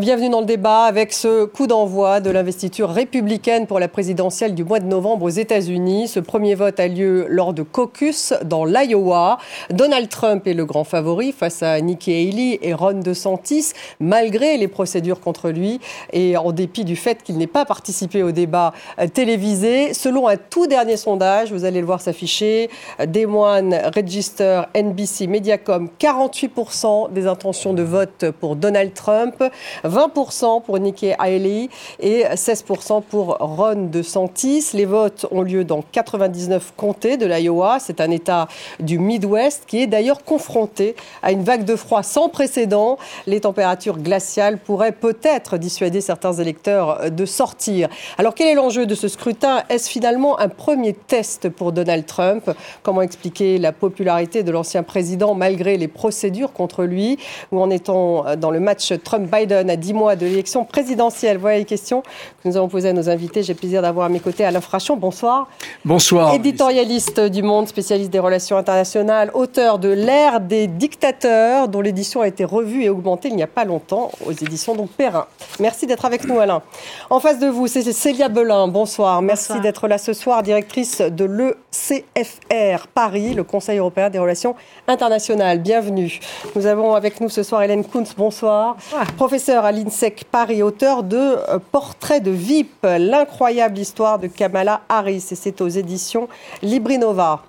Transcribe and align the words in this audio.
Bienvenue 0.00 0.28
dans 0.28 0.40
le 0.40 0.46
débat 0.46 0.86
avec 0.86 1.12
ce 1.12 1.44
coup 1.44 1.68
d'envoi 1.68 2.18
de 2.18 2.28
l'investiture 2.28 2.90
républicaine 2.90 3.68
pour 3.68 3.78
la 3.78 3.86
présidentielle 3.86 4.52
du 4.52 4.64
mois 4.64 4.80
de 4.80 4.86
novembre 4.86 5.26
aux 5.26 5.28
États-Unis. 5.28 6.08
Ce 6.08 6.18
premier 6.18 6.56
vote 6.56 6.80
a 6.80 6.88
lieu 6.88 7.26
lors 7.28 7.54
de 7.54 7.62
caucus 7.62 8.34
dans 8.44 8.64
l'Iowa. 8.64 9.38
Donald 9.70 10.08
Trump 10.08 10.48
est 10.48 10.54
le 10.54 10.64
grand 10.64 10.82
favori 10.82 11.30
face 11.30 11.62
à 11.62 11.80
Nikki 11.80 12.10
Haley 12.10 12.58
et 12.62 12.74
Ron 12.74 12.94
DeSantis, 12.94 13.70
malgré 14.00 14.56
les 14.56 14.66
procédures 14.66 15.20
contre 15.20 15.50
lui 15.50 15.78
et 16.12 16.36
en 16.36 16.50
dépit 16.50 16.84
du 16.84 16.96
fait 16.96 17.22
qu'il 17.22 17.38
n'ait 17.38 17.46
pas 17.46 17.64
participé 17.64 18.24
au 18.24 18.32
débat 18.32 18.72
télévisé. 19.12 19.94
Selon 19.94 20.26
un 20.26 20.36
tout 20.36 20.66
dernier 20.66 20.96
sondage, 20.96 21.52
vous 21.52 21.64
allez 21.64 21.78
le 21.78 21.86
voir 21.86 22.00
s'afficher, 22.00 22.68
Des 23.06 23.26
Moines 23.26 23.80
Register, 23.94 24.62
NBC, 24.74 25.28
Mediacom, 25.28 25.88
48% 26.00 27.12
des 27.12 27.28
intentions 27.28 27.74
de 27.74 27.84
vote 27.84 28.32
pour 28.40 28.56
Donald 28.56 28.92
Trump. 28.92 29.36
20% 29.84 30.62
pour 30.62 30.78
Nikki 30.78 31.12
Haley 31.18 31.68
et 32.00 32.24
16% 32.24 33.02
pour 33.02 33.36
Ron 33.38 33.88
DeSantis. 33.90 34.70
Les 34.72 34.86
votes 34.86 35.26
ont 35.30 35.42
lieu 35.42 35.64
dans 35.64 35.82
99 35.92 36.72
comtés 36.76 37.16
de 37.16 37.26
l'Iowa. 37.26 37.78
C'est 37.80 38.00
un 38.00 38.10
État 38.10 38.48
du 38.80 38.98
Midwest 38.98 39.64
qui 39.66 39.82
est 39.82 39.86
d'ailleurs 39.86 40.24
confronté 40.24 40.96
à 41.22 41.32
une 41.32 41.42
vague 41.42 41.64
de 41.64 41.76
froid 41.76 42.02
sans 42.02 42.28
précédent. 42.28 42.98
Les 43.26 43.40
températures 43.40 43.98
glaciales 43.98 44.58
pourraient 44.58 44.92
peut-être 44.92 45.58
dissuader 45.58 46.00
certains 46.00 46.32
électeurs 46.32 47.10
de 47.10 47.26
sortir. 47.26 47.88
Alors 48.18 48.34
quel 48.34 48.48
est 48.48 48.54
l'enjeu 48.54 48.86
de 48.86 48.94
ce 48.94 49.08
scrutin? 49.08 49.62
Est-ce 49.68 49.90
finalement 49.90 50.38
un 50.38 50.48
premier 50.48 50.94
test 50.94 51.48
pour 51.48 51.72
Donald 51.72 52.06
Trump? 52.06 52.50
Comment 52.82 53.02
expliquer 53.02 53.58
la 53.58 53.72
popularité 53.72 54.42
de 54.42 54.50
l'ancien 54.50 54.82
président 54.82 55.34
malgré 55.34 55.76
les 55.76 55.88
procédures 55.88 56.52
contre 56.52 56.84
lui? 56.84 57.18
Ou 57.52 57.60
en 57.60 57.70
étant 57.70 58.36
dans 58.36 58.50
le 58.50 58.60
match 58.60 58.92
Trump-Biden 59.02 59.73
à 59.74 59.76
10 59.76 59.92
mois 59.92 60.16
de 60.16 60.24
l'élection 60.24 60.64
présidentielle. 60.64 61.38
Voilà 61.38 61.58
les 61.58 61.64
questions 61.64 62.02
que 62.02 62.48
nous 62.48 62.56
avons 62.56 62.68
posées 62.68 62.90
à 62.90 62.92
nos 62.92 63.08
invités. 63.10 63.42
J'ai 63.42 63.54
le 63.54 63.58
plaisir 63.58 63.82
d'avoir 63.82 64.06
à 64.06 64.08
mes 64.08 64.20
côtés 64.20 64.44
Alain 64.44 64.60
Frachon. 64.60 64.96
Bonsoir. 64.96 65.48
Bonsoir. 65.84 66.32
Éditorialiste 66.34 67.20
du 67.20 67.42
Monde, 67.42 67.68
spécialiste 67.68 68.10
des 68.10 68.18
relations 68.18 68.56
internationales, 68.56 69.30
auteur 69.34 69.78
de 69.78 69.88
L'ère 69.88 70.40
des 70.40 70.66
dictateurs, 70.66 71.68
dont 71.68 71.80
l'édition 71.80 72.20
a 72.20 72.28
été 72.28 72.44
revue 72.44 72.84
et 72.84 72.88
augmentée 72.88 73.28
il 73.28 73.36
n'y 73.36 73.42
a 73.42 73.48
pas 73.48 73.64
longtemps 73.64 74.10
aux 74.26 74.32
éditions 74.32 74.74
donc 74.74 74.90
Perrin. 74.90 75.26
Merci 75.60 75.86
d'être 75.86 76.04
avec 76.04 76.24
nous, 76.24 76.38
Alain. 76.38 76.62
En 77.10 77.20
face 77.20 77.38
de 77.38 77.46
vous, 77.46 77.66
c'est 77.66 77.82
Célia 77.92 78.28
Belin. 78.28 78.68
Bonsoir. 78.68 79.22
Merci 79.22 79.60
d'être 79.60 79.88
là 79.88 79.98
ce 79.98 80.12
soir, 80.12 80.42
directrice 80.42 81.00
de 81.00 81.24
l'ECFR 81.24 82.86
Paris, 82.94 83.34
le 83.34 83.44
Conseil 83.44 83.78
européen 83.78 84.10
des 84.10 84.18
relations 84.18 84.54
internationales. 84.88 85.58
Bienvenue. 85.58 86.20
Nous 86.54 86.66
avons 86.66 86.94
avec 86.94 87.20
nous 87.20 87.28
ce 87.28 87.42
soir 87.42 87.62
Hélène 87.62 87.84
Kuntz. 87.84 88.14
Bonsoir. 88.16 88.34
Bonsoir. 88.34 89.06
Professeur 89.16 89.53
à 89.62 89.72
l'INSEC 89.72 90.24
Paris, 90.30 90.62
auteur 90.62 91.02
de 91.02 91.16
euh, 91.16 91.58
Portrait 91.70 92.20
de 92.20 92.30
VIP, 92.30 92.86
l'incroyable 92.98 93.78
histoire 93.78 94.18
de 94.18 94.26
Kamala 94.26 94.80
Harris. 94.88 95.26
Et 95.30 95.34
c'est 95.34 95.60
aux 95.60 95.68
éditions 95.68 96.28
Librinova. 96.62 97.42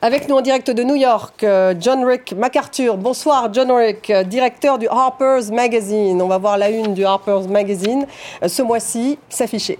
Avec 0.00 0.28
nous 0.28 0.36
en 0.36 0.40
direct 0.40 0.70
de 0.70 0.82
New 0.82 0.94
York, 0.94 1.42
euh, 1.42 1.74
John 1.80 2.04
Rick 2.04 2.34
MacArthur. 2.34 2.96
Bonsoir 2.96 3.52
John 3.52 3.72
Rick, 3.72 4.10
euh, 4.10 4.22
directeur 4.22 4.78
du 4.78 4.86
Harper's 4.88 5.50
Magazine. 5.50 6.20
On 6.20 6.28
va 6.28 6.38
voir 6.38 6.58
la 6.58 6.70
une 6.70 6.94
du 6.94 7.04
Harper's 7.04 7.48
Magazine 7.48 8.06
ce 8.46 8.62
mois-ci 8.62 9.18
s'afficher. 9.28 9.78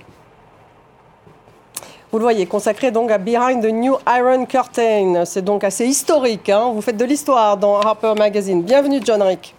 Vous 2.10 2.18
le 2.18 2.24
voyez, 2.24 2.46
consacré 2.46 2.90
donc 2.90 3.10
à 3.10 3.18
Behind 3.18 3.62
the 3.62 3.72
New 3.72 3.96
Iron 4.08 4.44
Curtain. 4.46 5.24
C'est 5.24 5.44
donc 5.44 5.62
assez 5.62 5.86
historique. 5.86 6.48
Hein. 6.48 6.72
Vous 6.74 6.82
faites 6.82 6.96
de 6.96 7.04
l'histoire 7.04 7.56
dans 7.56 7.78
Harper's 7.78 8.18
Magazine. 8.18 8.62
Bienvenue 8.62 9.00
John 9.04 9.22
Rick. 9.22 9.54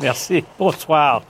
Merci. 0.00 0.44
Bonsoir. 0.58 1.22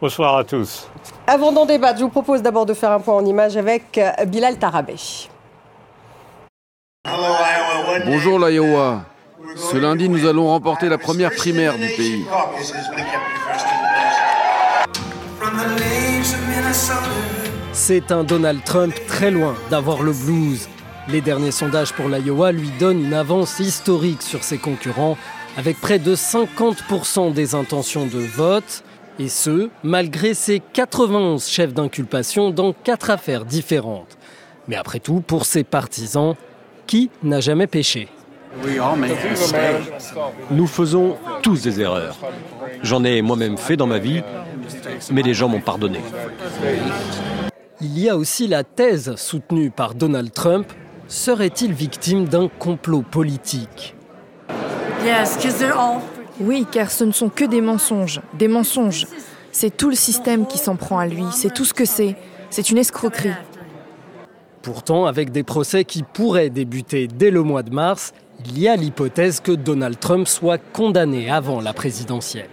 Bonsoir 0.00 0.36
à 0.36 0.44
tous. 0.44 0.88
Avant 1.26 1.52
d'en 1.52 1.66
débattre, 1.66 1.98
je 1.98 2.04
vous 2.04 2.10
propose 2.10 2.42
d'abord 2.42 2.66
de 2.66 2.74
faire 2.74 2.90
un 2.90 3.00
point 3.00 3.14
en 3.14 3.24
image 3.24 3.56
avec 3.56 3.96
euh, 3.98 4.24
Bilal 4.26 4.58
Tarabé. 4.58 4.96
Bonjour 8.06 8.38
l'Iowa. 8.38 9.04
Ce 9.56 9.76
lundi, 9.76 10.08
nous 10.08 10.26
allons 10.26 10.48
remporter 10.48 10.88
la 10.88 10.98
première 10.98 11.30
primaire 11.30 11.74
du 11.78 11.86
pays. 11.88 12.24
C'est 17.72 18.10
un 18.12 18.24
Donald 18.24 18.64
Trump 18.64 18.94
très 19.06 19.30
loin 19.30 19.54
d'avoir 19.70 20.02
le 20.02 20.12
blues. 20.12 20.68
Les 21.08 21.20
derniers 21.20 21.50
sondages 21.50 21.92
pour 21.92 22.08
l'Iowa 22.08 22.52
lui 22.52 22.70
donnent 22.80 23.04
une 23.04 23.14
avance 23.14 23.60
historique 23.60 24.22
sur 24.22 24.42
ses 24.42 24.58
concurrents 24.58 25.16
avec 25.56 25.80
près 25.80 25.98
de 25.98 26.14
50% 26.14 27.32
des 27.32 27.54
intentions 27.54 28.06
de 28.06 28.18
vote, 28.18 28.82
et 29.18 29.28
ce, 29.28 29.70
malgré 29.82 30.34
ses 30.34 30.60
91 30.72 31.46
chefs 31.46 31.72
d'inculpation 31.72 32.50
dans 32.50 32.72
quatre 32.72 33.10
affaires 33.10 33.44
différentes. 33.44 34.18
Mais 34.66 34.76
après 34.76 34.98
tout, 34.98 35.20
pour 35.20 35.46
ses 35.46 35.62
partisans, 35.62 36.34
qui 36.86 37.10
n'a 37.22 37.40
jamais 37.40 37.66
péché? 37.66 38.08
Nous 40.50 40.66
faisons 40.66 41.16
tous 41.42 41.62
des 41.62 41.80
erreurs. 41.80 42.16
J'en 42.82 43.04
ai 43.04 43.22
moi-même 43.22 43.56
fait 43.56 43.76
dans 43.76 43.86
ma 43.86 43.98
vie, 43.98 44.22
mais 45.10 45.22
les 45.22 45.34
gens 45.34 45.48
m'ont 45.48 45.60
pardonné. 45.60 46.00
Il 47.80 47.98
y 47.98 48.08
a 48.08 48.16
aussi 48.16 48.46
la 48.46 48.64
thèse 48.64 49.14
soutenue 49.16 49.70
par 49.70 49.94
Donald 49.94 50.32
Trump. 50.32 50.72
Serait-il 51.08 51.72
victime 51.72 52.26
d'un 52.26 52.48
complot 52.48 53.02
politique? 53.02 53.94
Oui, 56.40 56.66
car 56.70 56.90
ce 56.90 57.04
ne 57.04 57.12
sont 57.12 57.28
que 57.28 57.44
des 57.44 57.60
mensonges, 57.60 58.20
des 58.34 58.48
mensonges. 58.48 59.06
C'est 59.52 59.76
tout 59.76 59.88
le 59.88 59.94
système 59.94 60.46
qui 60.46 60.58
s'en 60.58 60.76
prend 60.76 60.98
à 60.98 61.06
lui, 61.06 61.24
c'est 61.32 61.52
tout 61.52 61.64
ce 61.64 61.74
que 61.74 61.84
c'est. 61.84 62.16
C'est 62.50 62.70
une 62.70 62.78
escroquerie. 62.78 63.30
Pourtant, 64.62 65.06
avec 65.06 65.30
des 65.30 65.42
procès 65.42 65.84
qui 65.84 66.02
pourraient 66.02 66.50
débuter 66.50 67.06
dès 67.06 67.30
le 67.30 67.42
mois 67.42 67.62
de 67.62 67.70
mars, 67.70 68.14
il 68.46 68.58
y 68.58 68.66
a 68.66 68.76
l'hypothèse 68.76 69.40
que 69.40 69.52
Donald 69.52 69.98
Trump 70.00 70.26
soit 70.26 70.58
condamné 70.58 71.30
avant 71.30 71.60
la 71.60 71.72
présidentielle. 71.72 72.48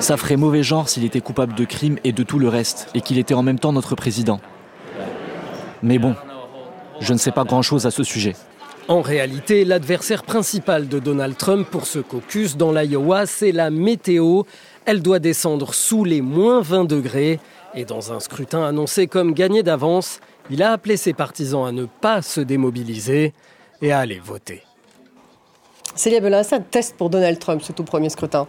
Ça 0.00 0.16
ferait 0.16 0.36
mauvais 0.36 0.62
genre 0.62 0.88
s'il 0.88 1.04
était 1.04 1.20
coupable 1.20 1.54
de 1.54 1.64
crimes 1.64 1.98
et 2.04 2.12
de 2.12 2.22
tout 2.22 2.38
le 2.38 2.48
reste, 2.48 2.88
et 2.94 3.00
qu'il 3.00 3.18
était 3.18 3.34
en 3.34 3.42
même 3.42 3.58
temps 3.58 3.72
notre 3.72 3.94
président. 3.94 4.40
Mais 5.82 5.98
bon, 5.98 6.14
je 7.00 7.12
ne 7.12 7.18
sais 7.18 7.30
pas 7.30 7.44
grand-chose 7.44 7.86
à 7.86 7.90
ce 7.90 8.02
sujet. 8.02 8.34
En 8.86 9.00
réalité, 9.00 9.64
l'adversaire 9.64 10.24
principal 10.24 10.88
de 10.88 10.98
Donald 10.98 11.38
Trump 11.38 11.66
pour 11.70 11.86
ce 11.86 12.00
caucus 12.00 12.58
dans 12.58 12.70
l'Iowa, 12.70 13.24
c'est 13.24 13.50
la 13.50 13.70
météo. 13.70 14.42
Elle 14.84 15.00
doit 15.00 15.20
descendre 15.20 15.72
sous 15.72 16.04
les 16.04 16.20
moins 16.20 16.60
20 16.60 16.84
degrés. 16.84 17.40
Et 17.74 17.86
dans 17.86 18.12
un 18.12 18.20
scrutin 18.20 18.62
annoncé 18.62 19.06
comme 19.06 19.32
gagné 19.32 19.62
d'avance, 19.62 20.20
il 20.50 20.62
a 20.62 20.72
appelé 20.72 20.98
ses 20.98 21.14
partisans 21.14 21.66
à 21.66 21.72
ne 21.72 21.86
pas 21.86 22.20
se 22.20 22.42
démobiliser 22.42 23.32
et 23.80 23.90
à 23.90 24.00
aller 24.00 24.20
voter. 24.22 24.62
Célia 25.94 26.20
Belin, 26.20 26.42
c'est 26.42 26.56
un 26.56 26.60
test 26.60 26.94
pour 26.98 27.08
Donald 27.08 27.38
Trump, 27.38 27.62
ce 27.62 27.72
tout 27.72 27.84
premier 27.84 28.10
scrutin. 28.10 28.46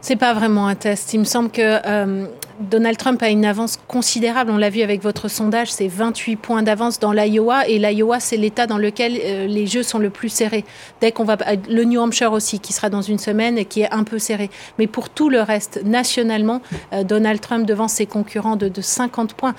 C'est 0.00 0.16
pas 0.16 0.32
vraiment 0.32 0.66
un 0.66 0.76
test. 0.76 1.12
Il 1.12 1.20
me 1.20 1.24
semble 1.24 1.50
que 1.50 1.60
euh, 1.60 2.26
Donald 2.60 2.96
Trump 2.96 3.22
a 3.22 3.28
une 3.28 3.44
avance 3.44 3.78
considérable. 3.88 4.50
On 4.50 4.56
l'a 4.56 4.70
vu 4.70 4.82
avec 4.82 5.02
votre 5.02 5.28
sondage, 5.28 5.70
c'est 5.70 5.88
28 5.88 6.36
points 6.36 6.62
d'avance 6.62 6.98
dans 6.98 7.12
l'Iowa. 7.12 7.68
Et 7.68 7.78
l'Iowa, 7.78 8.20
c'est 8.20 8.36
l'État 8.36 8.66
dans 8.66 8.78
lequel 8.78 9.18
euh, 9.22 9.46
les 9.46 9.66
jeux 9.66 9.82
sont 9.82 9.98
le 9.98 10.10
plus 10.10 10.28
serrés. 10.28 10.64
Dès 11.00 11.12
qu'on 11.12 11.24
va. 11.24 11.36
Le 11.68 11.84
New 11.84 12.00
Hampshire 12.00 12.32
aussi, 12.32 12.60
qui 12.60 12.72
sera 12.72 12.88
dans 12.88 13.02
une 13.02 13.18
semaine 13.18 13.58
et 13.58 13.64
qui 13.64 13.82
est 13.82 13.92
un 13.92 14.04
peu 14.04 14.18
serré. 14.18 14.50
Mais 14.78 14.86
pour 14.86 15.10
tout 15.10 15.28
le 15.28 15.40
reste, 15.40 15.82
nationalement, 15.84 16.62
euh, 16.92 17.04
Donald 17.04 17.40
Trump 17.40 17.66
devant 17.66 17.88
ses 17.88 18.06
concurrents 18.06 18.56
de, 18.56 18.70
50 18.80 19.34
points. 19.34 19.54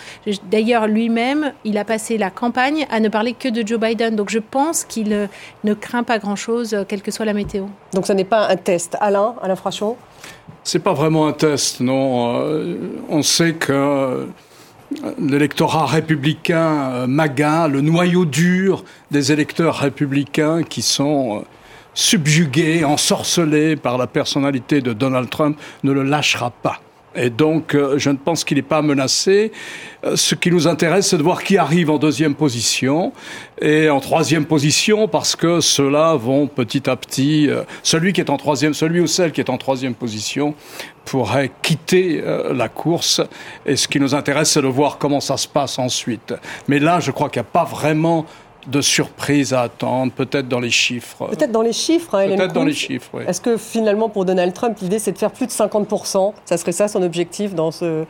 D'ailleurs, 0.49 0.87
lui-même, 0.87 1.53
il 1.65 1.77
a 1.77 1.85
passé 1.85 2.17
la 2.17 2.29
campagne 2.29 2.85
à 2.89 2.99
ne 2.99 3.09
parler 3.09 3.33
que 3.33 3.49
de 3.49 3.65
Joe 3.65 3.79
Biden. 3.79 4.15
Donc 4.15 4.29
je 4.29 4.39
pense 4.39 4.83
qu'il 4.83 5.13
euh, 5.13 5.27
ne 5.63 5.73
craint 5.73 6.03
pas 6.03 6.19
grand-chose, 6.19 6.85
quelle 6.87 7.01
que 7.01 7.11
soit 7.11 7.25
la 7.25 7.33
météo. 7.33 7.65
Donc 7.93 8.07
ce 8.07 8.13
n'est 8.13 8.23
pas 8.23 8.47
un 8.47 8.55
test. 8.55 8.97
Alain, 8.99 9.35
Alain 9.41 9.55
Frachon? 9.55 9.97
C'est 10.67 10.79
pas 10.79 10.93
vraiment 10.93 11.27
un 11.27 11.31
test, 11.31 11.79
non. 11.79 12.41
Euh, 12.41 12.75
on 13.07 13.21
sait 13.21 13.53
que 13.53 13.71
euh, 13.71 14.25
l'électorat 15.17 15.85
républicain 15.85 16.91
euh, 16.91 17.07
MAGA, 17.07 17.69
le 17.69 17.79
noyau 17.79 18.25
dur 18.25 18.83
des 19.09 19.31
électeurs 19.31 19.75
républicains 19.75 20.63
qui 20.63 20.81
sont 20.81 21.45
subjugués, 21.93 22.83
ensorcelés 22.83 23.77
par 23.77 23.97
la 23.97 24.07
personnalité 24.07 24.81
de 24.81 24.91
Donald 24.91 25.29
Trump, 25.29 25.57
ne 25.85 25.93
le 25.93 26.03
lâchera 26.03 26.51
pas. 26.51 26.81
Et 27.17 27.31
donc, 27.31 27.73
euh, 27.73 27.97
je 27.97 28.11
ne 28.11 28.15
pense 28.15 28.43
qu'il 28.43 28.57
n'est 28.57 28.63
pas 28.63 28.83
menacé. 28.83 29.51
Euh, 30.05 30.15
ce 30.15 30.35
qui 30.35 30.51
nous 30.51 30.67
intéresse, 30.67 31.07
c'est 31.07 31.17
de 31.17 31.23
voir 31.23 31.43
qui 31.43 31.57
arrive 31.57 31.89
en 31.89 31.97
deuxième 31.97 32.35
position 32.35 33.11
et 33.59 33.89
en 33.89 33.99
troisième 33.99 34.45
position, 34.45 35.07
parce 35.07 35.35
que 35.35 35.59
ceux-là 35.59 36.15
vont 36.15 36.45
petit 36.45 36.87
à 36.87 36.95
petit. 36.95 37.49
Euh, 37.49 37.63
celui 37.81 38.13
qui 38.13 38.21
est 38.21 38.29
en 38.29 38.37
troisième, 38.37 38.75
celui 38.75 39.01
ou 39.01 39.07
celle 39.07 39.31
qui 39.31 39.41
est 39.41 39.49
en 39.49 39.57
troisième 39.57 39.95
position 39.95 40.53
pourrait 41.05 41.51
quitter 41.61 42.21
la 42.51 42.67
course. 42.67 43.21
Et 43.65 43.77
ce 43.77 43.87
qui 43.87 43.97
nous 43.97 44.13
intéresse, 44.13 44.51
c'est 44.51 44.61
de 44.61 44.67
voir 44.67 44.97
comment 44.97 45.21
ça 45.21 45.37
se 45.37 45.47
passe 45.47 45.79
ensuite. 45.79 46.33
Mais 46.67 46.79
là, 46.79 46.99
je 46.99 47.11
crois 47.11 47.29
qu'il 47.29 47.41
n'y 47.41 47.47
a 47.47 47.49
pas 47.49 47.63
vraiment 47.63 48.25
de 48.67 48.81
surprises 48.81 49.53
à 49.53 49.61
attendre, 49.61 50.11
peut-être 50.11 50.47
dans 50.47 50.59
les 50.59 50.69
chiffres. 50.69 51.27
Peut-être 51.27 51.51
dans 51.51 51.61
les 51.61 51.73
chiffres, 51.73 52.15
hein, 52.15 52.27
Peut-être 52.27 52.53
dans 52.53 52.65
les 52.65 52.73
chiffres, 52.73 53.09
oui. 53.13 53.23
Est-ce 53.27 53.41
que 53.41 53.57
finalement, 53.57 54.09
pour 54.09 54.25
Donald 54.25 54.53
Trump, 54.53 54.77
l'idée, 54.81 54.99
c'est 54.99 55.13
de 55.13 55.17
faire 55.17 55.31
plus 55.31 55.47
de 55.47 55.51
50% 55.51 56.33
Ça 56.45 56.57
serait 56.57 56.71
ça 56.73 56.87
son 56.87 57.01
objectif 57.01 57.55
dans 57.55 57.71
ce, 57.71 58.03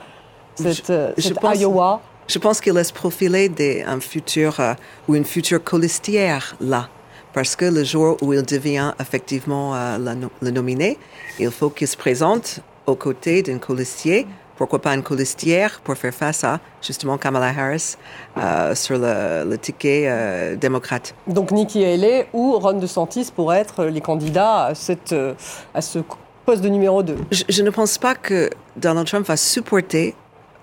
cette, 0.56 0.90
euh, 0.90 1.14
je, 1.18 1.22
cette 1.22 1.40
pense, 1.40 1.60
Iowa? 1.60 2.02
Je 2.28 2.40
pense 2.40 2.60
qu'il 2.60 2.74
laisse 2.74 2.92
profiler 2.92 3.50
des, 3.50 3.84
un 3.84 4.00
futur 4.00 4.60
euh, 4.60 4.74
ou 5.08 5.16
une 5.16 5.26
future 5.26 5.64
colistière 5.64 6.56
là. 6.60 6.90
Parce 7.34 7.56
que 7.56 7.66
le 7.66 7.84
jour 7.84 8.18
où 8.22 8.34
il 8.34 8.42
devient 8.44 8.94
effectivement 9.00 9.76
euh, 9.76 9.98
le, 10.00 10.28
le 10.42 10.52
nominé, 10.52 10.98
il 11.40 11.52
faut 11.52 11.70
qu'il 11.70 11.88
se 11.88 11.96
présente 11.96 12.62
aux 12.88 12.96
côtés 12.96 13.44
d'un 13.44 13.60
colistier 13.60 14.26
pourquoi 14.58 14.80
pas 14.80 14.94
une 14.94 15.04
colistière 15.04 15.80
pour 15.84 15.96
faire 15.96 16.14
face 16.14 16.44
à 16.44 16.60
justement 16.82 17.18
Kamala 17.18 17.48
Harris 17.48 17.96
euh, 18.38 18.76
sur 18.76 18.98
le, 18.98 19.50
le 19.50 19.58
ticket 19.58 20.06
euh, 20.08 20.56
démocrate. 20.56 21.14
Donc 21.28 21.52
Nikki 21.52 21.84
Haley 21.86 22.28
ou 22.34 22.58
Ron 22.60 22.74
DeSantis 22.74 23.32
pourraient 23.36 23.60
être 23.60 23.86
les 23.86 24.02
candidats 24.02 24.66
à, 24.66 24.76
cette, 24.76 25.14
euh, 25.14 25.34
à 25.74 25.82
ce 25.82 26.00
poste 26.46 26.62
de 26.62 26.70
numéro 26.70 27.04
2 27.04 27.18
je, 27.32 27.44
je 27.50 27.62
ne 27.62 27.70
pense 27.70 27.98
pas 27.98 28.16
que 28.16 28.50
Donald 28.76 29.08
Trump 29.08 29.28
va 29.28 29.38
supporter 29.38 30.16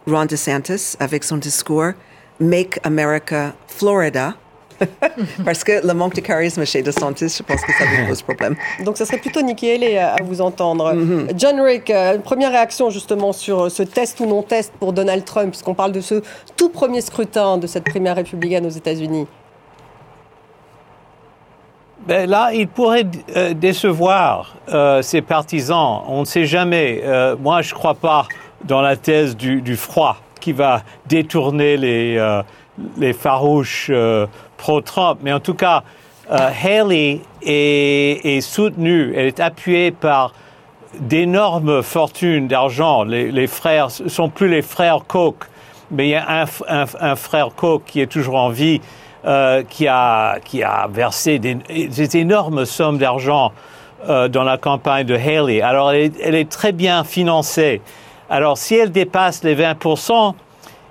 Ron 0.07 0.27
DeSantis 0.27 0.97
avec 1.01 1.25
son 1.25 1.37
discours 1.37 1.93
Make 2.41 2.81
America 2.85 3.53
Florida 3.69 4.35
Parce 5.45 5.65
que 5.65 5.87
le 5.87 5.95
manque 5.95 6.15
de 6.15 6.21
charisme 6.21 6.65
chez 6.65 6.83
DeSantis, 6.83 7.37
je 7.39 7.43
pense 7.43 7.61
que 7.63 7.73
ça 7.73 7.85
lui 7.85 8.07
pose 8.09 8.23
problème. 8.23 8.57
Donc, 8.85 8.97
ce 8.97 9.05
serait 9.05 9.19
plutôt 9.19 9.43
Nikki 9.43 9.71
Haley 9.71 9.99
à 9.99 10.17
vous 10.23 10.41
entendre. 10.41 10.93
Mhm. 10.95 11.29
John 11.37 11.61
Rick, 11.61 11.91
euh, 11.91 12.19
première 12.19 12.51
réaction 12.51 12.91
justement 12.91 13.33
sur 13.33 13.71
ce 13.71 13.83
test 13.83 14.21
ou 14.21 14.27
non-test 14.27 14.73
pour 14.79 14.93
Donald 14.93 15.25
Trump, 15.25 15.51
puisqu'on 15.51 15.75
parle 15.75 15.93
de 15.93 16.01
ce 16.01 16.23
tout 16.57 16.69
premier 16.69 17.01
scrutin 17.01 17.59
de 17.59 17.67
cette 17.67 17.85
primaire 17.85 18.17
républicaine 18.17 18.67
aux 18.67 18.71
États-Unis. 18.71 19.27
Ben 22.07 22.29
là, 22.29 22.51
il 22.53 22.69
pourrait 22.69 23.07
euh, 23.35 23.55
décevoir 23.55 24.57
euh, 24.69 25.01
ses 25.01 25.23
partisans. 25.23 26.03
On 26.07 26.21
ne 26.21 26.25
sait 26.27 26.45
jamais. 26.45 27.01
Euh, 27.03 27.35
moi, 27.41 27.63
je 27.63 27.73
ne 27.73 27.79
crois 27.79 27.95
pas 27.95 28.27
dans 28.65 28.83
la 28.83 28.97
thèse 28.97 29.37
du, 29.37 29.63
du, 29.63 29.77
froid 29.77 30.19
qui 30.41 30.53
va 30.53 30.83
détourner 31.07 31.79
les, 31.79 32.17
euh, 32.19 32.43
les 32.99 33.13
farouches 33.13 33.89
euh, 33.91 34.27
pro-Trump. 34.57 35.19
Mais 35.23 35.33
en 35.33 35.41
tout 35.41 35.55
cas, 35.55 35.83
Haley 36.31 37.21
est, 37.43 38.41
soutenue, 38.41 39.13
elle 39.15 39.27
est 39.27 39.41
appuyée 39.41 39.91
par 39.91 40.33
d'énormes 40.99 41.83
fortunes 41.83 42.49
d'argent. 42.49 43.05
Les, 43.05 43.31
les, 43.31 43.47
frères 43.47 43.89
ne 44.03 44.09
sont 44.09 44.29
plus 44.29 44.49
les 44.49 44.63
frères 44.63 45.01
Koch, 45.07 45.35
mais 45.91 46.07
il 46.07 46.11
y 46.11 46.15
a 46.15 46.47
un, 46.69 47.17
frère 47.17 47.51
Koch 47.55 47.83
qui 47.87 48.01
est 48.01 48.07
toujours 48.07 48.37
en 48.37 48.49
vie. 48.49 48.81
Euh, 49.27 49.63
qui, 49.63 49.89
a, 49.89 50.39
versé 50.91 51.39
des, 51.39 52.17
énormes 52.19 52.67
sommes 52.67 52.99
d'argent 52.99 53.53
euh, 54.07 54.29
dans 54.29 54.45
la 54.45 54.59
campagne 54.59 55.07
de 55.07 55.15
Haley. 55.15 55.63
Alors, 55.63 55.93
elle 55.93 56.35
est, 56.35 56.51
très 56.51 56.73
bien 56.73 57.05
financée. 57.05 57.81
Alors, 58.29 58.59
si 58.59 58.75
elle 58.75 58.93
dépasse 58.93 59.43
les 59.43 59.55
20 59.55 59.77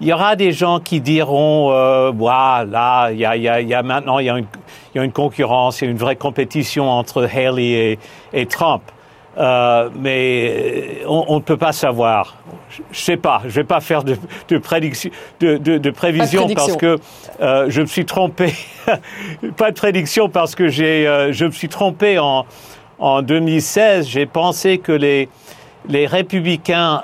il 0.04 0.10
y 0.10 0.14
aura 0.14 0.36
des 0.36 0.52
gens 0.52 0.82
qui 0.82 1.00
diront, 1.00 1.72
euh, 1.72 2.12
voilà, 2.14 3.08
il 3.14 3.20
y 3.20 3.26
a, 3.26 3.38
il 3.38 3.44
y 3.44 3.48
a, 3.48 3.62
il 3.62 3.70
y 3.70 3.74
a 3.74 3.82
maintenant, 3.84 4.20
il 4.20 4.26
y 4.26 4.30
a, 4.30 4.38
une, 4.38 4.46
il 4.94 4.98
y 4.98 5.00
a 5.00 5.04
une 5.06 5.14
concurrence, 5.14 5.80
il 5.80 5.86
y 5.86 5.88
a 5.88 5.92
une 5.92 5.98
vraie 5.98 6.18
compétition 6.18 6.90
entre 6.90 7.24
Haley 7.24 7.64
et, 7.64 8.00
et 8.34 8.46
Trump. 8.46 8.82
Euh, 9.38 9.90
mais 9.98 11.04
on, 11.08 11.36
ne 11.36 11.42
peut 11.42 11.56
pas 11.56 11.72
savoir. 11.72 12.36
Je, 12.70 12.82
ne 12.82 12.86
sais 12.92 13.16
pas. 13.16 13.44
Je 13.46 13.52
vais 13.52 13.64
pas 13.64 13.80
faire 13.80 14.04
de, 14.04 14.18
de 14.50 14.58
prédiction, 14.58 15.10
de, 15.40 15.56
de, 15.56 15.78
de 15.78 15.90
prévision 15.90 16.48
de 16.48 16.54
parce 16.54 16.76
que 16.76 17.00
euh, 17.40 17.68
je 17.70 17.80
me 17.80 17.86
suis 17.86 18.06
trompé. 18.06 18.54
pas 19.58 19.72
de 19.72 19.76
prédiction 19.78 20.28
parce 20.28 20.54
que 20.54 20.68
j'ai, 20.68 21.08
euh, 21.08 21.32
je 21.32 21.46
me 21.46 21.52
suis 21.52 21.70
trompé 21.70 22.20
en, 22.20 22.46
en 23.00 23.22
2016. 23.22 24.06
J'ai 24.06 24.26
pensé 24.26 24.80
que 24.80 24.92
les, 24.92 25.30
les 25.88 26.08
républicains 26.08 27.04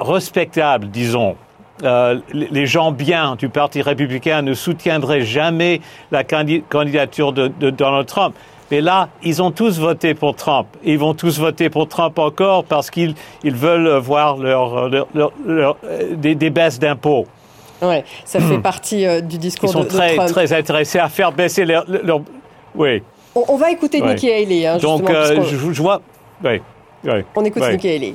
respectables, 0.00 0.88
disons, 0.88 1.36
euh, 1.82 2.18
les 2.32 2.66
gens 2.66 2.92
bien 2.92 3.36
du 3.36 3.48
Parti 3.48 3.82
républicain 3.82 4.42
ne 4.42 4.54
soutiendraient 4.54 5.22
jamais 5.22 5.80
la 6.10 6.24
candidature 6.24 7.32
de, 7.32 7.48
de 7.48 7.70
Donald 7.70 8.06
Trump. 8.06 8.34
Mais 8.70 8.80
là, 8.80 9.08
ils 9.22 9.42
ont 9.42 9.50
tous 9.50 9.78
voté 9.78 10.14
pour 10.14 10.36
Trump. 10.36 10.66
Ils 10.84 10.98
vont 10.98 11.14
tous 11.14 11.38
voter 11.38 11.70
pour 11.70 11.88
Trump 11.88 12.18
encore 12.18 12.64
parce 12.64 12.90
qu'ils 12.90 13.14
ils 13.42 13.54
veulent 13.54 13.96
voir 13.96 14.36
leur, 14.36 14.88
leur, 14.88 15.08
leur, 15.14 15.32
leur 15.46 15.76
des, 16.12 16.34
des, 16.34 16.50
baisses 16.50 16.78
d'impôts. 16.78 17.26
Ouais, 17.80 18.04
ça 18.24 18.40
fait 18.40 18.58
partie 18.58 19.06
euh, 19.06 19.20
du 19.20 19.38
discours 19.38 19.70
ils 19.70 19.72
sont 19.72 19.84
de, 19.84 19.88
très, 19.88 20.10
de 20.10 20.16
Trump. 20.16 20.30
très 20.30 20.52
intéressés 20.52 20.98
à 20.98 21.08
faire 21.08 21.32
baisser 21.32 21.64
leur... 21.64 21.84
leur 21.88 22.20
oui. 22.74 23.02
On, 23.34 23.44
on, 23.48 23.56
va 23.56 23.70
écouter 23.70 24.02
ouais. 24.02 24.08
Nikki 24.08 24.30
Haley. 24.30 24.66
Hein, 24.66 24.78
Donc, 24.78 25.08
euh, 25.08 25.42
je, 25.44 25.72
je, 25.72 25.82
vois... 25.82 26.02
Oui. 26.44 26.60
oui. 27.04 27.24
On 27.36 27.44
écoute 27.44 27.62
oui. 27.64 27.72
Nikki 27.72 27.88
Haley. 27.88 28.14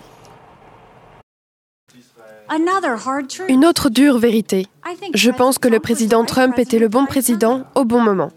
Une 3.47 3.65
autre 3.65 3.89
dure 3.89 4.17
vérité. 4.17 4.67
Je 5.13 5.31
pense 5.31 5.57
que 5.57 5.67
le 5.67 5.79
président 5.79 6.25
Trump 6.25 6.57
était 6.59 6.79
le 6.79 6.87
bon 6.87 7.05
président 7.05 7.63
au 7.75 7.85
bon 7.85 8.01
moment. 8.01 8.31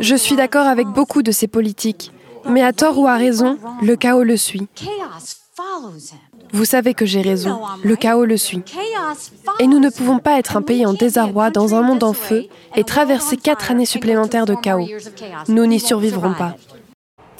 Je 0.00 0.14
suis 0.14 0.36
d'accord 0.36 0.66
avec 0.66 0.86
beaucoup 0.88 1.22
de 1.22 1.32
ses 1.32 1.48
politiques, 1.48 2.12
mais 2.48 2.62
à 2.62 2.72
tort 2.72 2.98
ou 2.98 3.06
à 3.06 3.16
raison, 3.16 3.58
le 3.82 3.96
chaos 3.96 4.22
le 4.22 4.36
suit. 4.36 4.68
Vous 6.52 6.64
savez 6.64 6.94
que 6.94 7.04
j'ai 7.04 7.20
raison, 7.20 7.60
le 7.82 7.96
chaos 7.96 8.24
le 8.24 8.36
suit. 8.36 8.62
Et 9.58 9.66
nous 9.66 9.80
ne 9.80 9.90
pouvons 9.90 10.18
pas 10.18 10.38
être 10.38 10.56
un 10.56 10.62
pays 10.62 10.86
en 10.86 10.94
désarroi 10.94 11.50
dans 11.50 11.74
un 11.74 11.82
monde 11.82 12.04
en 12.04 12.12
feu 12.12 12.44
et 12.76 12.84
traverser 12.84 13.36
quatre 13.36 13.70
années 13.70 13.86
supplémentaires 13.86 14.46
de 14.46 14.54
chaos. 14.54 14.88
Nous 15.48 15.66
n'y 15.66 15.80
survivrons 15.80 16.34
pas. 16.34 16.56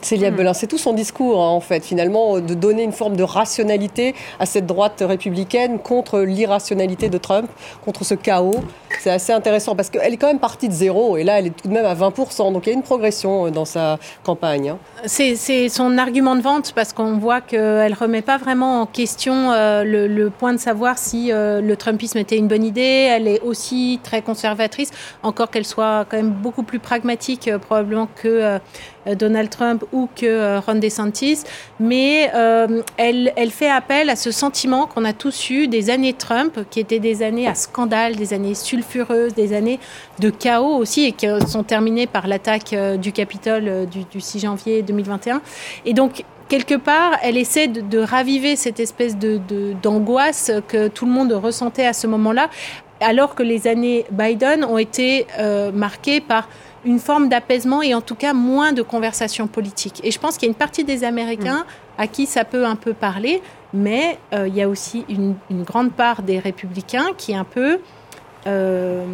Célia 0.02 0.30
Belin, 0.30 0.54
c'est 0.54 0.66
tout 0.66 0.78
son 0.78 0.92
discours, 0.92 1.42
hein, 1.42 1.48
en 1.48 1.60
fait, 1.60 1.84
finalement, 1.84 2.40
de 2.40 2.54
donner 2.54 2.82
une 2.82 2.92
forme 2.92 3.16
de 3.16 3.22
rationalité 3.22 4.14
à 4.38 4.46
cette 4.46 4.66
droite 4.66 5.02
républicaine 5.06 5.78
contre 5.78 6.20
l'irrationalité 6.20 7.08
de 7.08 7.18
Trump, 7.18 7.50
contre 7.84 8.04
ce 8.04 8.14
chaos. 8.14 8.60
C'est 9.00 9.10
assez 9.10 9.32
intéressant 9.32 9.76
parce 9.76 9.90
qu'elle 9.90 10.12
est 10.12 10.16
quand 10.16 10.26
même 10.26 10.38
partie 10.38 10.68
de 10.68 10.72
zéro 10.72 11.16
et 11.16 11.24
là, 11.24 11.38
elle 11.38 11.46
est 11.48 11.56
tout 11.56 11.68
de 11.68 11.72
même 11.72 11.84
à 11.84 11.94
20%. 11.94 12.52
Donc 12.52 12.66
il 12.66 12.70
y 12.70 12.72
a 12.72 12.74
une 12.74 12.82
progression 12.82 13.50
dans 13.50 13.64
sa 13.64 13.98
campagne. 14.24 14.70
Hein. 14.70 14.78
C'est 15.06 15.68
son 15.68 15.98
argument 15.98 16.36
de 16.36 16.40
vente 16.40 16.72
parce 16.74 16.92
qu'on 16.92 17.18
voit 17.18 17.40
qu'elle 17.40 17.92
ne 17.92 17.96
remet 17.96 18.22
pas 18.22 18.38
vraiment 18.38 18.82
en 18.82 18.86
question 18.86 19.52
euh, 19.52 19.84
le, 19.84 20.06
le, 20.06 20.30
point 20.30 20.52
de 20.52 20.58
savoir 20.58 20.98
si 20.98 21.32
euh, 21.32 21.60
le 21.60 21.76
Trumpisme 21.76 22.18
était 22.18 22.36
une 22.36 22.48
bonne 22.48 22.64
idée. 22.64 23.08
Elle 23.10 23.28
est 23.28 23.40
aussi 23.40 24.00
très 24.02 24.22
conservatrice, 24.22 24.90
encore 25.22 25.50
qu'elle 25.50 25.64
soit 25.64 26.04
quand 26.08 26.16
même 26.16 26.30
beaucoup 26.30 26.62
plus 26.62 26.78
pragmatique, 26.78 27.48
euh, 27.48 27.58
probablement 27.58 28.08
que 28.14 28.28
euh, 28.28 28.58
Donald 29.14 29.50
Trump 29.50 29.84
ou 29.92 30.08
que 30.14 30.26
euh, 30.26 30.60
Ron 30.60 30.76
DeSantis, 30.76 31.44
mais 31.80 32.30
euh, 32.34 32.82
elle, 32.96 33.50
fait 33.50 33.70
appel 33.70 34.10
à 34.10 34.16
ce 34.16 34.30
sentiment 34.30 34.86
qu'on 34.86 35.04
a 35.04 35.12
tous 35.12 35.50
eu 35.50 35.68
des 35.68 35.90
années 35.90 36.12
Trump, 36.12 36.58
qui 36.70 36.80
étaient 36.80 36.98
des 36.98 37.22
années 37.22 37.46
à 37.46 37.54
scandale, 37.54 38.16
des 38.16 38.34
années 38.34 38.54
sulfureuses, 38.54 39.34
des 39.34 39.54
années 39.54 39.78
de 40.18 40.30
chaos 40.30 40.76
aussi, 40.76 41.04
et 41.04 41.12
qui 41.12 41.26
sont 41.46 41.62
terminées 41.62 42.06
par 42.06 42.26
l'attaque 42.26 42.72
euh, 42.72 42.96
du 42.96 43.12
Capitole 43.12 43.86
du, 43.86 44.04
du 44.04 44.20
6 44.20 44.40
janvier 44.40 44.82
2021. 44.82 45.40
Et 45.84 45.94
donc, 45.94 46.24
quelque 46.48 46.74
part, 46.74 47.12
elle 47.22 47.36
essaie 47.36 47.68
de, 47.68 47.80
de 47.80 47.98
raviver 47.98 48.56
cette 48.56 48.80
espèce 48.80 49.16
de, 49.16 49.40
d'angoisse 49.82 50.50
de, 50.50 50.60
que 50.60 50.88
tout 50.88 51.06
le 51.06 51.12
monde 51.12 51.32
ressentait 51.32 51.86
à 51.86 51.92
ce 51.92 52.06
moment-là, 52.06 52.48
alors 53.00 53.34
que 53.34 53.42
les 53.42 53.66
années 53.66 54.04
Biden 54.10 54.64
ont 54.64 54.78
été 54.78 55.26
euh, 55.38 55.70
marquées 55.72 56.20
par 56.20 56.48
une 56.84 56.98
forme 56.98 57.28
d'apaisement 57.28 57.82
et 57.82 57.94
en 57.94 58.00
tout 58.00 58.14
cas 58.14 58.32
moins 58.32 58.72
de 58.72 58.82
conversation 58.82 59.46
politique. 59.46 60.00
Et 60.04 60.10
je 60.10 60.18
pense 60.18 60.36
qu'il 60.36 60.46
y 60.46 60.50
a 60.50 60.52
une 60.52 60.58
partie 60.58 60.84
des 60.84 61.04
Américains 61.04 61.60
mmh. 61.60 62.02
à 62.02 62.06
qui 62.06 62.26
ça 62.26 62.44
peut 62.44 62.64
un 62.64 62.76
peu 62.76 62.94
parler, 62.94 63.42
mais 63.72 64.18
euh, 64.32 64.48
il 64.48 64.54
y 64.54 64.62
a 64.62 64.68
aussi 64.68 65.04
une, 65.08 65.34
une, 65.50 65.62
grande 65.62 65.92
part 65.92 66.22
des 66.22 66.38
républicains 66.38 67.08
qui 67.16 67.32
est 67.32 67.36
un 67.36 67.44
peu 67.44 67.80
euh, 68.46 69.04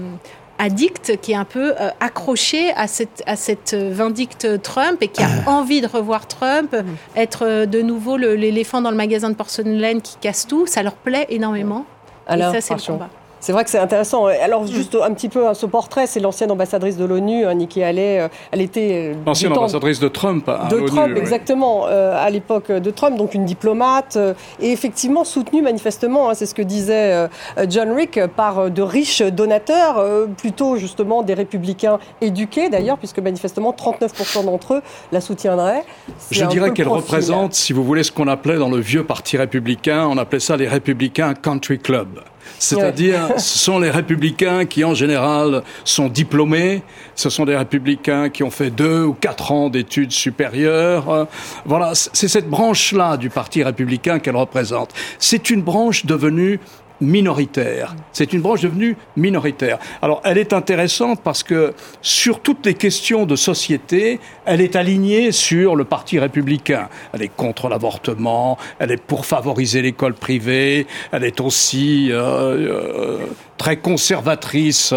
addict, 0.59 1.19
qui 1.21 1.33
est 1.33 1.37
un 1.37 1.45
peu 1.45 1.75
euh, 1.81 1.91
accroché 2.01 2.73
à 2.73 2.87
cette, 2.87 3.23
à 3.27 3.37
cette 3.37 3.75
vindicte 3.75 4.63
Trump 4.63 5.03
et 5.03 5.09
qui 5.09 5.23
a 5.23 5.29
envie 5.47 5.81
de 5.81 5.89
revoir 5.89 6.29
Trump, 6.29 6.73
mmh. 6.73 7.19
être 7.19 7.65
de 7.65 7.83
nouveau 7.83 8.17
l'éléphant 8.17 8.81
dans 8.81 8.91
le 8.91 8.97
magasin 8.97 9.31
de 9.31 9.35
porcelaine 9.35 10.03
qui 10.03 10.17
casse 10.21 10.47
tout, 10.47 10.67
ça 10.67 10.83
leur 10.83 10.95
plaît 10.95 11.27
énormément. 11.31 11.87
Alors, 12.27 12.55
et 12.55 12.61
ça, 12.61 12.77
c'est 12.77 12.89
le 12.89 12.93
combat. 12.93 13.11
C'est 13.45 13.53
vrai 13.53 13.63
que 13.63 13.69
c'est 13.69 13.79
intéressant. 13.79 14.25
Alors, 14.25 14.67
juste 14.67 14.97
un 14.97 15.13
petit 15.13 15.29
peu, 15.29 15.53
ce 15.53 15.67
portrait, 15.67 16.07
c'est 16.07 16.19
l'ancienne 16.19 16.51
ambassadrice 16.51 16.97
de 16.97 17.05
l'ONU, 17.05 17.45
hein, 17.45 17.53
Nikki 17.53 17.83
Haley. 17.83 18.27
Elle 18.51 18.63
était. 18.63 19.15
L'ancienne 19.27 19.53
ambassadrice 19.53 20.01
de 20.01 20.09
Trump 20.09 20.49
à 20.49 20.69
De 20.71 20.81
Trump, 20.81 21.13
oui. 21.15 21.21
exactement, 21.21 21.87
euh, 21.87 22.17
à 22.17 22.31
l'époque 22.31 22.73
de 22.73 22.91
Trump, 22.91 23.19
donc 23.19 23.35
une 23.35 23.45
diplomate, 23.45 24.17
euh, 24.17 24.33
et 24.61 24.73
effectivement 24.73 25.25
soutenue 25.25 25.61
manifestement, 25.61 26.31
hein, 26.31 26.35
c'est 26.35 26.47
ce 26.47 26.55
que 26.55 26.63
disait 26.63 27.13
euh, 27.13 27.29
John 27.69 27.93
Rick, 27.93 28.19
par 28.35 28.71
de 28.71 28.81
riches 28.81 29.21
donateurs, 29.21 29.99
euh, 29.99 30.25
plutôt 30.27 30.77
justement 30.77 31.23
des 31.23 31.35
républicains 31.35 31.99
éduqués 32.23 32.71
d'ailleurs, 32.71 32.97
puisque 32.97 33.19
manifestement 33.19 33.73
39% 33.73 34.47
d'entre 34.47 34.75
eux 34.75 34.83
la 35.13 35.21
soutiendraient. 35.21 35.85
Je 36.31 36.47
dirais 36.47 36.73
qu'elle 36.73 36.89
représente, 36.89 37.53
si 37.53 37.75
vous 37.75 37.85
voulez, 37.85 38.05
ce 38.05 38.13
qu'on 38.13 38.29
appelait 38.29 38.57
dans 38.57 38.71
le 38.71 38.79
vieux 38.79 39.05
parti 39.05 39.37
républicain, 39.37 40.07
on 40.07 40.17
appelait 40.17 40.41
ça 40.41 40.57
les 40.57 40.67
républicains 40.67 41.35
country 41.35 41.79
club. 41.79 42.21
C'est-à-dire, 42.59 43.29
ce 43.37 43.59
sont 43.59 43.79
les 43.79 43.91
républicains 43.91 44.65
qui, 44.65 44.85
en 44.85 44.95
général, 44.95 45.63
sont 45.85 46.09
diplômés. 46.09 46.83
Ce 47.15 47.31
sont 47.31 47.45
des 47.45 47.57
républicains 47.57 48.29
qui 48.29 48.43
ont 48.43 48.51
fait 48.51 48.71
deux 48.71 49.05
ou 49.05 49.15
quatre 49.15 49.53
ans 49.53 49.69
d'études 49.71 50.13
supérieures. 50.13 51.29
Voilà, 51.65 51.93
c'est 51.95 52.29
cette 52.29 52.49
branche-là 52.49 53.17
du 53.17 53.31
Parti 53.31 53.63
républicain 53.63 54.19
qu'elle 54.19 54.37
représente. 54.37 54.91
C'est 55.19 55.51
une 55.51 55.63
branche 55.63 56.07
devenue 56.07 56.61
minoritaire. 57.01 57.95
C'est 58.13 58.33
une 58.33 58.41
branche 58.41 58.63
devenue 58.63 58.97
minoritaire. 59.17 59.79
Alors, 60.01 60.21
elle 60.25 60.39
est 60.39 60.53
intéressante 60.53 61.21
parce 61.23 61.43
que 61.43 61.75
sur 62.03 62.41
toutes 62.41 62.65
les 62.67 62.75
questions 62.75 63.27
de 63.27 63.37
société, 63.37 64.21
elle 64.45 64.61
est 64.61 64.77
alignée 64.77 65.33
sur 65.33 65.77
le 65.77 65.85
Parti 65.85 66.19
républicain. 66.19 66.89
Elle 67.13 67.23
est 67.23 67.35
contre 67.35 67.69
l'avortement, 67.69 68.59
elle 68.79 68.93
est 68.93 69.03
pour 69.03 69.27
favoriser 69.27 69.83
l'école 69.83 70.15
privée, 70.15 70.87
elle 71.13 71.25
est 71.25 71.41
aussi 71.41 72.09
euh, 72.11 72.19
euh, 72.21 73.19
très 73.59 73.77
conservatrice 73.77 74.95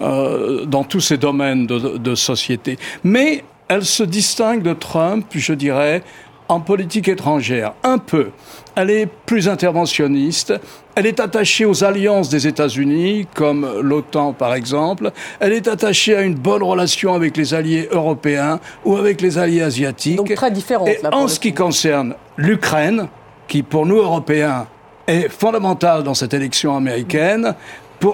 euh, 0.00 0.66
dans 0.66 0.84
tous 0.84 1.00
ces 1.00 1.16
domaines 1.16 1.66
de, 1.66 1.98
de 1.98 2.14
société. 2.14 2.78
Mais 3.04 3.44
elle 3.68 3.84
se 3.84 4.02
distingue 4.02 4.62
de 4.62 4.74
Trump, 4.74 5.26
je 5.34 5.54
dirais, 5.54 6.02
en 6.48 6.60
politique 6.60 7.08
étrangère, 7.08 7.72
un 7.82 7.98
peu. 7.98 8.30
Elle 8.74 8.90
est 8.90 9.06
plus 9.06 9.48
interventionniste, 9.48 10.54
elle 10.94 11.06
est 11.06 11.20
attachée 11.20 11.64
aux 11.64 11.84
alliances 11.84 12.28
des 12.28 12.46
États-Unis, 12.46 13.26
comme 13.34 13.80
l'OTAN 13.80 14.32
par 14.32 14.54
exemple. 14.54 15.10
Elle 15.40 15.52
est 15.52 15.68
attachée 15.68 16.16
à 16.16 16.22
une 16.22 16.34
bonne 16.34 16.62
relation 16.62 17.14
avec 17.14 17.36
les 17.36 17.54
alliés 17.54 17.88
européens 17.90 18.60
ou 18.84 18.96
avec 18.96 19.20
les 19.20 19.38
alliés 19.38 19.62
asiatiques. 19.62 20.16
Donc 20.16 20.34
très 20.34 20.50
différente. 20.50 20.88
Et 20.88 21.00
en 21.12 21.28
ce 21.28 21.40
qui 21.40 21.54
concerne 21.54 22.14
l'Ukraine, 22.36 23.08
qui 23.48 23.62
pour 23.62 23.86
nous 23.86 23.96
Européens 23.96 24.66
est 25.06 25.28
fondamentale 25.28 26.02
dans 26.02 26.14
cette 26.14 26.34
élection 26.34 26.76
américaine, 26.76 27.54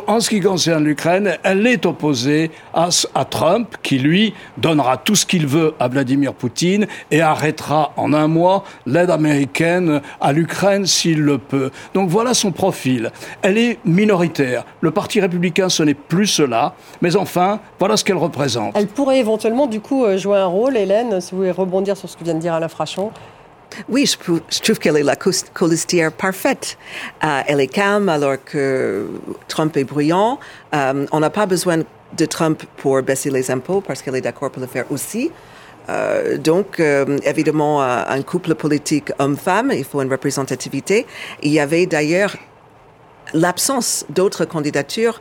en 0.07 0.21
ce 0.21 0.29
qui 0.29 0.41
concerne 0.41 0.85
l'Ukraine, 0.85 1.39
elle 1.43 1.67
est 1.67 1.87
opposée 1.87 2.51
à, 2.75 2.91
Trump, 3.25 3.77
qui 3.83 3.99
lui 3.99 4.35
donnera 4.57 4.97
tout 4.97 5.15
ce 5.15 5.25
qu'il 5.25 5.47
veut 5.47 5.75
à 5.81 5.89
Vladimir 5.89 6.35
Poutine 6.35 6.87
et 7.11 7.21
arrêtera 7.21 7.93
en 7.97 8.13
un 8.13 8.29
mois 8.29 8.65
l'aide 8.87 9.11
américaine 9.11 10.01
à 10.21 10.33
l'Ukraine 10.33 10.87
s'il 10.87 11.21
le 11.21 11.39
peut. 11.39 11.71
Donc 11.95 12.09
voilà 12.09 12.35
son 12.35 12.53
profil. 12.53 13.11
Elle 13.43 13.59
est 13.59 13.79
minoritaire. 13.85 14.65
Le 14.81 14.91
Parti 14.91 15.21
républicain, 15.21 15.69
ce 15.69 15.83
n'est 15.83 15.95
plus 15.95 16.27
cela, 16.27 16.75
mais 17.01 17.17
enfin, 17.17 17.61
voilà 17.79 17.97
ce 17.97 18.05
qu'elle 18.05 18.17
représente. 18.17 18.77
Elle 18.77 18.89
pourrait 18.89 19.19
éventuellement, 19.19 19.67
du 19.67 19.81
coup, 19.81 20.05
euh, 20.05 20.19
jouer 20.19 20.39
un 20.39 20.47
rôle, 20.47 20.77
Hélène, 20.77 21.21
si 21.21 21.33
vous 21.33 21.39
voulez 21.39 21.51
rebondir 21.51 21.97
sur 21.97 22.09
ce 22.09 22.17
que 22.17 22.25
vient 22.25 22.35
de 22.35 22.41
dire 22.41 22.55
Alain 22.55 22.69
Frachon. 22.69 23.11
Oui, 23.89 24.07
je, 24.07 24.61
trouve 24.61 24.79
qu'elle 24.79 24.97
est 24.97 25.03
la 25.03 25.17
colistière 25.17 26.13
parfaite. 26.13 26.79
Euh, 27.23 27.41
elle 27.47 27.61
est 27.61 27.69
calme 27.69 28.09
alors 28.09 28.37
que 28.45 29.07
Trump 29.47 29.77
est 29.77 29.85
bruyant. 29.85 30.39
Euh, 30.75 31.07
on 31.13 31.21
n'a 31.21 31.31
pas 31.31 31.47
besoin 31.47 31.79
de 32.17 32.25
Trump 32.27 32.63
pour 32.79 33.01
baisser 33.03 33.31
les 33.31 33.51
impôts 33.51 33.81
parce 33.81 34.03
qu'elle 34.03 34.17
est 34.17 34.21
d'accord 34.21 34.51
pour 34.51 34.61
le 34.61 34.69
faire 34.69 34.91
aussi. 34.91 35.31
Euh, 35.89 36.37
donc, 36.37 36.81
évidemment, 37.25 37.83
un 37.83 38.23
couple 38.23 38.55
politique 38.55 39.13
homme-femme, 39.19 39.73
il 39.75 39.85
faut 39.85 40.03
une 40.03 40.11
représentativité. 40.11 41.07
Il 41.43 41.53
y 41.53 41.61
avait 41.61 41.87
d'ailleurs 41.87 42.37
l'absence 43.33 44.05
d'autres 44.09 44.45
candidatures 44.45 45.21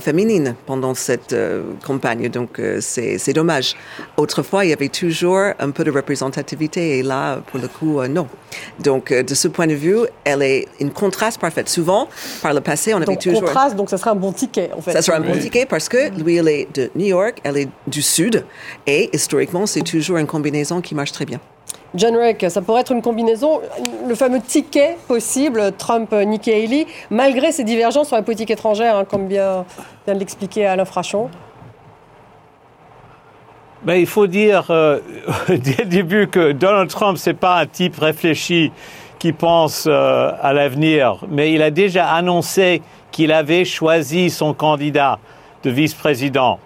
féminine 0.00 0.54
pendant 0.66 0.94
cette 0.94 1.32
euh, 1.32 1.62
campagne. 1.84 2.28
Donc 2.28 2.58
euh, 2.58 2.78
c'est 2.80 3.32
dommage. 3.32 3.76
Autrefois, 4.16 4.64
il 4.64 4.70
y 4.70 4.72
avait 4.72 4.88
toujours 4.88 5.52
un 5.58 5.70
peu 5.70 5.84
de 5.84 5.90
représentativité 5.90 6.98
et 6.98 7.02
là, 7.02 7.40
pour 7.46 7.60
le 7.60 7.68
coup, 7.68 8.02
non. 8.06 8.26
Donc 8.80 9.12
de 9.12 9.34
ce 9.34 9.48
point 9.48 9.66
de 9.66 9.74
vue, 9.74 9.98
elle 10.24 10.42
est 10.42 10.66
une 10.80 10.90
contraste 10.90 11.40
parfaite. 11.40 11.68
Souvent, 11.68 12.08
par 12.42 12.54
le 12.54 12.60
passé, 12.60 12.94
on 12.94 12.98
avait 12.98 13.06
donc, 13.06 13.20
toujours... 13.20 13.42
Contraste, 13.42 13.76
donc 13.76 13.90
ça 13.90 13.98
sera 13.98 14.12
un 14.12 14.16
bon 14.16 14.32
ticket, 14.32 14.70
en 14.76 14.80
fait. 14.80 14.92
Ça 14.92 15.02
sera 15.02 15.18
un 15.18 15.20
bon 15.20 15.38
ticket 15.38 15.66
parce 15.66 15.88
que 15.88 16.10
lui, 16.22 16.36
elle 16.36 16.48
est 16.48 16.68
de 16.74 16.90
New 16.94 17.06
York, 17.06 17.40
elle 17.44 17.56
est 17.56 17.68
du 17.86 18.02
Sud 18.02 18.44
et 18.86 19.10
historiquement, 19.12 19.66
c'est 19.66 19.82
toujours 19.82 20.18
une 20.18 20.26
combinaison 20.26 20.80
qui 20.80 20.94
marche 20.94 21.12
très 21.12 21.24
bien. 21.24 21.40
John 21.94 22.16
Reck, 22.16 22.46
ça 22.50 22.60
pourrait 22.60 22.82
être 22.82 22.92
une 22.92 23.00
combinaison, 23.00 23.60
le 24.06 24.14
fameux 24.14 24.40
ticket 24.40 24.98
possible, 25.08 25.72
Trump-Nikki 25.78 26.52
Haley, 26.52 26.86
malgré 27.10 27.50
ces 27.50 27.64
divergences 27.64 28.08
sur 28.08 28.16
la 28.16 28.22
politique 28.22 28.50
étrangère, 28.50 28.96
hein, 28.96 29.04
comme 29.04 29.26
bien 29.26 29.64
vient 30.04 30.14
de 30.14 30.18
l'expliquer 30.18 30.66
Alain 30.66 30.84
Frachon. 30.84 31.30
Ben, 33.82 33.94
il 33.94 34.06
faut 34.06 34.26
dire 34.26 34.66
euh, 34.70 34.98
dès 35.48 35.76
le 35.78 35.84
début 35.86 36.28
que 36.28 36.52
Donald 36.52 36.90
Trump, 36.90 37.16
c'est 37.16 37.34
pas 37.34 37.58
un 37.58 37.66
type 37.66 37.98
réfléchi 37.98 38.70
qui 39.18 39.32
pense 39.32 39.86
euh, 39.88 40.32
à 40.40 40.52
l'avenir, 40.52 41.24
mais 41.28 41.52
il 41.52 41.62
a 41.62 41.70
déjà 41.70 42.08
annoncé 42.10 42.82
qu'il 43.10 43.32
avait 43.32 43.64
choisi 43.64 44.30
son 44.30 44.52
candidat 44.52 45.18
de 45.62 45.70
vice-président. 45.70 46.58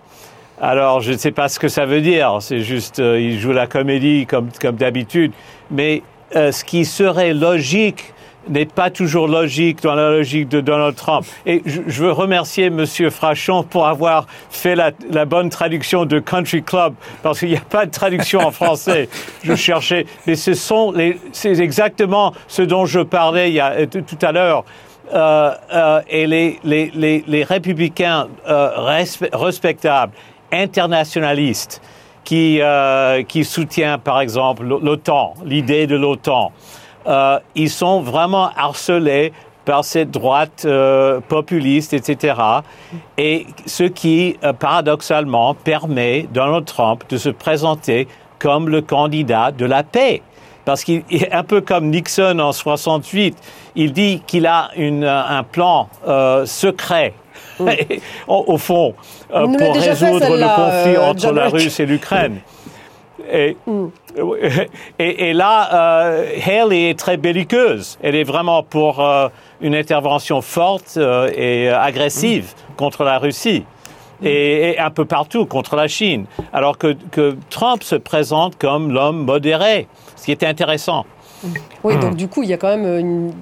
Alors, 0.65 1.01
je 1.01 1.11
ne 1.11 1.17
sais 1.17 1.33
pas 1.33 1.49
ce 1.49 1.59
que 1.59 1.67
ça 1.67 1.87
veut 1.87 2.01
dire. 2.01 2.37
C'est 2.41 2.61
juste, 2.61 3.01
euh, 3.01 3.21
il 3.21 3.41
joue 3.41 3.51
la 3.51 3.67
comédie 3.67 4.27
comme, 4.27 4.49
comme 4.61 4.77
d'habitude. 4.77 5.33
Mais 5.73 6.05
euh, 6.37 6.53
ce 6.53 6.65
qui 6.65 6.85
serait 6.85 7.35
logique 7.35 8.15
n'est 8.49 8.67
pas 8.67 8.89
toujours 8.89 9.27
logique 9.27 9.83
dans 9.83 9.97
la 9.97 10.11
logique 10.11 10.49
de 10.49 10.61
Donald 10.61 10.95
Trump. 10.95 11.27
Et 11.47 11.63
je, 11.67 11.81
veux 11.81 12.13
remercier 12.13 12.71
Monsieur 12.71 13.11
Frachon 13.11 13.65
pour 13.65 13.89
avoir 13.89 14.27
fait 14.51 14.77
la, 14.77 14.93
la 15.11 15.25
bonne 15.25 15.49
traduction 15.49 16.05
de 16.05 16.21
Country 16.21 16.63
Club, 16.63 16.95
parce 17.25 17.41
qu'il 17.41 17.49
n'y 17.49 17.57
a 17.57 17.61
pas 17.61 17.85
de 17.85 17.91
traduction 17.91 18.41
en 18.41 18.53
français. 18.53 19.09
Je 19.43 19.55
cherchais, 19.55 20.07
mais 20.29 20.37
ce 20.37 20.55
sont 20.55 20.93
les, 20.93 21.19
c'est 21.33 21.59
exactement 21.59 22.35
ce 22.47 22.63
dont 22.63 22.87
je 22.87 23.01
parlais 23.01 23.51
il 23.51 23.55
y 23.55 23.61
a, 23.61 23.87
tout 23.87 24.19
à 24.23 24.33
l'heure. 24.33 24.65
Euh, 25.13 25.51
euh, 25.75 26.01
et 26.09 26.27
les, 26.27 26.59
les, 26.65 26.91
les, 26.95 27.23
les 27.27 27.45
républicains 27.45 28.29
euh, 28.49 28.71
respectables 29.35 30.13
internationaliste 30.53 31.81
qui, 32.25 32.61
euh, 32.61 33.23
qui 33.25 33.45
soutient 33.45 33.99
par 33.99 34.21
exemple 34.21 34.65
l'OTAN, 34.65 35.35
l'idée 35.45 35.87
de 35.87 35.97
l'OTAN. 35.97 36.53
Euh, 37.07 37.41
ils 37.57 37.71
sont 37.71 38.01
vraiment 38.01 38.51
harcelés 38.57 39.33
par 39.65 39.85
cette 39.85 40.11
droite 40.11 40.63
euh, 40.65 41.21
populiste, 41.21 41.93
etc. 41.93 42.35
Et 43.17 43.47
ce 43.67 43.85
qui, 43.85 44.37
euh, 44.43 44.53
paradoxalement, 44.53 45.55
permet 45.55 46.27
Donald 46.33 46.65
Trump 46.65 47.05
de 47.09 47.17
se 47.17 47.29
présenter 47.29 48.09
comme 48.39 48.69
le 48.69 48.83
candidat 48.83 49.53
de 49.53 49.65
la 49.65 49.83
paix. 49.83 50.23
Parce 50.65 50.85
qu'il 50.85 51.03
est 51.11 51.33
un 51.33 51.43
peu 51.43 51.61
comme 51.61 51.91
Nixon 51.91 52.39
en 52.39 52.53
68, 52.53 53.37
il 53.75 53.93
dit 53.93 54.23
qu'il 54.27 54.47
a 54.47 54.71
une, 54.77 55.05
un 55.05 55.43
plan 55.43 55.89
euh, 56.07 56.47
secret 56.47 57.15
au, 58.29 58.59
fond, 58.59 58.95
euh, 59.35 59.47
pour 59.47 59.75
résoudre 59.75 60.37
le 60.37 60.57
conflit 60.57 60.97
euh, 60.97 61.11
entre 61.11 61.33
la 61.33 61.49
Russie 61.49 61.83
et 61.83 61.87
l'Ukraine. 61.87 62.41
Et, 63.31 63.57
mm. 63.67 63.89
et, 64.99 65.33
là, 65.33 65.75
euh, 65.75 66.27
Haley 66.45 66.91
est 66.91 66.99
très 66.99 67.17
belliqueuse. 67.17 67.99
Elle 68.03 68.15
est 68.15 68.25
vraiment 68.25 68.63
pour 68.63 69.01
euh, 69.01 69.29
une 69.61 69.75
intervention 69.75 70.41
forte 70.43 70.99
et 71.35 71.69
agressive 71.69 72.53
mm. 72.53 72.77
contre 72.77 73.05
la 73.05 73.19
Russie. 73.19 73.65
Mm. 74.21 74.27
Et, 74.27 74.79
un 74.79 74.91
peu 74.91 75.05
partout 75.05 75.47
contre 75.47 75.77
la 75.77 75.89
Chine. 75.89 76.27
Alors 76.53 76.79
que, 76.79 76.97
que 77.11 77.37
Trump 77.51 77.83
se 77.83 77.97
présente 77.97 78.59
comme 78.59 78.93
l'homme 78.93 79.25
modéré, 79.25 79.89
ce 80.17 80.25
qui 80.25 80.33
était 80.33 80.47
intéressant. 80.47 81.07
Oui, 81.83 81.97
donc 81.99 82.15
du 82.15 82.29
coup, 82.29 82.45
il 82.45 82.51
y 82.51 82.53
a 82.53 82.57
quand 82.57 82.77
même 82.77 83.33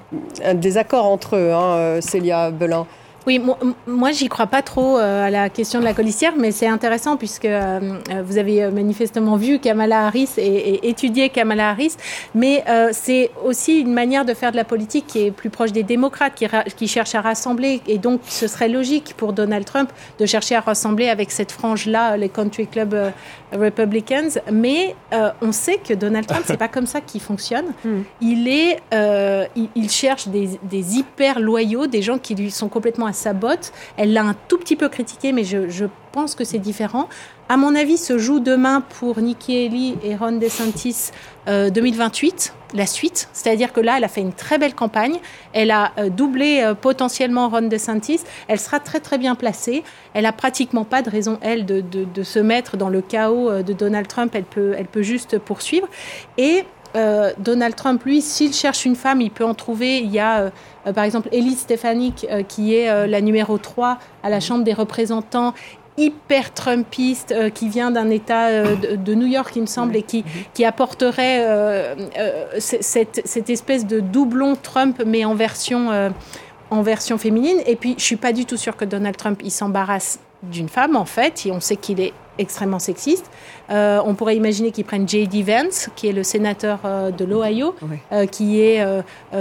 un 0.43 0.55
désaccord 0.55 1.05
entre 1.05 1.35
eux, 1.35 1.53
hein, 1.53 2.01
Célia 2.01 2.49
Belin. 2.49 2.87
Oui, 3.27 3.39
moi, 3.85 4.11
j'y 4.11 4.29
crois 4.29 4.47
pas 4.47 4.63
trop 4.63 4.97
euh, 4.97 5.27
à 5.27 5.29
la 5.29 5.49
question 5.49 5.79
de 5.79 5.83
la 5.83 5.93
colistière, 5.93 6.33
mais 6.35 6.51
c'est 6.51 6.67
intéressant 6.67 7.17
puisque 7.17 7.45
euh, 7.45 7.79
euh, 8.09 8.23
vous 8.25 8.39
avez 8.39 8.71
manifestement 8.71 9.35
vu 9.35 9.59
Kamala 9.59 10.07
Harris 10.07 10.29
et, 10.37 10.89
étudié 10.89 11.29
Kamala 11.29 11.69
Harris, 11.69 11.95
mais 12.33 12.63
c'est 12.91 13.29
aussi 13.45 13.79
une 13.81 13.93
manière 13.93 14.25
de 14.25 14.33
faire 14.33 14.51
de 14.51 14.55
la 14.55 14.63
politique 14.63 15.05
qui 15.07 15.25
est 15.25 15.31
plus 15.31 15.49
proche 15.49 15.71
des 15.71 15.83
démocrates, 15.83 16.33
qui, 16.35 16.47
qui 16.75 16.87
cherche 16.87 17.13
à 17.13 17.21
rassembler, 17.21 17.81
et 17.87 17.97
donc 17.97 18.21
ce 18.27 18.47
serait 18.47 18.69
logique 18.69 19.13
pour 19.17 19.33
Donald 19.33 19.65
Trump 19.65 19.91
de 20.19 20.25
chercher 20.25 20.55
à 20.55 20.61
rassembler 20.61 21.09
avec 21.09 21.31
cette 21.31 21.51
frange-là 21.51 22.17
les 22.17 22.29
country 22.29 22.67
club 22.67 22.95
Republicans, 23.53 24.39
mais 24.51 24.95
on 25.41 25.51
sait 25.51 25.77
que 25.77 25.93
Donald 25.93 26.25
Trump, 26.25 26.43
c'est 26.45 26.57
pas 26.65 26.67
comme 26.67 26.87
ça 26.87 27.01
qu'il 27.01 27.21
fonctionne. 27.21 27.73
Hmm. 27.85 28.01
Il 28.21 28.47
est, 28.47 28.79
il, 29.75 29.89
cherche 29.89 30.27
des, 30.27 30.59
des 30.63 30.97
hyper 30.97 31.39
loyaux, 31.39 31.87
des 31.87 32.01
gens 32.01 32.17
qui 32.17 32.35
lui 32.35 32.51
sont 32.51 32.69
complètement 32.69 33.10
sa 33.13 33.33
botte. 33.33 33.71
Elle 33.97 34.13
l'a 34.13 34.23
un 34.23 34.35
tout 34.47 34.57
petit 34.57 34.75
peu 34.75 34.89
critiqué, 34.89 35.31
mais 35.31 35.43
je, 35.43 35.85
pense 36.11 36.35
que 36.35 36.43
c'est 36.43 36.59
différent. 36.59 37.07
À 37.47 37.55
mon 37.55 37.73
avis, 37.73 37.97
se 37.97 38.17
joue 38.17 38.41
demain 38.41 38.81
pour 38.81 39.19
Nikki 39.19 39.65
Haley 39.65 39.95
et 40.03 40.17
Ron 40.17 40.33
DeSantis 40.33 41.11
2028, 41.47 42.53
euh, 42.53 42.77
la 42.77 42.85
suite. 42.85 43.29
C'est-à-dire 43.31 43.71
que 43.71 43.79
là, 43.79 43.95
elle 43.95 44.03
a 44.03 44.09
fait 44.09 44.19
une 44.19 44.33
très 44.33 44.57
belle 44.57 44.75
campagne. 44.75 45.19
Elle 45.53 45.71
a 45.71 45.93
euh, 45.97 46.09
doublé 46.09 46.59
euh, 46.61 46.73
potentiellement 46.73 47.47
Ron 47.47 47.69
DeSantis. 47.69 48.19
Elle 48.49 48.59
sera 48.59 48.81
très 48.81 48.99
très 48.99 49.17
bien 49.17 49.35
placée. 49.35 49.83
Elle 50.13 50.25
a 50.25 50.33
pratiquement 50.33 50.83
pas 50.83 51.01
de 51.01 51.09
raison, 51.09 51.39
elle, 51.41 51.65
de, 51.65 52.23
se 52.23 52.39
mettre 52.39 52.75
dans 52.75 52.89
le 52.89 53.01
chaos 53.01 53.63
de 53.63 53.71
Donald 53.71 54.07
Trump. 54.09 54.31
Elle 54.35 54.43
peut, 54.43 54.75
elle 54.77 54.87
peut 54.87 55.01
juste 55.01 55.39
poursuivre. 55.39 55.87
Et 56.37 56.65
euh, 56.95 57.31
Donald 57.37 57.75
Trump, 57.75 58.03
lui, 58.03 58.21
s'il 58.21 58.53
cherche 58.53 58.85
une 58.85 58.95
femme, 58.95 59.21
il 59.21 59.31
peut 59.31 59.45
en 59.45 59.53
trouver. 59.53 59.99
Il 59.99 60.11
y 60.11 60.19
a, 60.19 60.51
par 60.93 61.03
exemple, 61.03 61.29
Elise 61.31 61.59
Stefanik, 61.59 62.27
qui 62.47 62.75
est 62.75 63.07
la 63.07 63.21
numéro 63.21 63.57
3 63.57 63.97
à 64.23 64.29
la 64.29 64.39
Chambre 64.39 64.63
des 64.63 64.73
représentants 64.73 65.53
hyper 65.97 66.53
trumpiste 66.53 67.35
qui 67.53 67.67
vient 67.67 67.91
d'un 67.91 68.09
État 68.09 68.75
de, 68.75 69.13
New 69.13 69.27
York, 69.27 69.51
il 69.55 69.61
me 69.61 69.67
semble, 69.67 69.95
et 69.95 70.03
qui, 70.03 70.23
qui 70.53 70.65
apporterait 70.65 71.95
cette, 72.59 73.21
cette, 73.25 73.49
espèce 73.49 73.85
de 73.85 73.99
doublon 73.99 74.55
Trump, 74.55 75.03
mais 75.05 75.25
en 75.25 75.35
version, 75.35 76.11
en 76.71 76.81
version 76.81 77.17
féminine. 77.17 77.57
Et 77.67 77.75
puis, 77.75 77.95
je 77.97 78.03
suis 78.03 78.15
pas 78.15 78.33
du 78.33 78.45
tout 78.45 78.57
sûre 78.57 78.75
que 78.75 78.85
Donald 78.85 79.15
Trump, 79.17 79.41
il 79.43 79.51
s'embarrasse 79.51 80.19
d'une 80.43 80.69
femme, 80.69 80.95
en 80.95 81.05
fait, 81.05 81.45
et 81.45 81.51
on 81.51 81.59
sait 81.59 81.75
qu'il 81.75 81.99
est 81.99 82.13
extrêmement 82.41 82.79
sexiste. 82.79 83.29
Euh, 83.69 84.01
on 84.05 84.15
pourrait 84.15 84.35
imaginer 84.35 84.71
qu'ils 84.71 84.85
prennent 84.85 85.07
J.D. 85.07 85.43
Vance, 85.43 85.89
qui 85.95 86.07
est 86.07 86.11
le 86.11 86.23
sénateur 86.23 86.79
euh, 86.85 87.11
de 87.11 87.23
l'Ohio, 87.23 87.75
euh, 88.11 88.25
qui 88.25 88.59
est 88.59 88.85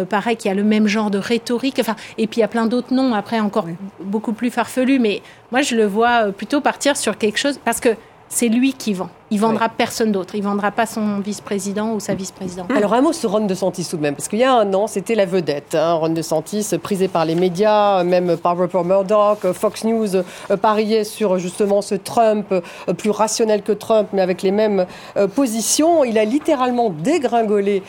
pareil, 0.09 0.37
qui 0.37 0.49
a 0.49 0.55
le 0.55 0.63
même 0.63 0.87
genre 0.87 1.11
de 1.11 1.19
rhétorique. 1.19 1.79
Enfin, 1.81 1.97
et 2.19 2.27
puis 2.27 2.39
il 2.39 2.41
y 2.41 2.45
a 2.45 2.49
plein 2.49 2.67
d'autres 2.67 2.95
noms 2.95 3.15
après 3.15 3.41
encore 3.41 3.67
beaucoup 4.01 4.33
plus 4.33 4.51
farfelus. 4.51 4.99
Mais 4.99 5.23
moi, 5.51 5.63
je 5.63 5.75
le 5.75 5.87
vois 5.87 6.33
plutôt 6.33 6.61
partir 6.61 6.97
sur 6.97 7.19
quelque 7.19 7.39
chose 7.39 7.59
parce 7.65 7.81
que 7.81 7.91
c'est 8.33 8.49
lui 8.49 8.73
qui 8.73 8.95
vend. 8.95 9.11
Il 9.33 9.41
vendra 9.41 9.69
personne 9.69 10.13
d'autre. 10.13 10.37
Il 10.37 10.43
vendra 10.43 10.71
pas 10.71 10.87
son 10.87 11.19
vice-président 11.19 11.95
ou 11.95 12.01
sa 12.01 12.15
vice-présidente. 12.15 12.71
Alors 12.75 12.95
un 12.95 13.03
mot 13.03 13.13
sur 13.13 13.33
Ron 13.33 13.47
DeSantis 13.47 13.87
tout 13.91 13.97
de 13.97 14.03
même, 14.03 14.15
parce 14.15 14.29
qu'il 14.29 14.39
y 14.39 14.45
a 14.45 14.55
un 14.55 14.73
an, 14.73 14.87
c'était 14.87 15.17
la 15.17 15.27
vedette. 15.27 15.75
Hein, 15.75 15.95
Ron 15.95 16.11
DeSantis, 16.11 16.67
prisé 16.81 17.09
par 17.09 17.25
les 17.25 17.35
médias, 17.35 18.05
même 18.05 18.37
par 18.37 18.57
Rupert 18.57 18.85
Murdoch, 18.85 19.53
Fox 19.53 19.85
News 19.85 20.17
euh, 20.17 20.57
pariait 20.57 21.05
sur 21.05 21.39
justement 21.39 21.83
ce 21.83 21.97
Trump 21.97 22.47
euh, 22.53 22.95
plus 22.95 23.11
rationnel 23.11 23.63
que 23.63 23.73
Trump, 23.73 24.09
mais 24.13 24.23
avec 24.23 24.43
les 24.43 24.53
mêmes 24.53 24.87
euh, 25.17 25.27
positions. 25.27 26.05
Il 26.05 26.17
a 26.17 26.25
littéralement 26.25 26.91
dégringolé 26.91 27.83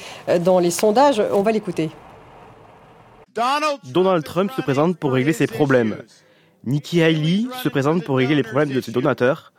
dans 0.44 0.58
les 0.58 0.72
sondages. 0.72 1.22
On 1.34 1.44
va 1.44 1.52
l'écouter. 1.52 1.92
Donald 3.86 4.24
Trump 4.24 4.52
se 4.56 4.62
présente 4.62 4.98
pour 4.98 5.14
régler 5.14 5.34
ses 5.34 5.48
problèmes. 5.48 5.98
Nikki 6.66 7.02
Haley 7.02 7.46
se 7.64 7.70
présente 7.70 8.04
pour 8.04 8.18
régler 8.18 8.36
les 8.36 8.44
problèmes 8.44 8.72
de 8.72 8.82
ses 8.82 8.92
donateurs. 8.92 9.54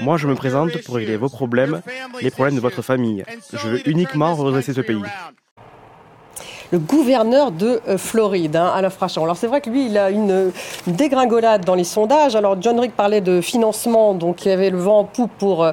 Moi, 0.00 0.16
je 0.16 0.26
me 0.26 0.34
présente 0.34 0.82
pour 0.84 0.96
régler 0.96 1.16
vos 1.16 1.28
problèmes, 1.28 1.82
les 2.20 2.30
problèmes 2.30 2.56
de 2.56 2.60
votre 2.60 2.82
famille. 2.82 3.24
Je 3.52 3.68
veux 3.68 3.88
uniquement 3.88 4.34
redresser 4.34 4.72
ce 4.72 4.80
pays 4.80 5.02
le 6.70 6.78
gouverneur 6.78 7.50
de 7.50 7.80
euh, 7.88 7.98
Floride, 7.98 8.56
hein, 8.56 8.70
Alain 8.74 8.90
Frachon. 8.90 9.24
Alors 9.24 9.36
c'est 9.36 9.46
vrai 9.46 9.60
que 9.60 9.70
lui, 9.70 9.86
il 9.86 9.96
a 9.96 10.10
une, 10.10 10.52
dégringolade 10.86 11.64
dans 11.64 11.74
les 11.74 11.84
sondages. 11.84 12.36
Alors 12.36 12.56
John 12.60 12.78
Rick 12.78 12.94
parlait 12.94 13.20
de 13.20 13.40
financement, 13.40 14.14
donc 14.14 14.44
il 14.44 14.48
y 14.48 14.52
avait 14.52 14.70
le 14.70 14.78
vent 14.78 15.00
en 15.00 15.04
poupe 15.04 15.30
pour, 15.38 15.64
euh, 15.64 15.72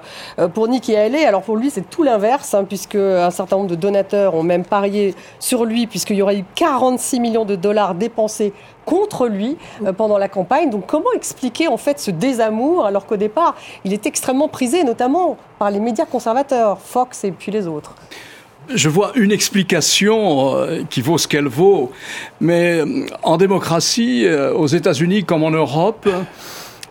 pour 0.53 0.67
Nikki 0.67 0.95
Haley. 0.95 1.25
Alors 1.25 1.41
pour 1.41 1.57
lui, 1.57 1.69
c'est 1.69 1.89
tout 1.89 2.03
l'inverse, 2.03 2.53
hein, 2.53 2.63
puisque 2.63 2.95
un 2.95 3.31
certain 3.31 3.57
nombre 3.57 3.69
de 3.69 3.75
donateurs 3.75 4.35
ont 4.35 4.43
même 4.43 4.63
parié 4.63 5.15
sur 5.39 5.65
lui, 5.65 5.87
puisqu'il 5.87 6.17
y 6.17 6.21
aurait 6.21 6.37
eu 6.37 6.45
46 6.55 7.19
millions 7.19 7.45
de 7.45 7.55
dollars 7.55 7.95
dépensés 7.95 8.53
contre 8.85 9.27
lui 9.27 9.57
euh, 9.83 9.91
pendant 9.91 10.17
la 10.17 10.29
campagne. 10.29 10.69
Donc 10.69 10.85
comment 10.85 11.11
expliquer 11.13 11.67
en 11.67 11.77
fait 11.77 11.99
ce 11.99 12.11
désamour 12.11 12.85
alors 12.85 13.05
qu'au 13.05 13.17
départ, 13.17 13.55
il 13.83 13.93
est 13.93 14.05
extrêmement 14.05 14.47
prisé, 14.47 14.83
notamment 14.83 15.37
par 15.59 15.71
les 15.71 15.79
médias 15.79 16.05
conservateurs, 16.05 16.79
Fox 16.79 17.23
et 17.23 17.31
puis 17.31 17.51
les 17.51 17.67
autres? 17.67 17.95
Je 18.73 18.89
vois 18.89 19.11
une 19.15 19.31
explication 19.31 20.55
euh, 20.55 20.83
qui 20.89 21.01
vaut 21.01 21.17
ce 21.17 21.27
qu'elle 21.27 21.47
vaut, 21.47 21.91
mais 22.39 22.79
euh, 22.79 23.05
en 23.23 23.37
démocratie, 23.37 24.25
aux 24.55 24.67
États-Unis 24.67 25.23
comme 25.23 25.43
en 25.43 25.51
Europe, 25.51 26.09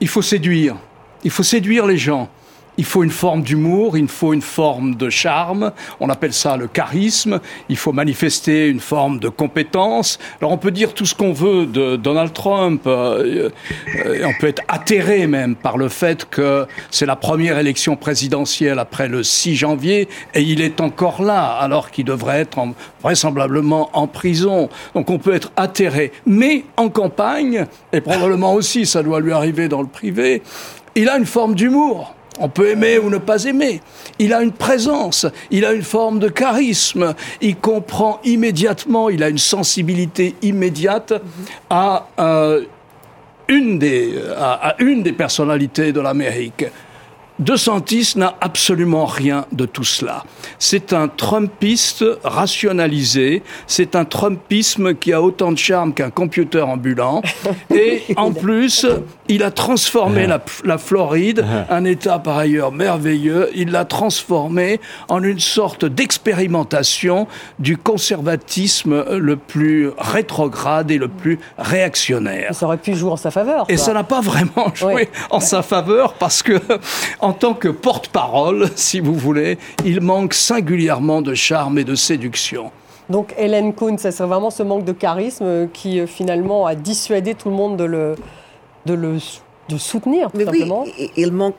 il 0.01 0.09
faut 0.09 0.23
séduire. 0.23 0.77
Il 1.25 1.31
faut 1.31 1.43
séduire 1.43 1.87
les 1.87 1.97
gens 1.97 2.29
il 2.77 2.85
faut 2.85 3.03
une 3.03 3.11
forme 3.11 3.43
d'humour, 3.43 3.97
il 3.97 4.09
faut 4.09 4.33
une 4.33 4.43
forme 4.43 4.95
de 4.97 5.11
charme, 5.11 5.73
on 6.01 6.09
appelle 6.09 6.33
ça 6.33 6.57
le 6.57 6.67
charisme, 6.67 7.41
il 7.69 7.77
faut 7.77 7.93
manifester 7.93 8.69
une 8.69 8.81
forme 8.81 9.19
de 9.19 9.29
compétence. 9.29 10.19
Alors 10.41 10.53
on 10.53 10.59
peut 10.59 10.71
dire 10.71 10.95
tout 10.95 11.07
ce 11.07 11.15
qu'on 11.15 11.33
veut 11.33 11.67
de 11.67 11.97
Donald 11.97 12.33
Trump, 12.33 12.83
euh, 12.87 13.51
euh, 14.07 14.25
on 14.25 14.33
peut 14.41 14.49
être 14.49 14.63
atterré 14.69 15.27
même 15.27 15.55
par 15.55 15.79
le 15.79 15.89
fait 15.89 16.29
que 16.29 16.67
c'est 16.91 17.07
la 17.07 17.17
première 17.17 17.59
élection 17.59 17.97
présidentielle 17.97 18.79
après 18.79 19.09
le 19.09 19.23
6 19.23 19.57
janvier 19.57 20.09
et 20.35 20.43
il 20.43 20.61
est 20.61 20.81
encore 20.81 21.23
là 21.23 21.53
alors 21.53 21.91
qu'il 21.91 22.05
devrait 22.05 22.41
être 22.41 22.59
vraisemblablement 23.03 23.91
en 23.93 24.07
prison. 24.07 24.69
Donc 24.95 25.11
on 25.11 25.19
peut 25.19 25.35
être 25.35 25.53
atterré. 25.57 26.13
Mais 26.27 26.65
en 26.77 26.89
campagne, 26.89 27.67
et 27.93 28.01
probablement 28.01 28.55
aussi 28.55 28.87
ça 28.87 29.03
doit 29.03 29.21
lui 29.21 29.33
arriver 29.33 29.69
dans 29.69 29.83
le 29.83 29.89
privé, 29.89 30.43
il 30.95 31.09
a 31.09 31.19
une 31.19 31.27
forme 31.27 31.55
d'humour. 31.55 32.14
On 32.41 32.49
peut 32.49 32.69
aimer 32.69 32.99
ou 32.99 33.11
ne 33.11 33.19
pas 33.19 33.45
aimer. 33.45 33.81
Il 34.19 34.33
a 34.33 34.43
une 34.43 34.53
présence, 34.53 35.27
il 35.51 35.65
a 35.65 35.73
une 35.73 35.83
forme 35.83 36.19
de 36.19 36.29
charisme, 36.29 37.15
il 37.41 37.57
comprend 37.57 38.21
immédiatement, 38.25 39.09
il 39.09 39.23
a 39.23 39.29
une 39.29 39.39
sensibilité 39.39 40.35
immédiate 40.43 41.13
à, 41.71 42.09
euh, 42.19 42.65
une, 43.49 43.79
des, 43.79 44.15
à 44.37 44.75
une 44.79 45.03
des 45.03 45.13
personnalités 45.13 45.93
de 45.93 46.01
l'Amérique. 46.01 46.65
De 47.41 47.57
Santis 47.57 48.13
n'a 48.15 48.37
absolument 48.41 49.07
rien 49.07 49.47
de 49.51 49.67
tout 49.67 49.83
cela. 49.83 50.23
C'est 50.61 50.93
un 50.93 51.09
Trumpiste 51.09 52.05
rationalisé, 52.23 53.43
c'est 53.67 53.97
un 53.97 54.05
Trumpisme 54.05 54.95
qui 54.95 55.13
a 55.13 55.21
autant 55.21 55.51
de 55.51 55.59
charme 55.59 55.95
qu'un 55.95 56.11
computer 56.11 56.61
ambulant. 56.61 57.23
Et 57.75 58.03
en 58.17 58.31
plus, 58.31 58.87
il 59.27 59.43
a 59.43 59.51
transformé 59.51 60.29
la, 60.29 60.79
Floride, 60.79 61.45
un 61.71 61.85
État 61.85 62.21
par 62.21 62.39
ailleurs 62.39 62.71
merveilleux, 62.71 63.51
il 63.57 63.73
l'a 63.73 63.85
transformé 63.85 64.81
en 65.09 65.21
une 65.21 65.41
sorte 65.41 65.85
d'expérimentation 65.85 67.27
du 67.59 67.77
conservatisme 67.77 69.05
le 69.11 69.37
plus 69.37 69.91
rétrograde 69.99 70.93
et 70.93 70.99
le 70.99 71.09
plus 71.09 71.41
réactionnaire. 71.59 72.55
Ça 72.55 72.67
aurait 72.67 72.77
pu 72.77 72.95
jouer 72.95 73.11
en 73.11 73.17
sa 73.17 73.33
faveur. 73.33 73.67
Et 73.69 73.77
ça 73.77 73.93
n'a 73.93 74.05
pas 74.05 74.21
vraiment 74.21 74.73
joué 74.73 75.09
en 75.31 75.41
sa 75.41 75.63
faveur 75.63 76.15
parce 76.15 76.43
que 76.43 76.61
en 77.25 77.33
tant 77.33 77.55
que 77.55 77.69
porte-parole, 77.69 78.69
si 78.77 79.01
vous 79.01 79.15
voulez, 79.15 79.59
il 79.85 80.01
manque 80.01 80.35
singulièrement 80.35 81.23
de 81.23 81.35
charme 81.35 81.79
et 81.79 81.85
de 81.85 81.95
séduction. 81.95 82.71
Donc 83.09 83.35
Hélène 83.39 83.75
Kuhn, 83.75 83.97
c'est 83.99 84.17
vraiment 84.21 84.51
ce 84.51 84.63
manque 84.63 84.85
de 84.85 84.93
charisme 84.93 85.69
qui 85.73 86.01
euh, 86.01 86.07
finalement 86.07 86.67
a 86.67 86.75
dissuadé 86.75 87.35
tout 87.35 87.51
le 87.51 87.55
monde 87.55 87.77
de 87.77 87.85
le, 87.85 88.15
de 88.87 88.95
le 88.95 89.19
de 89.69 89.79
soutenir, 89.79 90.31
tout 90.31 90.39
Mais 90.39 90.45
simplement. 90.45 90.85
Oui, 90.85 91.11
il 91.17 91.33
manque 91.33 91.55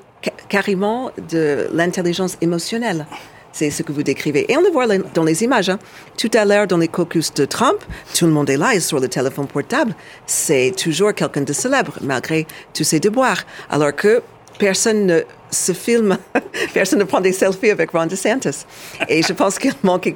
carrément 0.50 1.12
de 1.30 1.68
l'intelligence 1.74 2.38
émotionnelle. 2.42 3.08
C'est 3.52 3.72
ce 3.72 3.84
que 3.84 3.92
vous 3.92 4.04
décrivez. 4.04 4.52
Et 4.52 4.58
on 4.58 4.62
le 4.62 4.70
voit 4.70 4.86
dans 5.14 5.24
les 5.24 5.44
images. 5.44 5.70
Hein. 5.70 5.80
Tout 6.18 6.30
à 6.34 6.46
l'heure, 6.46 6.68
dans 6.68 6.78
les 6.78 6.90
caucus 6.90 7.34
de 7.34 7.46
Trump, 7.46 7.78
tout 8.14 8.26
le 8.26 8.32
monde 8.32 8.50
est 8.50 8.58
là 8.58 8.76
et 8.76 8.80
sur 8.80 9.00
le 9.00 9.08
téléphone 9.08 9.48
portable. 9.48 9.96
C'est 10.26 10.74
toujours 10.78 11.14
quelqu'un 11.14 11.42
de 11.42 11.54
célèbre, 11.54 11.94
malgré 12.02 12.46
tous 12.74 12.84
ses 12.84 13.00
devoirs. 13.00 13.44
Alors 13.70 13.96
que 13.96 14.22
personne 14.58 15.06
ne 15.06 15.22
se 15.52 15.72
filme, 15.72 16.18
personne 16.74 17.00
ne 17.00 17.04
prend 17.04 17.22
des 17.22 17.32
selfies 17.32 17.72
avec 17.72 17.92
Ron 17.92 18.08
DeSantis. 18.08 18.66
Et 19.08 19.22
je 19.22 19.34
pense 19.34 19.60
qu'il 19.60 19.74
manque 19.84 20.14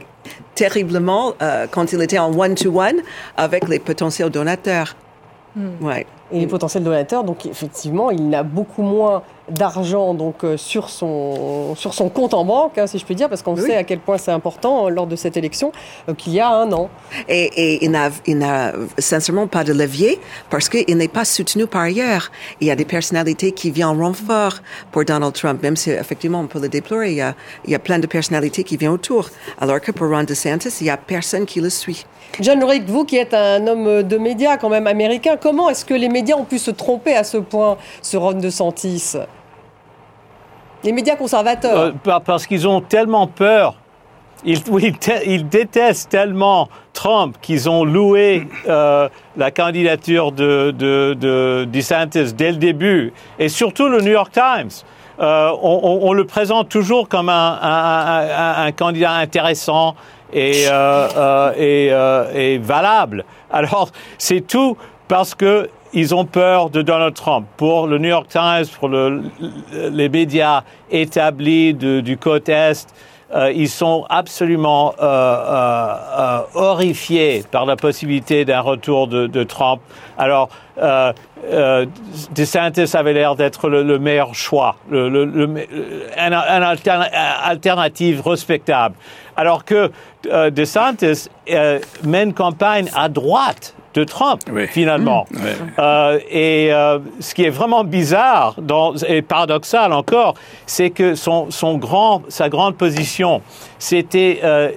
terriblement 0.55 1.33
euh, 1.41 1.67
quand 1.69 1.93
il 1.93 2.01
était 2.01 2.19
en 2.19 2.37
one-to-one 2.37 2.97
avec 3.37 3.67
les 3.67 3.79
potentiels 3.79 4.29
donateurs. 4.29 4.95
Hmm. 5.55 5.83
Ouais. 5.83 6.05
Et 6.31 6.41
les 6.41 6.47
potentiels 6.47 6.83
donateurs, 6.83 7.23
donc 7.23 7.45
effectivement, 7.45 8.11
il 8.11 8.29
n'a 8.29 8.43
beaucoup 8.43 8.83
moins 8.83 9.23
d'argent 9.51 10.13
donc 10.13 10.43
euh, 10.43 10.57
sur 10.57 10.89
son 10.89 11.75
sur 11.75 11.93
son 11.93 12.09
compte 12.09 12.33
en 12.33 12.45
banque, 12.45 12.77
hein, 12.77 12.87
si 12.87 12.99
je 12.99 13.05
puis 13.05 13.15
dire, 13.15 13.29
parce 13.29 13.41
qu'on 13.41 13.55
sait 13.55 13.75
à 13.75 13.83
quel 13.83 13.99
point 13.99 14.17
c'est 14.17 14.31
important 14.31 14.85
euh, 14.85 14.89
lors 14.89 15.07
de 15.07 15.15
cette 15.15 15.37
élection 15.37 15.71
euh, 16.07 16.13
qu'il 16.13 16.33
y 16.33 16.39
a 16.39 16.49
un 16.49 16.71
an. 16.71 16.89
Et, 17.27 17.49
et 17.55 17.85
il 17.85 17.91
n'a 17.91 18.09
il 18.25 18.37
n'a 18.37 18.73
sincèrement 18.97 19.47
pas 19.47 19.63
de 19.63 19.73
levier 19.73 20.19
parce 20.49 20.69
qu'il 20.69 20.97
n'est 20.97 21.07
pas 21.07 21.25
soutenu 21.25 21.67
par 21.67 21.81
ailleurs. 21.81 22.31
Il 22.61 22.67
y 22.67 22.71
a 22.71 22.75
des 22.75 22.85
personnalités 22.85 23.51
qui 23.51 23.71
viennent 23.71 23.87
en 23.87 23.97
renfort 23.97 24.55
pour 24.91 25.05
Donald 25.05 25.33
Trump, 25.33 25.61
même 25.63 25.75
si 25.75 25.91
effectivement 25.91 26.39
on 26.39 26.47
peut 26.47 26.59
le 26.59 26.69
déplorer. 26.69 27.11
Il 27.11 27.17
y 27.17 27.21
a 27.21 27.35
il 27.65 27.71
y 27.71 27.75
a 27.75 27.79
plein 27.79 27.99
de 27.99 28.07
personnalités 28.07 28.63
qui 28.63 28.77
viennent 28.77 28.91
autour, 28.91 29.29
alors 29.59 29.79
que 29.81 29.91
pour 29.91 30.09
Ron 30.09 30.23
DeSantis, 30.23 30.69
il 30.81 30.87
y 30.87 30.89
a 30.89 30.97
personne 30.97 31.45
qui 31.45 31.61
le 31.61 31.69
suit. 31.69 32.05
John 32.39 32.63
Rick, 32.63 32.87
vous 32.87 33.05
qui 33.05 33.17
êtes 33.17 33.33
un 33.33 33.65
homme 33.67 34.03
de 34.03 34.17
médias 34.17 34.57
quand 34.57 34.69
même 34.69 34.87
américain, 34.87 35.35
comment 35.41 35.69
est-ce 35.69 35.85
que 35.85 35.93
les 35.93 36.09
médias 36.09 36.35
ont 36.35 36.45
pu 36.45 36.59
se 36.59 36.71
tromper 36.71 37.15
à 37.15 37.23
ce 37.23 37.37
point 37.37 37.77
sur 38.01 38.21
Ron 38.21 38.33
DeSantis? 38.33 39.15
Les 40.83 40.91
médias 40.91 41.15
conservateurs. 41.15 41.93
Euh, 42.07 42.19
parce 42.25 42.47
qu'ils 42.47 42.67
ont 42.67 42.81
tellement 42.81 43.27
peur. 43.27 43.75
Ils, 44.45 45.49
détestent 45.49 46.09
tellement 46.09 46.69
Trump 46.93 47.35
qu'ils 47.41 47.69
ont 47.69 47.83
loué 47.83 48.47
euh, 48.69 49.09
la 49.35 49.51
candidature 49.51 50.31
de, 50.31 50.71
de, 50.71 51.13
de 51.19 51.67
DeSantis 51.69 52.31
dès 52.33 52.51
le 52.51 52.57
début. 52.57 53.11
Et 53.37 53.49
surtout 53.49 53.89
le 53.89 53.99
New 53.99 54.11
York 54.11 54.31
Times. 54.31 54.69
Euh, 55.19 55.51
on, 55.61 56.13
le 56.13 56.23
présente 56.23 56.69
toujours 56.69 57.09
comme 57.09 57.27
un, 57.27 58.71
candidat 58.77 59.11
intéressant 59.15 59.95
et, 60.31 60.63
et 61.57 62.57
valable. 62.59 63.25
Alors, 63.51 63.89
c'est 64.17 64.47
tout 64.47 64.77
parce 65.09 65.35
que 65.35 65.69
ils 65.93 66.13
ont 66.13 66.25
peur 66.25 66.69
de 66.69 66.81
Donald 66.81 67.13
Trump. 67.13 67.47
Pour 67.57 67.87
le 67.87 67.97
New 67.97 68.09
York 68.09 68.27
Times, 68.29 68.65
pour 68.79 68.89
le, 68.89 69.23
les 69.71 70.09
médias 70.09 70.63
établis 70.91 71.73
de, 71.73 71.99
du 72.01 72.17
côté 72.17 72.51
Est, 72.51 72.93
euh, 73.31 73.51
ils 73.53 73.69
sont 73.69 74.07
absolument 74.09 74.95
euh, 74.99 75.03
euh, 75.03 76.41
horrifiés 76.55 77.43
par 77.51 77.67
la 77.67 77.75
possibilité 77.75 78.43
d'un 78.43 78.61
retour 78.61 79.07
de, 79.07 79.43
Trump. 79.43 79.81
Alors, 80.17 80.49
DeSantis 82.31 82.95
avait 82.95 83.13
l'air 83.13 83.35
d'être 83.35 83.69
le, 83.69 83.99
meilleur 83.99 84.33
choix, 84.33 84.77
le, 84.89 85.09
le, 85.09 85.67
un, 86.17 86.31
alternative 87.43 88.21
respectable. 88.25 88.95
Alors 89.37 89.63
que 89.63 89.91
DeSantis 90.49 91.29
mène 92.03 92.33
campagne 92.33 92.89
à 92.95 93.09
droite 93.09 93.75
de 93.93 94.03
Trump, 94.03 94.41
finalement. 94.69 95.25
Mmh. 95.31 95.37
Euh, 95.79 96.19
et 96.29 96.71
euh, 96.71 96.99
ce 97.19 97.33
qui 97.33 97.43
est 97.43 97.49
vraiment 97.49 97.83
bizarre 97.83 98.55
dans, 98.61 98.95
et 98.95 99.21
paradoxal 99.21 99.93
encore, 99.93 100.35
c'est 100.65 100.89
que 100.91 101.15
son, 101.15 101.49
son, 101.49 101.77
grand, 101.77 102.21
sa 102.29 102.49
grande 102.49 102.75
position, 102.75 103.41
c'était 103.79 104.41
euh, 104.43 104.71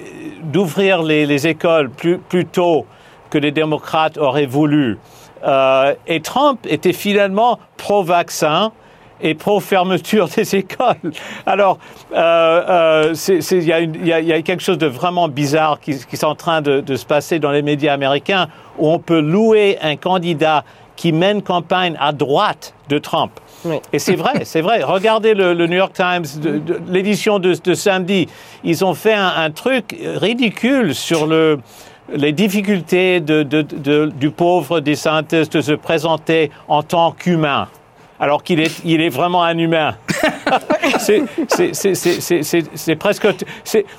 d'ouvrir 0.45 1.03
les, 1.03 1.27
les, 1.27 1.47
écoles 1.47 1.91
plus, 1.91 2.19
plus 2.19 2.47
tôt 2.47 2.87
que 3.31 3.39
les 3.39 3.51
démocrates 3.51 4.19
auraient 4.19 4.47
voulu. 4.47 4.99
et 6.07 6.21
Trump 6.21 6.61
était 6.69 6.93
finalement 6.93 7.59
pro-vaccin, 7.77 8.73
et 9.23 9.35
pro-fermeture 9.35 10.29
des 10.29 10.57
écoles. 10.57 11.13
Alors, 11.47 11.79
il 12.11 13.63
y, 13.63 14.09
y, 14.09 14.33
a 14.33 14.43
quelque 14.43 14.63
chose 14.63 14.79
de 14.79 14.87
vraiment 14.87 15.29
bizarre 15.29 15.81
qui, 15.81 15.97
qui 15.99 16.17
est 16.17 16.25
en 16.25 16.35
train 16.35 16.61
de, 16.61 16.81
de, 16.81 16.97
se 16.97 17.07
passer 17.07 17.39
dans 17.39 17.51
les 17.51 17.63
médias 17.63 17.95
américains, 17.95 18.49
où 18.79 18.91
on 18.91 18.99
peut 18.99 19.21
louer 19.21 19.79
un 19.83 19.97
candidat 19.97 20.65
qui 20.97 21.13
mène 21.13 21.43
campagne 21.43 21.97
à 21.99 22.13
droite 22.13 22.75
de 22.89 22.99
Trump. 22.99 23.33
Et 23.93 23.99
c'est 23.99 24.17
vrai, 24.17 24.33
c'est 24.45 24.61
vrai. 24.61 24.83
Regardez 24.83 25.35
le, 25.35 25.55
New 25.55 25.77
York 25.77 25.95
Times, 25.95 26.25
l'édition 26.89 27.39
de, 27.39 27.55
de, 27.55 27.75
samedi. 27.75 28.29
Ils 28.65 28.85
ont 28.85 28.95
fait 28.95 29.15
un, 29.15 29.33
un 29.37 29.51
truc 29.51 29.97
ridicule 30.17 30.95
sur 30.95 31.27
le, 31.27 31.61
les 32.13 32.33
difficultés 32.33 33.21
de, 33.21 33.43
de, 33.43 34.07
du 34.07 34.31
pauvre 34.31 34.81
DeSantis 34.81 35.49
de 35.49 35.61
se 35.61 35.73
présenter 35.73 36.51
en 36.69 36.83
tant 36.83 37.13
qu'humain 37.13 37.69
alors 38.21 38.43
qu'il 38.43 38.61
est, 38.61 38.81
il 38.85 39.01
est 39.01 39.09
vraiment 39.09 39.43
un 39.43 39.59
humain. 39.59 39.97
c'est 40.99 42.97
presque, 42.97 43.27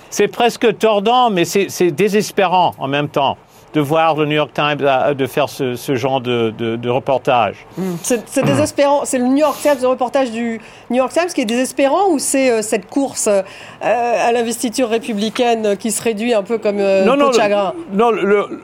c'est 0.09 0.27
presque 0.27 0.77
tordant, 0.77 1.29
mais 1.29 1.45
c'est 1.45 1.91
désespérant 1.91 2.73
en 2.77 2.87
même 2.87 3.09
temps 3.09 3.37
de 3.73 3.81
voir 3.81 4.15
le 4.15 4.25
New 4.25 4.35
York 4.35 4.51
Times 4.53 4.77
de 5.15 5.25
faire 5.25 5.49
ce, 5.49 5.95
genre 5.95 6.21
de, 6.21 6.89
reportage. 6.89 7.65
Hmm. 7.77 7.95
C'est 8.01 8.45
désespérant. 8.45 9.01
C'est 9.05 9.17
le 9.17 9.25
New 9.25 9.37
York 9.37 9.57
Times, 9.61 9.77
le 9.81 9.87
reportage 9.87 10.31
du 10.31 10.61
New 10.89 10.97
York 10.97 11.11
Times 11.11 11.29
qui 11.33 11.41
est 11.41 11.45
désespérant 11.45 12.09
ou 12.09 12.19
c'est 12.19 12.51
euh, 12.51 12.61
cette 12.61 12.87
course 12.87 13.27
euh, 13.27 13.41
à 13.81 14.31
l'investiture 14.31 14.89
républicaine 14.89 15.75
qui 15.77 15.91
se 15.91 16.01
réduit 16.01 16.33
un 16.33 16.43
peu 16.43 16.57
comme 16.57 16.79
euh, 16.79 17.03
non, 17.03 17.17
non, 17.17 17.29
de 17.29 17.33
chagrin? 17.33 17.73
Non, 17.93 18.11
le, 18.11 18.61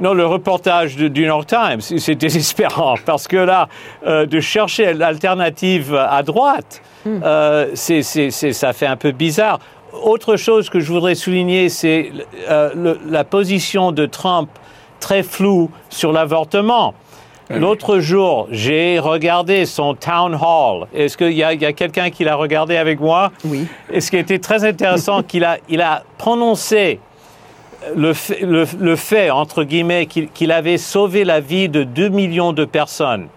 non, 0.00 0.12
le 0.12 0.26
reportage 0.26 0.96
du 0.96 1.08
New 1.08 1.26
York 1.26 1.46
Times, 1.46 1.80
c'est 1.98 2.14
désespérant 2.14 2.96
parce 3.04 3.26
que 3.28 3.36
là, 3.36 3.68
euh, 4.06 4.26
de 4.26 4.40
chercher 4.40 4.92
l'alternative 4.92 5.94
à 5.94 6.22
droite, 6.22 6.82
hmm. 7.04 7.20
euh, 7.24 7.74
ça 7.74 8.72
fait 8.72 8.86
un 8.86 8.96
peu 8.96 9.12
bizarre. 9.12 9.58
Autre 10.04 10.36
chose 10.36 10.68
que 10.68 10.80
je 10.80 10.92
voudrais 10.92 11.14
souligner, 11.14 11.68
c'est 11.70 12.12
euh, 12.50 12.94
la 13.08 13.24
position 13.24 13.92
de 13.92 14.04
Trump 14.04 14.50
très 15.00 15.22
floue 15.22 15.70
sur 15.88 16.12
l'avortement. 16.12 16.94
L'autre 17.48 18.00
jour, 18.00 18.48
j'ai 18.50 18.98
regardé 18.98 19.66
son 19.66 19.94
town 19.94 20.34
hall. 20.34 20.88
Est-ce 20.92 21.16
qu'il 21.16 21.32
y 21.32 21.44
a, 21.44 21.48
a 21.50 21.72
quelqu'un 21.72 22.10
qui 22.10 22.24
l'a 22.24 22.34
regardé 22.34 22.76
avec 22.76 22.98
moi? 22.98 23.30
Oui. 23.44 23.68
Et 23.92 24.00
ce 24.00 24.10
qui 24.10 24.16
était 24.16 24.40
très 24.40 24.64
intéressant, 24.64 25.22
qu'il 25.22 25.44
a, 25.44 25.58
il 25.68 25.80
a 25.80 26.02
prononcé 26.18 26.98
le 27.94 28.12
fait, 28.12 28.40
le, 28.40 28.96
fait 28.96 29.30
entre 29.30 29.64
guillemets, 29.64 30.06
qu'il 30.06 30.52
avait 30.52 30.78
sauvé 30.78 31.24
la 31.24 31.40
vie 31.40 31.68
de 31.68 31.84
2 31.84 32.08
millions 32.08 32.52
de 32.52 32.64
personnes, 32.64 33.28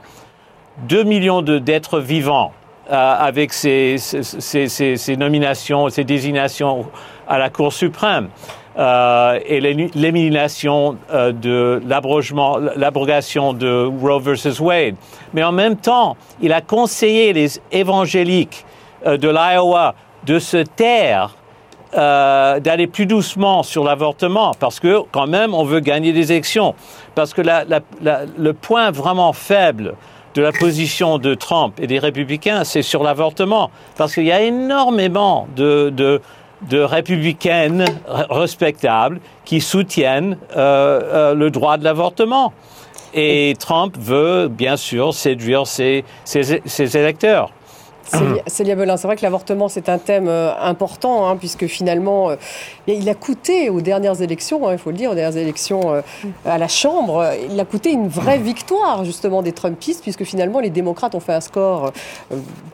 2 0.88 1.04
millions 1.04 1.42
d'êtres 1.42 2.00
vivants, 2.00 2.54
euh, 2.92 3.16
avec 3.20 3.54
ses, 3.54 3.98
ses, 3.98 5.16
nominations, 5.16 5.90
ses 5.90 6.04
désignations 6.04 6.88
à 7.28 7.38
la 7.38 7.50
Cour 7.50 7.72
suprême. 7.72 8.30
Euh, 8.78 9.40
et 9.46 9.60
l'élimination 9.60 10.96
euh, 11.12 11.32
de 11.34 11.82
l'abrogation 11.86 13.54
de 13.54 13.86
Roe 14.02 14.20
versus 14.20 14.60
Wade. 14.60 14.96
Mais 15.34 15.44
en 15.44 15.52
même 15.52 15.76
temps, 15.76 16.16
il 16.42 16.54
a 16.54 16.62
conseillé 16.62 17.34
les 17.34 17.60
évangéliques 17.72 18.66
de 19.06 19.28
l'Iowa 19.28 19.96
de 20.26 20.40
se 20.40 20.58
taire 20.58 21.36
euh, 21.96 22.60
d'aller 22.60 22.86
plus 22.86 23.08
doucement 23.08 23.64
sur 23.64 23.84
l'avortement, 23.84 24.52
parce 24.60 24.80
que 24.80 25.02
quand 25.12 25.26
même, 25.26 25.56
on 25.56 25.64
veut 25.64 25.80
gagner 25.80 26.14
des 26.14 26.32
élections. 26.32 26.76
Parce 27.16 27.34
que 27.34 27.42
le 27.42 28.54
point 28.54 28.92
vraiment 28.92 29.34
faible 29.34 29.96
de 30.36 30.42
la 30.42 30.52
position 30.52 31.18
de 31.18 31.34
Trump 31.34 31.80
et 31.82 31.88
des 31.88 31.98
républicains, 31.98 32.64
c'est 32.64 32.84
sur 32.84 33.04
l'avortement. 33.04 33.72
Parce 33.98 34.14
qu'il 34.14 34.26
y 34.26 34.32
a 34.32 34.42
énormément 34.42 35.48
de, 35.56 36.22
républicaines 36.72 37.86
respectables 38.30 39.20
qui 39.44 39.60
soutiennent 39.60 40.38
euh, 40.56 41.02
euh, 41.04 41.34
le 41.34 41.50
droit 41.50 41.78
de 41.78 41.84
l'avortement. 41.84 42.54
Et 43.16 43.56
Trump 43.60 43.98
veut, 44.00 44.48
bien 44.48 44.78
sûr, 44.78 45.16
séduire 45.16 45.66
ses 45.66 46.04
électeurs. 46.78 47.52
Célia 48.48 48.76
Belin, 48.76 48.98
c'est 48.98 49.08
vrai 49.08 49.16
que 49.16 49.22
l'avortement, 49.22 49.68
c'est 49.68 49.90
un 49.90 49.98
thème 49.98 50.28
euh, 50.28 50.52
important, 50.60 51.28
hein, 51.28 51.36
puisque 51.38 51.68
finalement, 51.68 52.32
euh, 52.32 52.36
il 52.88 53.08
a 53.10 53.16
coûté 53.16 53.70
aux 53.70 53.82
dernières 53.82 54.22
élections, 54.22 54.68
hein, 54.68 54.74
il 54.74 54.78
faut 54.78 54.92
le 54.92 54.98
dire, 54.98 55.12
aux 55.12 55.16
dernières 55.16 55.38
élections 55.38 55.94
euh, 55.94 56.02
à 56.46 56.58
la 56.58 56.68
Chambre, 56.68 57.26
il 57.50 57.60
a 57.60 57.66
coûté 57.66 57.92
une 57.92 58.08
vraie 58.08 58.38
victoire, 58.38 59.06
justement, 59.06 59.42
des 59.42 59.52
Trumpistes, 59.52 60.02
puisque 60.02 60.24
finalement, 60.24 60.60
les 60.60 60.70
démocrates 60.70 61.16
ont 61.16 61.20
fait 61.20 61.34
un 61.34 61.42
score 61.42 61.92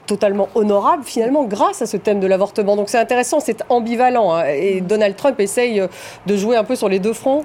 totalement 0.07 0.49
honorable, 0.55 1.03
finalement, 1.03 1.45
grâce 1.45 1.81
à 1.81 1.85
ce 1.85 1.97
thème 1.97 2.19
de 2.19 2.27
l'avortement. 2.27 2.75
Donc 2.75 2.89
c'est 2.89 2.99
intéressant, 2.99 3.39
c'est 3.39 3.63
ambivalent, 3.69 4.33
hein, 4.33 4.45
et 4.45 4.81
Donald 4.81 5.15
Trump 5.15 5.39
essaye 5.39 5.81
de 6.25 6.37
jouer 6.37 6.55
un 6.55 6.63
peu 6.63 6.75
sur 6.75 6.89
les 6.89 6.99
deux 6.99 7.13
fronts. 7.13 7.43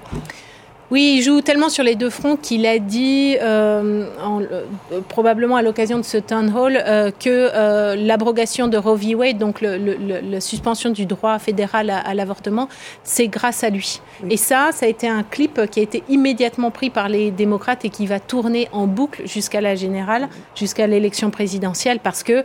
Oui, 0.90 1.14
il 1.18 1.22
joue 1.22 1.40
tellement 1.40 1.68
sur 1.68 1.84
les 1.84 1.94
deux 1.94 2.10
fronts 2.10 2.36
qu'il 2.36 2.66
a 2.66 2.80
dit, 2.80 3.36
euh, 3.40 4.06
euh, 4.20 5.00
probablement 5.08 5.54
à 5.54 5.62
l'occasion 5.62 5.98
de 5.98 6.02
ce 6.02 6.18
town 6.18 6.52
hall, 6.52 6.76
euh, 6.84 7.12
que 7.12 7.94
l'abrogation 7.94 8.66
de 8.66 8.76
Roe 8.76 8.96
v. 8.96 9.14
Wade, 9.14 9.38
donc 9.38 9.60
la 9.60 10.40
suspension 10.40 10.90
du 10.90 11.06
droit 11.06 11.38
fédéral 11.38 11.90
à, 11.90 12.12
l'avortement, 12.14 12.68
c'est 13.04 13.28
grâce 13.28 13.62
à 13.62 13.70
lui. 13.70 14.00
Et 14.28 14.36
ça, 14.36 14.70
ça 14.72 14.86
a 14.86 14.88
été 14.88 15.08
un 15.08 15.22
clip 15.22 15.60
qui 15.70 15.78
a 15.78 15.82
été 15.82 16.02
immédiatement 16.08 16.72
pris 16.72 16.90
par 16.90 17.08
les 17.08 17.30
démocrates 17.30 17.84
et 17.84 17.90
qui 17.90 18.06
va 18.06 18.18
tourner 18.18 18.68
en 18.72 18.88
boucle 18.88 19.22
jusqu'à 19.26 19.60
la 19.60 19.76
générale, 19.76 20.28
jusqu'à 20.56 20.88
l'élection 20.88 21.30
présidentielle, 21.30 22.00
parce 22.02 22.24
que 22.24 22.42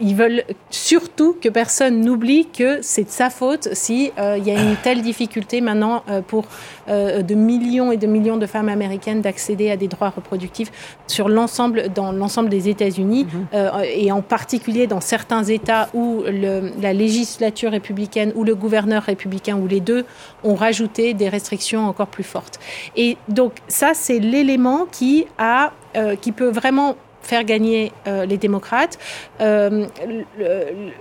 ils 0.00 0.14
veulent 0.14 0.44
surtout 0.70 1.36
que 1.40 1.48
personne 1.48 2.02
n'oublie 2.02 2.46
que 2.46 2.78
c'est 2.82 3.04
de 3.04 3.10
sa 3.10 3.30
faute 3.30 3.68
si 3.72 4.12
il 4.18 4.44
y 4.44 4.50
a 4.50 4.60
une 4.60 4.76
telle 4.84 5.02
difficulté 5.02 5.60
maintenant 5.60 6.04
pour 6.28 6.44
de 6.88 7.34
millions 7.58 7.92
et 7.92 7.96
de 7.96 8.06
millions 8.06 8.36
de 8.36 8.46
femmes 8.46 8.68
américaines 8.68 9.20
d'accéder 9.20 9.70
à 9.70 9.76
des 9.76 9.88
droits 9.88 10.10
reproductifs 10.10 10.70
sur 11.06 11.28
l'ensemble, 11.28 11.88
dans 11.94 12.12
l'ensemble 12.12 12.48
des 12.48 12.68
États-Unis, 12.68 13.24
mhm. 13.24 13.46
euh, 13.54 13.82
et 13.94 14.12
en 14.12 14.22
particulier 14.22 14.86
dans 14.86 15.00
certains 15.00 15.44
États 15.44 15.88
où 15.94 16.22
le, 16.26 16.72
la 16.80 16.92
législature 16.92 17.70
républicaine 17.70 18.32
ou 18.34 18.44
le 18.44 18.54
gouverneur 18.54 19.02
républicain 19.02 19.56
ou 19.56 19.66
les 19.66 19.80
deux 19.80 20.04
ont 20.44 20.54
rajouté 20.54 21.14
des 21.14 21.28
restrictions 21.28 21.86
encore 21.88 22.08
plus 22.08 22.24
fortes. 22.24 22.58
Et 22.96 23.16
donc 23.28 23.52
ça, 23.68 23.92
c'est 23.94 24.18
l'élément 24.18 24.86
qui 24.90 25.26
a 25.38 25.72
euh, 25.96 26.14
qui 26.14 26.32
peut 26.32 26.50
vraiment 26.50 26.96
faire 27.26 27.44
gagner 27.44 27.92
euh, 28.06 28.24
les 28.24 28.36
démocrates. 28.36 28.98
Euh, 29.40 29.86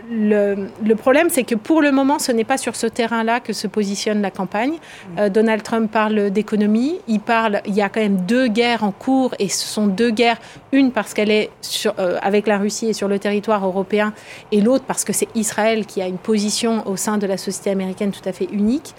le, 0.09 0.93
problème, 0.95 1.29
c'est 1.29 1.43
que 1.43 1.55
pour 1.55 1.81
le 1.81 1.91
moment, 1.91 2.19
ce 2.19 2.31
n'est 2.31 2.43
pas 2.43 2.57
sur 2.57 2.75
ce 2.75 2.87
terrain-là 2.87 3.39
que 3.39 3.53
se 3.53 3.67
positionne 3.67 4.21
la 4.21 4.31
campagne. 4.31 4.73
Euh, 5.17 5.29
Donald 5.29 5.63
Trump 5.63 5.91
parle 5.91 6.31
d'économie. 6.31 6.99
Il 7.07 7.19
parle, 7.19 7.61
il 7.65 7.75
y 7.75 7.81
a 7.81 7.89
quand 7.89 8.01
même 8.01 8.17
deux 8.25 8.47
guerres 8.47 8.83
en 8.83 8.91
cours 8.91 9.35
et 9.39 9.49
ce 9.49 9.65
sont 9.65 9.87
deux 9.87 10.11
guerres. 10.11 10.39
Une 10.71 10.91
parce 10.91 11.13
qu'elle 11.13 11.31
est 11.31 11.51
sur, 11.61 11.93
avec 12.21 12.47
la 12.47 12.57
Russie 12.57 12.87
et 12.87 12.93
sur 12.93 13.07
le 13.07 13.19
territoire 13.19 13.65
européen, 13.65 14.13
et 14.51 14.61
l'autre 14.61 14.83
parce 14.85 15.05
que 15.05 15.13
c'est 15.13 15.27
Israël 15.35 15.85
qui 15.85 16.01
a 16.01 16.07
une 16.07 16.17
position 16.17 16.87
au 16.87 16.97
sein 16.97 17.17
de 17.17 17.27
la 17.27 17.37
société 17.37 17.69
américaine 17.69 18.11
tout 18.11 18.27
à 18.27 18.33
fait 18.33 18.47
unique 18.51 18.93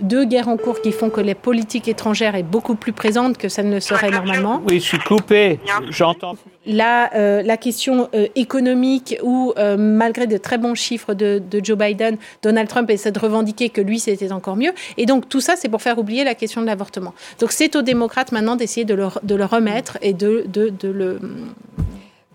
deux 0.00 0.24
guerres 0.24 0.48
en 0.48 0.56
cours 0.56 0.80
qui 0.80 0.92
font 0.92 1.10
que 1.10 1.20
la 1.20 1.34
politique 1.34 1.88
étrangère 1.88 2.34
est 2.34 2.42
beaucoup 2.42 2.74
plus 2.74 2.92
présente 2.92 3.38
que 3.38 3.48
ça 3.48 3.62
ne 3.62 3.74
le 3.74 3.80
serait 3.80 4.10
normalement. 4.10 4.62
Oui, 4.68 4.80
je 4.80 4.84
suis 4.84 4.98
coupé, 4.98 5.58
j'entends. 5.90 6.36
La, 6.66 7.14
euh, 7.14 7.42
la 7.42 7.56
question 7.56 8.08
euh, 8.14 8.26
économique 8.34 9.16
où, 9.22 9.52
euh, 9.56 9.76
malgré 9.78 10.26
de 10.26 10.36
très 10.36 10.58
bons 10.58 10.74
chiffres 10.74 11.14
de, 11.14 11.40
Joe 11.62 11.78
Biden, 11.78 12.16
Donald 12.42 12.68
Trump 12.68 12.90
essaie 12.90 13.12
de 13.12 13.18
revendiquer 13.18 13.68
que 13.68 13.80
lui, 13.80 13.98
c'était 13.98 14.32
encore 14.32 14.56
mieux. 14.56 14.72
Et 14.96 15.06
donc, 15.06 15.28
tout 15.28 15.40
ça, 15.40 15.54
c'est 15.56 15.68
pour 15.68 15.80
faire 15.80 15.98
oublier 15.98 16.24
la 16.24 16.34
question 16.34 16.60
de 16.60 16.66
l'avortement. 16.66 17.14
Donc, 17.38 17.52
c'est 17.52 17.76
aux 17.76 17.82
démocrates 17.82 18.32
maintenant 18.32 18.56
d'essayer 18.56 18.84
de 18.84 18.94
le, 18.94 19.08
de 19.22 19.34
le 19.34 19.44
remettre 19.44 19.96
et 20.02 20.12
de, 20.12 20.44
de, 20.48 20.68
de 20.68 20.88
le 20.88 21.20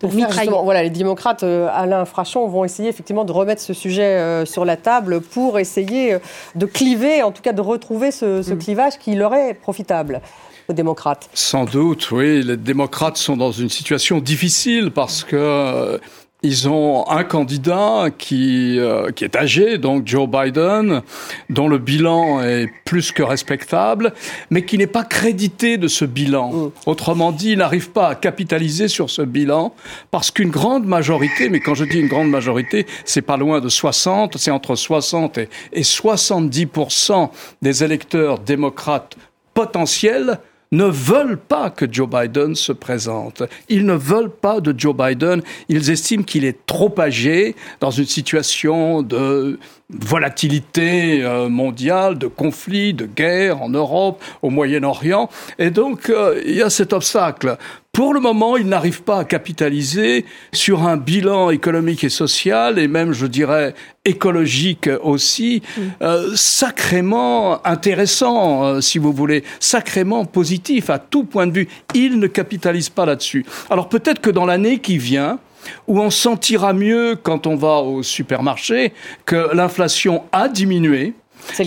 voilà, 0.02 0.82
les 0.82 0.90
démocrates, 0.90 1.42
Alain 1.42 2.04
Frachon, 2.04 2.46
vont 2.48 2.64
essayer 2.64 2.88
effectivement 2.88 3.24
de 3.24 3.32
remettre 3.32 3.62
ce 3.62 3.74
sujet 3.74 4.44
sur 4.46 4.64
la 4.64 4.76
table 4.76 5.20
pour 5.20 5.58
essayer 5.58 6.16
de 6.54 6.66
cliver, 6.66 7.22
en 7.22 7.32
tout 7.32 7.42
cas 7.42 7.52
de 7.52 7.60
retrouver 7.60 8.10
ce, 8.10 8.40
mm. 8.52 8.58
clivage 8.58 8.98
qui 8.98 9.14
leur 9.14 9.34
est 9.34 9.54
profitable 9.54 10.20
aux 10.68 10.72
démocrates. 10.72 11.28
Sans 11.34 11.64
doute, 11.64 12.10
oui. 12.10 12.42
Les 12.42 12.56
démocrates 12.56 13.16
sont 13.16 13.36
dans 13.36 13.52
une 13.52 13.68
situation 13.68 14.18
difficile 14.18 14.90
parce 14.90 15.24
que 15.24 16.00
ils 16.42 16.68
ont 16.68 17.08
un 17.08 17.24
candidat 17.24 18.06
qui, 18.16 18.78
euh, 18.78 19.10
qui 19.12 19.24
est 19.24 19.36
âgé, 19.36 19.78
donc 19.78 20.06
Joe 20.06 20.28
Biden, 20.28 21.02
dont 21.50 21.68
le 21.68 21.78
bilan 21.78 22.42
est 22.42 22.68
plus 22.84 23.12
que 23.12 23.22
respectable, 23.22 24.12
mais 24.50 24.64
qui 24.64 24.76
n'est 24.76 24.86
pas 24.86 25.04
crédité 25.04 25.78
de 25.78 25.88
ce 25.88 26.04
bilan. 26.04 26.52
Mm. 26.52 26.70
Autrement 26.86 27.32
dit, 27.32 27.52
il 27.52 27.58
n'arrive 27.58 27.90
pas 27.90 28.08
à 28.08 28.14
capitaliser 28.14 28.88
sur 28.88 29.08
ce 29.08 29.22
bilan 29.22 29.74
parce 30.10 30.30
qu'une 30.30 30.50
grande 30.50 30.84
majorité, 30.84 31.48
mais 31.48 31.60
quand 31.60 31.74
je 31.74 31.84
dis 31.84 32.00
une 32.00 32.08
grande 32.08 32.30
majorité, 32.30 32.86
c'est 33.04 33.22
pas 33.22 33.36
loin 33.36 33.60
de 33.60 33.68
60, 33.68 34.36
c'est 34.36 34.50
entre 34.50 34.74
60 34.74 35.38
et, 35.38 35.48
et 35.72 35.82
70% 35.82 37.30
des 37.62 37.84
électeurs 37.84 38.38
démocrates 38.40 39.16
potentiels 39.54 40.38
ne 40.72 40.84
veulent 40.84 41.38
pas 41.38 41.70
que 41.70 41.86
Joe 41.90 42.08
Biden 42.08 42.54
se 42.54 42.72
présente. 42.72 43.42
Ils 43.68 43.84
ne 43.84 43.94
veulent 43.94 44.34
pas 44.34 44.60
de 44.60 44.74
Joe 44.76 44.96
Biden. 44.96 45.42
Ils 45.68 45.90
estiment 45.90 46.24
qu'il 46.24 46.44
est 46.44 46.66
trop 46.66 46.92
âgé 46.98 47.54
dans 47.80 47.90
une 47.90 48.06
situation 48.06 49.02
de 49.02 49.58
volatilité 49.92 51.22
euh, 51.22 51.48
mondiale, 51.48 52.18
de 52.18 52.26
conflits, 52.26 52.94
de 52.94 53.06
guerres 53.06 53.62
en 53.62 53.68
Europe, 53.68 54.22
au 54.42 54.50
Moyen-Orient. 54.50 55.28
Et 55.58 55.70
donc, 55.70 56.10
euh, 56.10 56.40
il 56.46 56.54
y 56.54 56.62
a 56.62 56.70
cet 56.70 56.92
obstacle. 56.92 57.56
Pour 57.92 58.14
le 58.14 58.20
moment, 58.20 58.56
il 58.56 58.68
n'arrive 58.68 59.02
pas 59.02 59.18
à 59.18 59.24
capitaliser 59.24 60.24
sur 60.54 60.84
un 60.84 60.96
bilan 60.96 61.50
économique 61.50 62.04
et 62.04 62.08
social, 62.08 62.78
et 62.78 62.88
même, 62.88 63.12
je 63.12 63.26
dirais, 63.26 63.74
écologique 64.06 64.88
aussi, 65.02 65.60
mm. 65.76 65.80
euh, 66.00 66.30
sacrément 66.34 67.64
intéressant, 67.66 68.64
euh, 68.64 68.80
si 68.80 68.96
vous 68.96 69.12
voulez, 69.12 69.44
sacrément 69.60 70.24
positif 70.24 70.88
à 70.88 70.98
tout 70.98 71.24
point 71.24 71.46
de 71.46 71.52
vue. 71.52 71.68
Il 71.94 72.18
ne 72.18 72.28
capitalise 72.28 72.88
pas 72.88 73.04
là-dessus. 73.04 73.44
Alors 73.68 73.90
peut-être 73.90 74.22
que 74.22 74.30
dans 74.30 74.46
l'année 74.46 74.78
qui 74.78 74.96
vient, 74.96 75.38
où 75.86 76.00
on 76.00 76.10
sentira 76.10 76.72
mieux 76.72 77.16
quand 77.22 77.46
on 77.46 77.56
va 77.56 77.78
au 77.78 78.02
supermarché 78.02 78.92
que 79.26 79.54
l'inflation 79.54 80.24
a 80.32 80.48
diminué, 80.48 81.14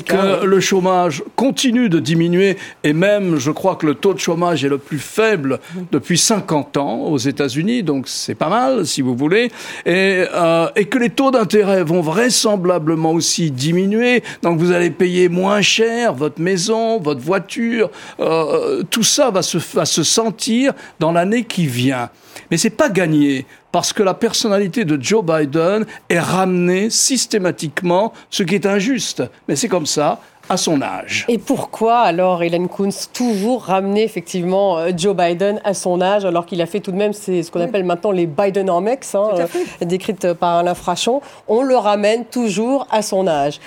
que 0.05 0.45
le 0.45 0.59
chômage 0.59 1.23
continue 1.35 1.89
de 1.89 1.99
diminuer 1.99 2.57
et 2.83 2.93
même, 2.93 3.37
je 3.37 3.51
crois 3.51 3.75
que 3.75 3.85
le 3.85 3.95
taux 3.95 4.13
de 4.13 4.19
chômage 4.19 4.63
est 4.63 4.69
le 4.69 4.77
plus 4.77 4.99
faible 4.99 5.59
depuis 5.91 6.17
50 6.17 6.77
ans 6.77 6.99
aux 7.01 7.17
États-Unis, 7.17 7.83
donc 7.83 8.07
c'est 8.07 8.35
pas 8.35 8.49
mal, 8.49 8.85
si 8.85 9.01
vous 9.01 9.15
voulez, 9.15 9.51
et, 9.85 10.25
euh, 10.33 10.67
et 10.75 10.85
que 10.85 10.97
les 10.97 11.09
taux 11.09 11.31
d'intérêt 11.31 11.83
vont 11.83 12.01
vraisemblablement 12.01 13.11
aussi 13.11 13.51
diminuer, 13.51 14.23
donc 14.41 14.59
vous 14.59 14.71
allez 14.71 14.89
payer 14.89 15.29
moins 15.29 15.61
cher 15.61 16.13
votre 16.13 16.41
maison, 16.41 16.99
votre 16.99 17.21
voiture, 17.21 17.89
euh, 18.19 18.83
tout 18.89 19.03
ça 19.03 19.29
va 19.29 19.41
se, 19.41 19.57
va 19.73 19.85
se 19.85 20.03
sentir 20.03 20.73
dans 20.99 21.11
l'année 21.11 21.43
qui 21.43 21.67
vient. 21.67 22.09
Mais 22.51 22.57
c'est 22.57 22.69
pas 22.69 22.89
gagné 22.89 23.45
parce 23.75 23.91
que 23.91 24.03
la 24.03 24.13
personnalité 24.13 24.85
de 24.85 24.97
Joe 25.03 25.21
Biden 25.21 25.85
est 26.07 26.17
ramenée 26.17 26.89
systématiquement, 26.89 28.13
ce 28.29 28.43
qui 28.43 28.55
est 28.55 28.65
injuste. 28.65 29.21
Mais 29.49 29.57
c'est 29.57 29.67
comme 29.67 29.85
ça 29.85 30.21
à 30.47 30.55
son 30.55 30.81
âge. 30.81 31.25
Et 31.27 31.37
pourquoi 31.37 31.97
alors 31.97 32.41
Hélène 32.41 32.69
Kunz 32.69 33.09
toujours 33.11 33.63
ramener 33.63 34.03
effectivement 34.03 34.77
euh, 34.77 34.91
Joe 34.95 35.13
Biden 35.13 35.59
à 35.65 35.73
son 35.73 35.99
âge 35.99 36.23
alors 36.23 36.45
qu'il 36.45 36.61
a 36.61 36.67
fait 36.67 36.79
tout 36.79 36.93
de 36.93 36.95
même 36.95 37.11
ce 37.11 37.51
qu'on 37.51 37.59
appelle 37.59 37.83
maintenant 37.83 38.11
les 38.11 38.27
Bidenomics, 38.27 39.13
hein, 39.13 39.31
euh, 39.33 39.85
décrites 39.85 40.31
par 40.31 40.59
Alain 40.59 40.73
Frachon. 40.73 41.19
On 41.49 41.61
le 41.61 41.75
ramène 41.75 42.23
toujours 42.23 42.87
à 42.91 43.01
son 43.01 43.27
âge. 43.27 43.59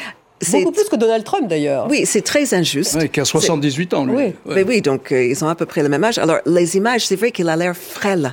Beaucoup 0.50 0.72
plus 0.72 0.88
que 0.88 0.96
Donald 0.96 1.24
Trump 1.24 1.48
d'ailleurs. 1.48 1.86
Oui, 1.90 2.06
c'est 2.06 2.22
très 2.22 2.54
injuste. 2.54 2.96
Oui, 2.98 3.10
qui 3.10 3.20
a 3.20 3.26
78 3.26 3.92
ans 3.92 4.06
lui. 4.06 4.16
Oui, 4.16 4.34
Mais 4.46 4.62
oui 4.62 4.80
donc 4.80 5.12
euh, 5.12 5.22
ils 5.22 5.44
ont 5.44 5.48
à 5.48 5.54
peu 5.54 5.66
près 5.66 5.82
le 5.82 5.90
même 5.90 6.04
âge. 6.04 6.16
Alors 6.16 6.38
les 6.46 6.78
images, 6.78 7.06
c'est 7.06 7.16
vrai 7.16 7.30
qu'il 7.30 7.50
a 7.50 7.56
l'air 7.56 7.76
frêle. 7.76 8.32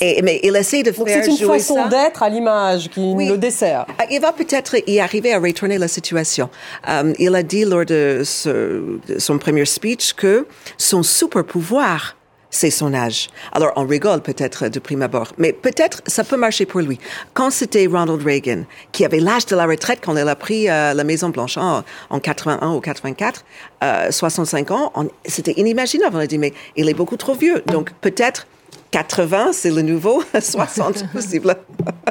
Et, 0.00 0.22
mais 0.22 0.40
il 0.42 0.54
essaie 0.56 0.82
de 0.82 0.90
Donc 0.90 1.08
c'est 1.08 1.26
une 1.26 1.36
façon 1.36 1.88
d'être 1.88 2.22
à 2.22 2.28
l'image 2.28 2.88
qui 2.88 3.14
le 3.14 3.36
dessert. 3.36 3.86
Ah, 3.98 4.04
il 4.10 4.20
va 4.20 4.32
peut-être 4.32 4.76
y 4.86 5.00
arriver 5.00 5.32
à 5.32 5.38
retourner 5.38 5.78
la 5.78 5.88
situation. 5.88 6.48
Um, 6.88 7.14
il 7.18 7.34
a 7.34 7.42
dit 7.42 7.64
lors 7.64 7.84
de, 7.84 8.22
son 8.24 9.38
premier 9.38 9.64
speech 9.64 10.14
que 10.14 10.46
son 10.78 11.02
super 11.02 11.44
pouvoir 11.44 12.16
c'est 12.50 12.70
son 12.70 12.94
âge. 12.94 13.28
Alors, 13.52 13.72
on 13.76 13.86
rigole 13.86 14.22
peut-être 14.22 14.68
de 14.68 14.78
prime 14.78 15.02
abord, 15.02 15.32
mais 15.36 15.52
peut-être 15.52 16.00
ça 16.06 16.24
peut 16.24 16.36
marcher 16.36 16.64
pour 16.64 16.80
lui. 16.80 16.98
Quand 17.34 17.50
c'était 17.50 17.86
Ronald 17.86 18.22
Reagan, 18.24 18.62
qui 18.92 19.04
avait 19.04 19.20
l'âge 19.20 19.46
de 19.46 19.56
la 19.56 19.66
retraite 19.66 19.98
quand 20.02 20.16
il 20.16 20.26
a 20.26 20.36
pris 20.36 20.70
euh, 20.70 20.94
la 20.94 21.04
Maison 21.04 21.28
Blanche 21.28 21.58
en, 21.58 21.82
en 22.08 22.18
81 22.18 22.72
ou 22.72 22.80
84, 22.80 23.44
euh, 23.82 24.10
65 24.10 24.70
ans, 24.70 24.92
c'était 25.26 25.52
inimaginable. 25.52 26.16
On 26.16 26.20
a 26.20 26.26
dit, 26.26 26.38
mais 26.38 26.54
il 26.76 26.88
est 26.88 26.94
beaucoup 26.94 27.16
trop 27.16 27.34
vieux. 27.34 27.62
Donc, 27.66 27.92
peut-être 28.00 28.46
80, 28.90 29.52
c'est 29.52 29.70
le 29.70 29.82
nouveau 29.82 30.22
60 30.38 31.12
possible. 31.12 31.54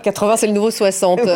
80, 0.04 0.38
c'est 0.38 0.48
le 0.48 0.54
nouveau 0.54 0.72
60. 0.72 1.22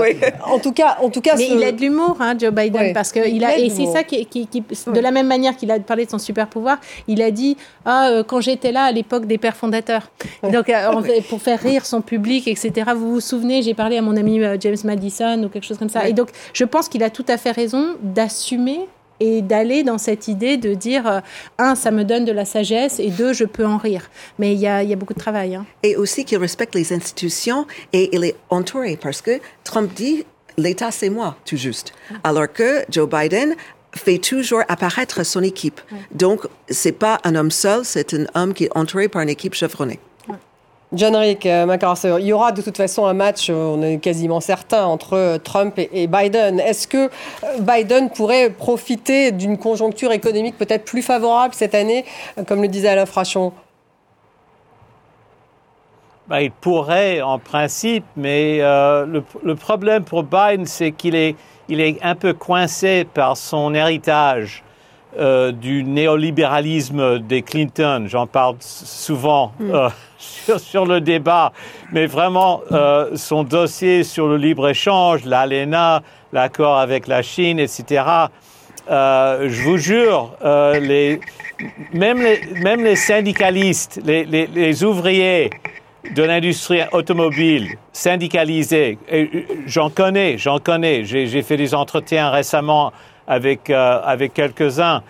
En 0.45 0.59
tout 0.59 0.71
cas, 0.71 0.97
en 1.01 1.09
tout 1.09 1.21
cas, 1.21 1.35
mais 1.37 1.47
il 1.51 1.63
a 1.63 1.71
de 1.71 1.81
l'humour, 1.81 2.17
hein, 2.19 2.35
Joe 2.39 2.51
Biden, 2.51 2.93
parce 2.93 3.11
que 3.11 3.27
il, 3.27 3.43
a, 3.43 3.57
et 3.57 3.69
c'est 3.69 3.85
ça 3.87 4.03
qui, 4.03 4.25
qui, 4.25 4.47
de 4.47 4.99
la 4.99 5.11
même 5.11 5.27
manière 5.27 5.55
qu'il 5.55 5.71
a 5.71 5.79
parlé 5.79 6.05
de 6.05 6.11
son 6.11 6.17
super 6.17 6.47
pouvoir, 6.47 6.77
il 7.07 7.21
a 7.21 7.31
dit 7.31 7.57
ah 7.85 8.09
euh, 8.09 8.23
quand 8.23 8.41
j'étais 8.41 8.71
là 8.71 8.85
à 8.85 8.91
l'époque 8.91 9.25
des 9.25 9.37
pères 9.37 9.55
fondateurs. 9.55 10.11
Donc 10.43 10.69
euh, 10.69 10.91
pour 11.29 11.41
faire 11.41 11.59
rire 11.59 11.85
son 11.85 12.01
public, 12.01 12.47
etc. 12.47 12.91
Vous 12.95 13.13
vous 13.13 13.21
souvenez, 13.21 13.61
j'ai 13.61 13.73
parlé 13.73 13.97
à 13.97 14.01
mon 14.01 14.15
ami 14.17 14.41
euh, 14.43 14.57
James 14.59 14.77
Madison 14.83 15.43
ou 15.43 15.49
quelque 15.49 15.65
chose 15.65 15.77
comme 15.77 15.89
ça. 15.89 16.07
Et 16.07 16.13
donc 16.13 16.29
je 16.53 16.65
pense 16.65 16.89
qu'il 16.89 17.03
a 17.03 17.09
tout 17.09 17.25
à 17.27 17.37
fait 17.37 17.51
raison 17.51 17.95
d'assumer 18.01 18.87
et 19.19 19.41
d'aller 19.41 19.83
dans 19.83 19.97
cette 19.97 20.27
idée 20.27 20.57
de 20.57 20.73
dire, 20.73 21.07
euh, 21.07 21.19
un, 21.57 21.75
ça 21.75 21.91
me 21.91 22.03
donne 22.03 22.25
de 22.25 22.31
la 22.31 22.45
sagesse, 22.45 22.99
et 22.99 23.09
deux, 23.09 23.33
je 23.33 23.45
peux 23.45 23.65
en 23.65 23.77
rire. 23.77 24.09
Mais 24.37 24.53
il 24.53 24.59
y 24.59 24.67
a, 24.67 24.83
y 24.83 24.93
a, 24.93 24.95
beaucoup 24.95 25.13
de 25.13 25.19
travail. 25.19 25.55
Hein. 25.55 25.65
Et 25.83 25.95
aussi 25.95 26.25
qu'il 26.25 26.37
respecte 26.37 26.75
les 26.75 26.93
institutions 26.93 27.65
et 27.93 28.09
il 28.15 28.23
est 28.23 28.35
entouré, 28.49 28.97
parce 29.01 29.21
que 29.21 29.39
Trump 29.63 29.91
dit, 29.93 30.25
l'État, 30.57 30.91
c'est 30.91 31.09
moi, 31.09 31.35
tout 31.45 31.57
juste. 31.57 31.93
Alors 32.23 32.51
que 32.51 32.83
Joe 32.89 33.09
Biden 33.09 33.55
fait 33.95 34.19
toujours 34.19 34.61
apparaître 34.67 35.25
son 35.25 35.41
équipe. 35.41 35.81
Donc, 36.11 36.45
c'est 36.69 36.91
pas 36.91 37.19
un 37.23 37.35
homme 37.35 37.51
seul, 37.51 37.83
c'est 37.85 38.13
un 38.13 38.25
homme 38.35 38.53
qui 38.53 38.65
est 38.65 38.77
entouré 38.77 39.07
par 39.07 39.21
une 39.21 39.29
équipe 39.29 39.55
chevronnée. 39.55 39.99
John 40.91 41.15
Rick, 41.15 41.45
euh, 41.45 41.77
il 42.19 42.25
y 42.25 42.33
aura 42.33 42.51
de 42.51 42.63
toute 42.63 42.75
façon 42.75 43.05
un 43.05 43.13
match, 43.13 43.51
euh, 43.51 43.53
on 43.53 43.81
est 43.83 43.99
quasiment 43.99 44.39
certain, 44.39 44.85
entre 44.85 45.13
euh, 45.13 45.37
Trump 45.37 45.75
et 45.77 46.07
Biden. 46.07 46.59
Est-ce 46.59 46.87
que 46.87 47.11
Biden 47.59 48.09
pourrait 48.09 48.49
profiter 48.49 49.31
d'une 49.31 49.59
conjoncture 49.59 50.11
économique 50.11 50.57
peut-être 50.57 50.85
plus 50.85 51.03
favorable 51.03 51.53
cette 51.53 51.75
année, 51.75 52.05
comme 52.47 52.63
le 52.63 52.67
disait 52.67 52.89
Alain 52.89 53.05
Frachon? 53.05 53.53
Ben, 56.27 56.39
il 56.39 56.51
pourrait 56.51 57.21
en 57.21 57.37
principe, 57.37 58.05
mais 58.15 58.59
le, 58.59 59.53
problème 59.55 60.03
pour 60.03 60.23
Biden, 60.23 60.65
c'est 60.65 60.91
qu'il 60.91 61.15
est, 61.15 61.35
il 61.67 61.81
est 61.81 61.97
un 62.03 62.15
peu 62.15 62.33
coincé 62.33 63.03
par 63.03 63.37
son 63.37 63.73
héritage 63.73 64.63
du 65.17 65.83
néolibéralisme 65.83 67.19
des 67.19 67.41
Clinton. 67.41 68.05
J'en 68.07 68.27
parle 68.27 68.55
souvent. 68.59 69.53
Hmm 69.59 69.87
sur, 70.57 70.85
le 70.85 71.01
débat, 71.01 71.53
mais 71.91 72.05
vraiment 72.05 72.61
euh, 72.71 73.15
son 73.15 73.43
dossier 73.43 74.03
sur 74.03 74.27
le 74.27 74.37
libre-échange, 74.37 75.25
l'ALENA, 75.25 76.01
l'accord 76.33 76.77
avec 76.77 77.07
la 77.07 77.21
Chine, 77.21 77.59
etc. 77.59 78.03
Euh, 78.89 79.47
je 79.49 79.61
vous 79.61 79.77
jure, 79.77 80.35
euh, 80.43 80.79
les, 80.79 81.19
même, 81.93 82.21
les, 82.21 82.41
même 82.61 82.83
les 82.83 82.95
syndicalistes, 82.95 84.01
les, 84.03 84.25
les, 84.25 84.47
les 84.47 84.83
ouvriers 84.83 85.49
de 86.15 86.23
l'industrie 86.23 86.81
automobile 86.91 87.75
syndicalisés, 87.91 88.97
j'en 89.65 89.89
connais, 89.89 90.37
j'en 90.37 90.57
connais, 90.57 91.03
j'ai 91.03 91.41
fait 91.41 91.57
des 91.57 91.75
entretiens 91.75 92.29
récemment 92.29 92.93
avec, 93.29 93.69
avec 93.69 94.33
quelques-uns, 94.33 95.03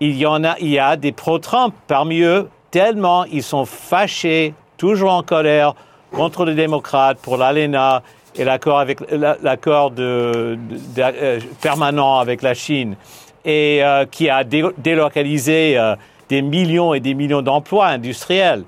il 0.00 0.16
y 0.16 0.26
en 0.26 0.42
a, 0.42 0.56
il 0.60 0.68
y 0.68 0.78
a 0.78 0.96
des 0.96 1.12
pro-Trump 1.12 1.74
parmi 1.86 2.22
eux, 2.22 2.48
tellement 2.70 3.24
ils 3.24 3.42
sont 3.42 3.64
fâchés, 3.64 4.54
toujours 4.76 5.12
en 5.12 5.22
colère 5.22 5.74
contre 6.12 6.44
les 6.44 6.54
démocrates 6.54 7.18
pour 7.18 7.36
l'ALENA 7.36 8.02
et 8.34 8.44
l'accord 8.44 8.78
avec 8.78 9.00
l'accord 9.10 9.90
de, 9.90 10.58
euh, 10.98 11.40
permanent 11.60 12.18
avec 12.18 12.42
la 12.42 12.54
Chine 12.54 12.96
et 13.44 13.82
euh, 13.82 14.04
qui 14.04 14.28
a 14.28 14.44
délocalisé 14.44 15.78
euh, 15.78 15.94
des 16.28 16.42
millions 16.42 16.92
et 16.94 17.00
des 17.00 17.14
millions 17.14 17.42
d'emplois 17.42 17.86
industriels. 17.86 18.64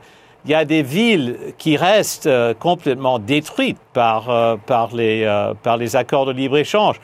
Il 0.49 0.53
y 0.53 0.55
a 0.55 0.65
des 0.65 0.83
villes 0.83 1.37
qui 1.59 1.77
restent 1.77 2.31
complètement 2.59 3.19
détruites 3.19 3.77
par, 3.93 4.57
par, 4.65 4.97
les, 4.97 5.31
par 5.63 5.77
les 5.77 5.95
accords 5.95 6.25
de 6.25 6.33
libre-échange. 6.33 6.99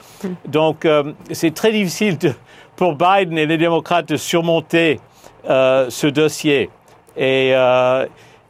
Donc, 0.47 0.89
c'est 1.31 1.53
très 1.53 1.71
difficile 1.71 2.17
de, 2.17 2.33
pour 2.75 2.95
Biden 2.95 3.37
et 3.37 3.45
les 3.45 3.59
démocrates 3.59 4.09
de 4.09 4.17
surmonter 4.17 4.99
ce 5.47 6.07
dossier. 6.07 6.71
Et 7.19 7.53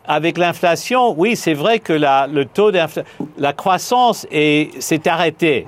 avec 0.07 0.39
l'inflation, 0.39 1.13
oui, 1.19 1.35
c'est 1.35 1.55
vrai 1.55 1.81
que 1.81 1.93
la, 1.93 2.29
le 2.29 2.45
taux 2.45 2.71
d'inflation, 2.71 3.11
la 3.37 3.53
croissance 3.53 4.29
s'est 4.31 5.09
arrêtée. 5.09 5.67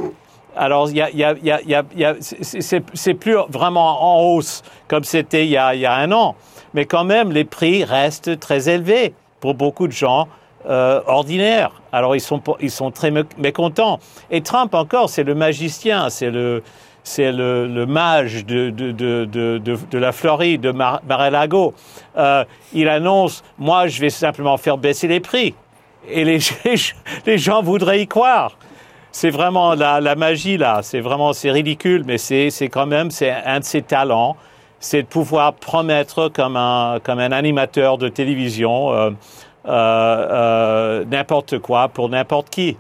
Alors, 0.56 0.88
il 0.88 0.98
y 0.98 1.02
a, 1.02 1.10
y 1.10 1.24
a, 1.24 1.34
y 1.42 1.50
a, 1.74 1.82
y 1.96 2.04
a 2.04 2.14
c'est 2.20 3.14
plus 3.14 3.36
vraiment 3.48 4.20
en 4.20 4.22
hausse 4.22 4.62
comme 4.86 5.02
c'était 5.02 5.44
il, 5.44 5.50
y 5.50 5.56
a, 5.56 5.74
il 5.74 5.80
y 5.80 5.86
a 5.86 5.94
un 5.94 6.12
an, 6.12 6.36
mais 6.76 6.84
quand 6.84 7.04
même, 7.04 7.32
les 7.32 7.44
prix 7.44 7.84
restent 7.84 8.38
très 8.38 8.68
élevés 8.68 9.14
pour 9.40 9.54
beaucoup 9.54 9.88
de 9.88 9.92
gens 9.92 10.28
euh, 10.68 11.00
ordinaires. 11.06 11.72
Alors, 11.90 12.14
ils 12.14 12.20
sont, 12.20 12.42
ils 12.60 12.70
sont 12.70 12.90
très 12.90 13.10
mécontents. 13.38 13.98
Et 14.30 14.42
Trump, 14.42 14.74
encore, 14.74 15.08
c'est 15.08 15.24
le 15.24 15.34
magicien, 15.34 16.10
c'est 16.10 16.30
le, 16.30 16.62
c'est 17.02 17.32
le, 17.32 17.86
mage 17.86 18.44
de, 18.44 18.68
de, 18.68 18.92
de, 18.92 19.24
de, 19.26 19.98
la 19.98 20.12
Floride, 20.12 20.60
de 20.60 20.70
Mar 20.70 21.00
Mar-a-Lago. 21.08 21.72
Euh, 22.18 22.44
il 22.74 22.90
annonce, 22.90 23.42
moi, 23.58 23.86
je 23.86 23.98
vais 23.98 24.10
simplement 24.10 24.58
faire 24.58 24.76
baisser 24.76 25.08
les 25.08 25.20
prix. 25.20 25.54
Et 26.10 26.24
les, 26.24 26.40
les 27.26 27.38
gens 27.38 27.62
voudraient 27.62 28.02
y 28.02 28.06
croire 28.06 28.52
c'est 29.12 29.30
vraiment 29.30 29.74
la, 29.74 29.98
la, 30.02 30.14
magie 30.14 30.58
là. 30.58 30.80
C'est 30.82 31.00
vraiment 31.00 31.32
c'est 31.32 31.50
ridicule, 31.50 32.04
mais 32.06 32.18
c'est 32.18 32.68
quand 32.70 32.84
même 32.84 33.10
c'est 33.10 33.30
un 33.30 33.60
de 33.60 33.64
ses 33.64 33.80
talents, 33.80 34.36
c'est 34.80 35.02
de 35.02 35.06
pouvoir 35.06 35.54
promettre 35.54 36.28
comme 36.28 36.56
un 36.56 36.98
comme 37.02 37.18
un 37.18 37.32
animateur 37.32 37.98
de 37.98 38.08
télévision 38.08 38.92
euh, 38.92 39.10
euh, 39.66 40.28
euh, 40.30 41.04
n'importe 41.06 41.58
quoi 41.58 41.88
pour 41.88 42.08
n'importe 42.08 42.50
qui. 42.50 42.76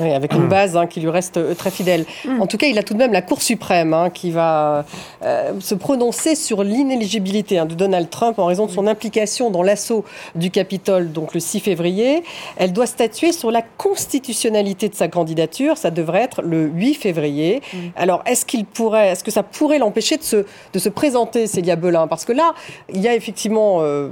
Oui, 0.00 0.10
avec 0.10 0.34
une 0.34 0.48
base 0.48 0.76
hein, 0.76 0.86
qui 0.88 1.00
lui 1.00 1.08
reste 1.08 1.36
euh, 1.36 1.54
très 1.54 1.70
fidèle. 1.70 2.04
Mm. 2.24 2.42
En 2.42 2.46
tout 2.48 2.56
cas, 2.56 2.66
il 2.66 2.76
a 2.78 2.82
tout 2.82 2.94
de 2.94 2.98
même 2.98 3.12
la 3.12 3.22
Cour 3.22 3.40
suprême 3.40 3.94
hein, 3.94 4.10
qui 4.10 4.32
va 4.32 4.84
euh, 5.22 5.52
se 5.60 5.76
prononcer 5.76 6.34
sur 6.34 6.64
l'inéligibilité 6.64 7.58
hein, 7.58 7.66
de 7.66 7.74
Donald 7.74 8.10
Trump 8.10 8.40
en 8.40 8.46
raison 8.46 8.66
de 8.66 8.72
son 8.72 8.88
implication 8.88 9.50
dans 9.50 9.62
l'assaut 9.62 10.04
du 10.34 10.50
Capitole, 10.50 11.12
donc 11.12 11.32
le 11.32 11.38
6 11.38 11.60
février. 11.60 12.24
Elle 12.56 12.72
doit 12.72 12.86
statuer 12.86 13.30
sur 13.30 13.52
la 13.52 13.62
constitutionnalité 13.62 14.88
de 14.88 14.96
sa 14.96 15.06
candidature. 15.06 15.78
Ça 15.78 15.92
devrait 15.92 16.22
être 16.22 16.42
le 16.42 16.66
8 16.66 16.94
février. 16.94 17.62
Mm. 17.72 17.78
Alors, 17.94 18.24
est-ce 18.26 18.44
qu'il 18.44 18.64
pourrait, 18.64 19.10
est-ce 19.10 19.22
que 19.22 19.30
ça 19.30 19.44
pourrait 19.44 19.78
l'empêcher 19.78 20.16
de 20.16 20.24
se, 20.24 20.44
de 20.72 20.78
se 20.80 20.88
présenter, 20.88 21.46
Célia 21.46 21.76
Belin? 21.76 22.08
Parce 22.08 22.24
que 22.24 22.32
là, 22.32 22.54
il 22.92 23.00
y 23.00 23.06
a 23.06 23.14
effectivement 23.14 23.78
euh, 23.82 24.08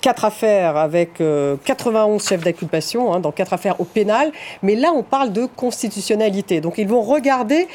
quatre 0.00 0.24
affaires 0.24 0.78
avec 0.78 1.20
91 1.64 2.26
chefs 2.26 2.42
d'accusation 2.42 3.18
dans 3.20 3.32
quatre 3.32 3.52
affaires 3.52 3.78
au 3.80 3.84
pénal, 3.84 4.32
mais 4.62 4.76
là, 4.76 4.92
on 4.94 5.02
parle 5.02 5.25
de 5.32 5.46
constitutionnalité. 5.46 6.60
Donc 6.60 6.78
ils 6.78 6.88
vont 6.88 7.02
regarder 7.02 7.68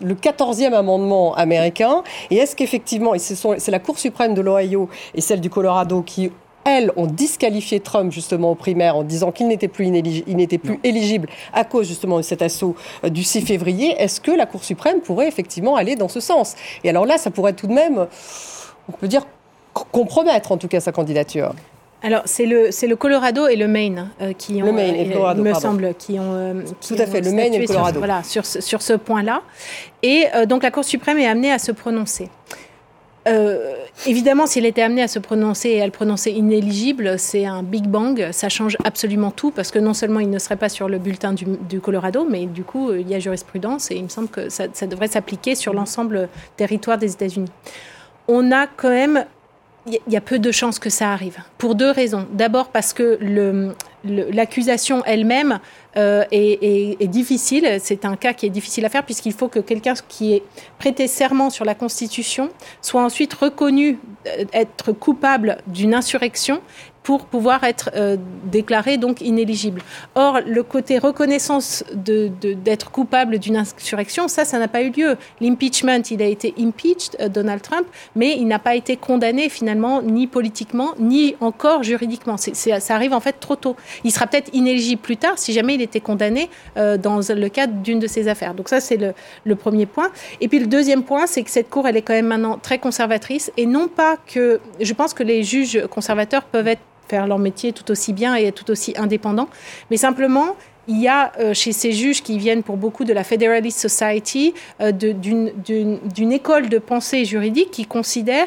le 0.00 0.14
14e 0.14 0.72
amendement 0.72 1.34
américain 1.34 2.02
et 2.30 2.36
est-ce 2.36 2.56
qu'effectivement, 2.56 3.14
et 3.14 3.18
c'est 3.18 3.70
la 3.70 3.78
Cour 3.78 3.98
suprême 3.98 4.34
de 4.34 4.40
l'Ohio 4.40 4.88
et 5.14 5.20
celle 5.20 5.40
du 5.40 5.50
Colorado 5.50 6.02
qui 6.02 6.30
elles 6.64 6.90
ont 6.96 7.06
disqualifié 7.06 7.80
Trump 7.80 8.10
justement 8.10 8.50
aux 8.50 8.54
primaires 8.54 8.96
en 8.96 9.02
disant 9.02 9.32
qu'il 9.32 9.48
n'était 9.48 9.68
plus, 9.68 9.86
il 9.86 10.36
n'était 10.36 10.58
plus 10.58 10.80
éligible 10.82 11.28
à 11.52 11.64
cause 11.64 11.86
justement 11.86 12.16
de 12.16 12.22
cet 12.22 12.42
assaut 12.42 12.74
euh, 13.04 13.10
du 13.10 13.22
6 13.22 13.42
février. 13.42 13.94
Est-ce 13.98 14.20
que 14.20 14.30
la 14.30 14.46
Cour 14.46 14.64
suprême 14.64 15.00
pourrait 15.00 15.28
effectivement 15.28 15.76
aller 15.76 15.96
dans 15.96 16.08
ce 16.08 16.20
sens? 16.20 16.54
Et 16.82 16.90
alors 16.90 17.06
là, 17.06 17.18
ça 17.18 17.30
pourrait 17.30 17.52
tout 17.52 17.66
de 17.66 17.74
même, 17.74 18.06
on 18.88 18.92
peut 18.92 19.08
dire, 19.08 19.26
compromettre 19.72 20.52
en 20.52 20.56
tout 20.56 20.68
cas 20.68 20.80
sa 20.80 20.92
candidature. 20.92 21.52
Alors, 22.04 22.20
c'est 22.26 22.44
le, 22.44 22.68
le 22.68 22.96
Colorado 22.96 23.48
et 23.48 23.56
le 23.56 23.66
Maine 23.66 24.10
euh, 24.20 24.34
qui 24.34 24.62
ont, 24.62 24.66
le 24.66 24.72
Maine 24.72 24.94
et 24.94 25.08
Colorado, 25.10 25.42
il 25.42 25.48
me 25.48 25.54
semble, 25.54 25.94
qui 25.94 26.20
ont. 26.20 26.34
Euh, 26.34 26.62
Tout 26.86 26.96
à 26.98 27.06
fait, 27.06 27.22
le 27.22 27.30
Maine 27.32 27.54
et 27.54 27.58
le 27.58 27.66
Colorado. 27.66 27.92
Sur, 27.92 27.98
voilà, 27.98 28.22
sur, 28.22 28.44
sur 28.44 28.82
ce 28.82 28.92
point-là. 28.92 29.40
Et 30.02 30.26
euh, 30.34 30.44
donc, 30.44 30.62
la 30.62 30.70
Cour 30.70 30.84
suprême 30.84 31.16
est 31.16 31.26
amenée 31.26 31.50
à 31.50 31.58
se 31.58 31.72
prononcer. 31.72 32.28
évidemment, 34.06 34.46
s'il 34.46 34.66
était 34.66 34.82
amené 34.82 35.02
à 35.02 35.08
se 35.08 35.18
prononcer 35.18 35.70
et 35.70 35.80
à 35.80 35.86
le 35.86 35.92
prononcer 35.92 36.30
inéligible, 36.30 37.18
c'est 37.18 37.46
un 37.46 37.62
big 37.62 37.86
bang. 37.86 38.28
Ça 38.32 38.50
change 38.50 38.76
absolument 38.84 39.30
tout 39.30 39.50
parce 39.50 39.70
que 39.70 39.78
non 39.78 39.94
seulement 39.94 40.20
il 40.20 40.28
ne 40.28 40.38
serait 40.38 40.56
pas 40.56 40.68
sur 40.68 40.90
le 40.90 40.98
bulletin 40.98 41.32
du, 41.32 41.46
du 41.70 41.80
Colorado, 41.80 42.26
mais 42.28 42.44
du 42.44 42.64
coup, 42.64 42.92
il 42.92 43.08
y 43.08 43.14
a 43.14 43.18
jurisprudence 43.18 43.90
et 43.90 43.94
il 43.94 44.04
me 44.04 44.10
semble 44.10 44.28
que 44.28 44.50
ça, 44.50 44.64
ça 44.74 44.86
devrait 44.86 45.08
s'appliquer 45.08 45.54
sur 45.54 45.72
l'ensemble 45.72 46.28
territoire 46.58 46.98
des 46.98 47.12
États-Unis. 47.12 47.50
On 48.28 48.52
a 48.52 48.66
quand 48.66 48.90
même 48.90 49.24
il 49.86 50.00
y 50.08 50.16
a 50.16 50.20
peu 50.20 50.38
de 50.38 50.50
chances 50.50 50.78
que 50.78 50.88
ça 50.88 51.12
arrive, 51.12 51.38
pour 51.58 51.74
deux 51.74 51.90
raisons. 51.90 52.26
D'abord 52.32 52.68
parce 52.68 52.92
que 52.92 53.18
l'accusation 54.04 55.02
elle-même 55.04 55.60
euh, 55.96 56.24
est, 56.30 56.96
est, 57.00 57.06
difficile, 57.06 57.78
c'est 57.80 58.04
un 58.04 58.16
cas 58.16 58.32
qui 58.32 58.46
est 58.46 58.50
difficile 58.50 58.84
à 58.86 58.88
faire 58.88 59.04
puisqu'il 59.04 59.32
faut 59.32 59.48
que 59.48 59.58
quelqu'un 59.58 59.94
qui 60.08 60.34
ait 60.34 60.42
prêté 60.78 61.06
serment 61.06 61.50
sur 61.50 61.64
la 61.64 61.74
Constitution 61.74 62.48
soit 62.80 63.02
ensuite 63.02 63.34
reconnu 63.34 63.98
euh, 64.26 64.44
être 64.52 64.92
coupable 64.92 65.58
d'une 65.66 65.94
insurrection 65.94 66.60
pour 67.04 67.26
pouvoir 67.26 67.62
être 67.64 67.90
euh, 67.94 68.16
déclaré 68.46 68.96
donc 68.96 69.20
inéligible. 69.20 69.82
Or, 70.14 70.40
le 70.44 70.62
côté 70.62 70.98
reconnaissance 70.98 71.84
d'être 71.92 72.40
de, 72.40 72.54
d'être 72.54 72.90
coupable 72.90 73.38
d'une 73.38 73.58
insurrection, 73.58 74.26
ça, 74.26 74.44
ça 74.44 74.58
n'a 74.58 74.68
pas 74.68 74.82
eu 74.82 74.90
lieu. 74.90 75.16
L'impeachment, 75.40 76.02
il 76.10 76.22
a 76.22 76.26
été 76.26 76.54
impeached, 76.58 77.16
euh, 77.20 77.28
Donald 77.28 77.60
Trump, 77.60 77.86
mais 78.16 78.36
il 78.38 78.46
n'a 78.46 78.58
pas 78.58 78.74
été 78.74 78.96
condamné 78.96 79.50
finalement 79.50 80.00
ni 80.00 80.26
politiquement, 80.26 80.94
ni 80.98 81.36
encore 81.40 81.82
juridiquement. 81.82 82.36
ça 82.38 82.94
arrive 82.94 83.12
en 83.12 83.20
fait 83.20 83.34
trop 83.38 83.56
tôt. 83.56 83.76
Il 84.02 84.10
sera 84.10 84.26
peut-être 84.26 84.50
inéligible 84.54 85.02
plus 85.02 85.18
tard 85.18 85.38
si 85.38 85.52
jamais 85.52 85.74
il 85.74 85.82
était 85.82 86.00
condamné 86.00 86.48
euh, 86.78 86.96
dans 86.96 87.20
le 87.28 87.48
cadre 87.50 87.74
d'une 87.82 87.98
de 87.98 88.06
ses 88.06 88.28
affaires. 88.28 88.54
Donc 88.54 88.70
ça, 88.70 88.80
c'est 88.80 88.96
le, 88.96 89.12
le 89.44 89.56
premier 89.56 89.84
point. 89.84 90.10
Et 90.40 90.48
puis 90.48 90.58
le 90.58 90.66
deuxième 90.66 91.02
point, 91.04 91.26
c'est 91.26 91.42
que 91.42 91.50
cette 91.50 91.68
Cour, 91.68 91.86
elle 91.86 91.98
est 91.98 92.02
quand 92.02 92.14
même 92.14 92.28
maintenant 92.28 92.56
très 92.56 92.78
conservatrice, 92.78 93.52
et 93.56 93.66
non 93.66 93.88
pas 93.88 94.16
que... 94.16 94.60
Je 94.80 94.94
pense 94.94 95.12
que 95.12 95.22
les 95.22 95.42
juges 95.42 95.86
conservateurs 95.90 96.44
peuvent 96.44 96.68
être 96.68 96.82
faire 97.08 97.26
leur 97.26 97.38
métier 97.38 97.72
tout 97.72 97.90
aussi 97.90 98.12
bien 98.12 98.34
et 98.34 98.52
tout 98.52 98.70
aussi 98.70 98.94
indépendant. 98.96 99.48
Mais 99.90 99.96
simplement, 99.96 100.56
il 100.88 101.00
y 101.00 101.08
a 101.08 101.32
euh, 101.38 101.54
chez 101.54 101.72
ces 101.72 101.92
juges 101.92 102.22
qui 102.22 102.38
viennent 102.38 102.62
pour 102.62 102.76
beaucoup 102.76 103.04
de 103.04 103.12
la 103.12 103.24
Federalist 103.24 103.78
Society, 103.78 104.54
euh, 104.80 104.92
d'une 104.92 106.32
école 106.32 106.68
de 106.68 106.78
pensée 106.78 107.24
juridique 107.24 107.70
qui 107.70 107.86
considère 107.86 108.46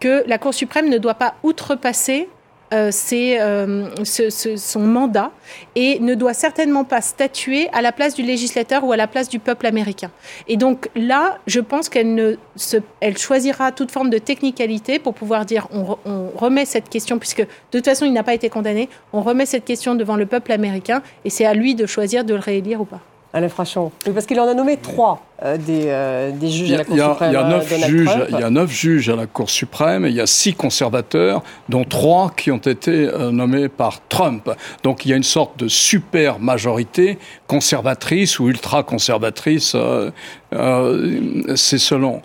que 0.00 0.24
la 0.26 0.38
Cour 0.38 0.54
suprême 0.54 0.88
ne 0.88 0.98
doit 0.98 1.14
pas 1.14 1.34
outrepasser 1.42 2.28
euh, 2.72 2.90
euh, 3.12 3.86
son 4.56 4.80
mandat 4.80 5.30
et 5.76 5.98
ne 6.00 6.14
doit 6.14 6.34
certainement 6.34 6.84
pas 6.84 7.00
statuer 7.00 7.68
à 7.72 7.82
la 7.82 7.92
place 7.92 8.14
du 8.14 8.22
législateur 8.22 8.84
ou 8.84 8.92
à 8.92 8.96
la 8.96 9.06
place 9.06 9.28
du 9.28 9.38
peuple 9.38 9.66
américain. 9.66 10.10
Et 10.48 10.56
donc 10.56 10.88
là, 10.94 11.38
je 11.46 11.60
pense 11.60 11.88
qu'elle 11.88 12.38
choisira 13.16 13.72
toute 13.72 13.90
forme 13.90 14.10
de 14.10 14.18
technicalité 14.18 14.98
pour 14.98 15.14
pouvoir 15.14 15.44
dire 15.44 15.68
on, 15.72 15.96
on 16.04 16.28
remet 16.34 16.64
cette 16.64 16.88
question, 16.88 17.18
puisque 17.18 17.42
de 17.42 17.46
toute 17.70 17.84
façon 17.84 18.04
il 18.06 18.12
n'a 18.12 18.22
pas 18.22 18.34
été 18.34 18.48
condamné, 18.48 18.88
on 19.12 19.22
remet 19.22 19.46
cette 19.46 19.64
question 19.64 19.94
devant 19.94 20.16
le 20.16 20.26
peuple 20.26 20.52
américain 20.52 21.02
et 21.24 21.30
c'est 21.30 21.44
à 21.44 21.54
lui 21.54 21.74
de 21.74 21.86
choisir 21.86 22.24
de 22.24 22.34
le 22.34 22.40
réélire 22.40 22.80
ou 22.80 22.84
pas. 22.84 23.00
Alain 23.34 23.48
Frachon. 23.48 23.92
parce 24.12 24.26
qu'il 24.26 24.38
en 24.40 24.46
a 24.46 24.52
nommé 24.52 24.76
trois 24.76 25.24
euh, 25.42 25.56
des, 25.56 25.84
euh, 25.86 26.32
des, 26.32 26.50
juges 26.50 26.72
à 26.72 26.78
la 26.78 26.84
Cour 26.84 26.96
suprême. 26.96 27.30
Il 27.30 27.34
y 27.34 27.36
a 27.36 27.44
neuf 27.44 27.86
juges, 27.86 28.10
il 28.28 28.38
y 28.38 28.42
a 28.42 28.50
neuf 28.50 28.70
juges 28.70 29.08
à 29.08 29.16
la 29.16 29.26
Cour 29.26 29.48
suprême 29.48 30.04
et 30.04 30.10
il 30.10 30.14
y 30.14 30.20
a 30.20 30.26
six 30.26 30.52
conservateurs, 30.52 31.42
dont 31.68 31.84
trois 31.84 32.30
qui 32.36 32.50
ont 32.50 32.58
été 32.58 33.08
euh, 33.08 33.30
nommés 33.30 33.68
par 33.68 34.06
Trump. 34.08 34.50
Donc 34.82 35.06
il 35.06 35.10
y 35.10 35.14
a 35.14 35.16
une 35.16 35.22
sorte 35.22 35.58
de 35.58 35.68
super 35.68 36.40
majorité 36.40 37.18
conservatrice 37.46 38.38
ou 38.38 38.48
ultra 38.48 38.82
conservatrice, 38.82 39.74
c'est 40.50 41.78
selon. 41.78 42.22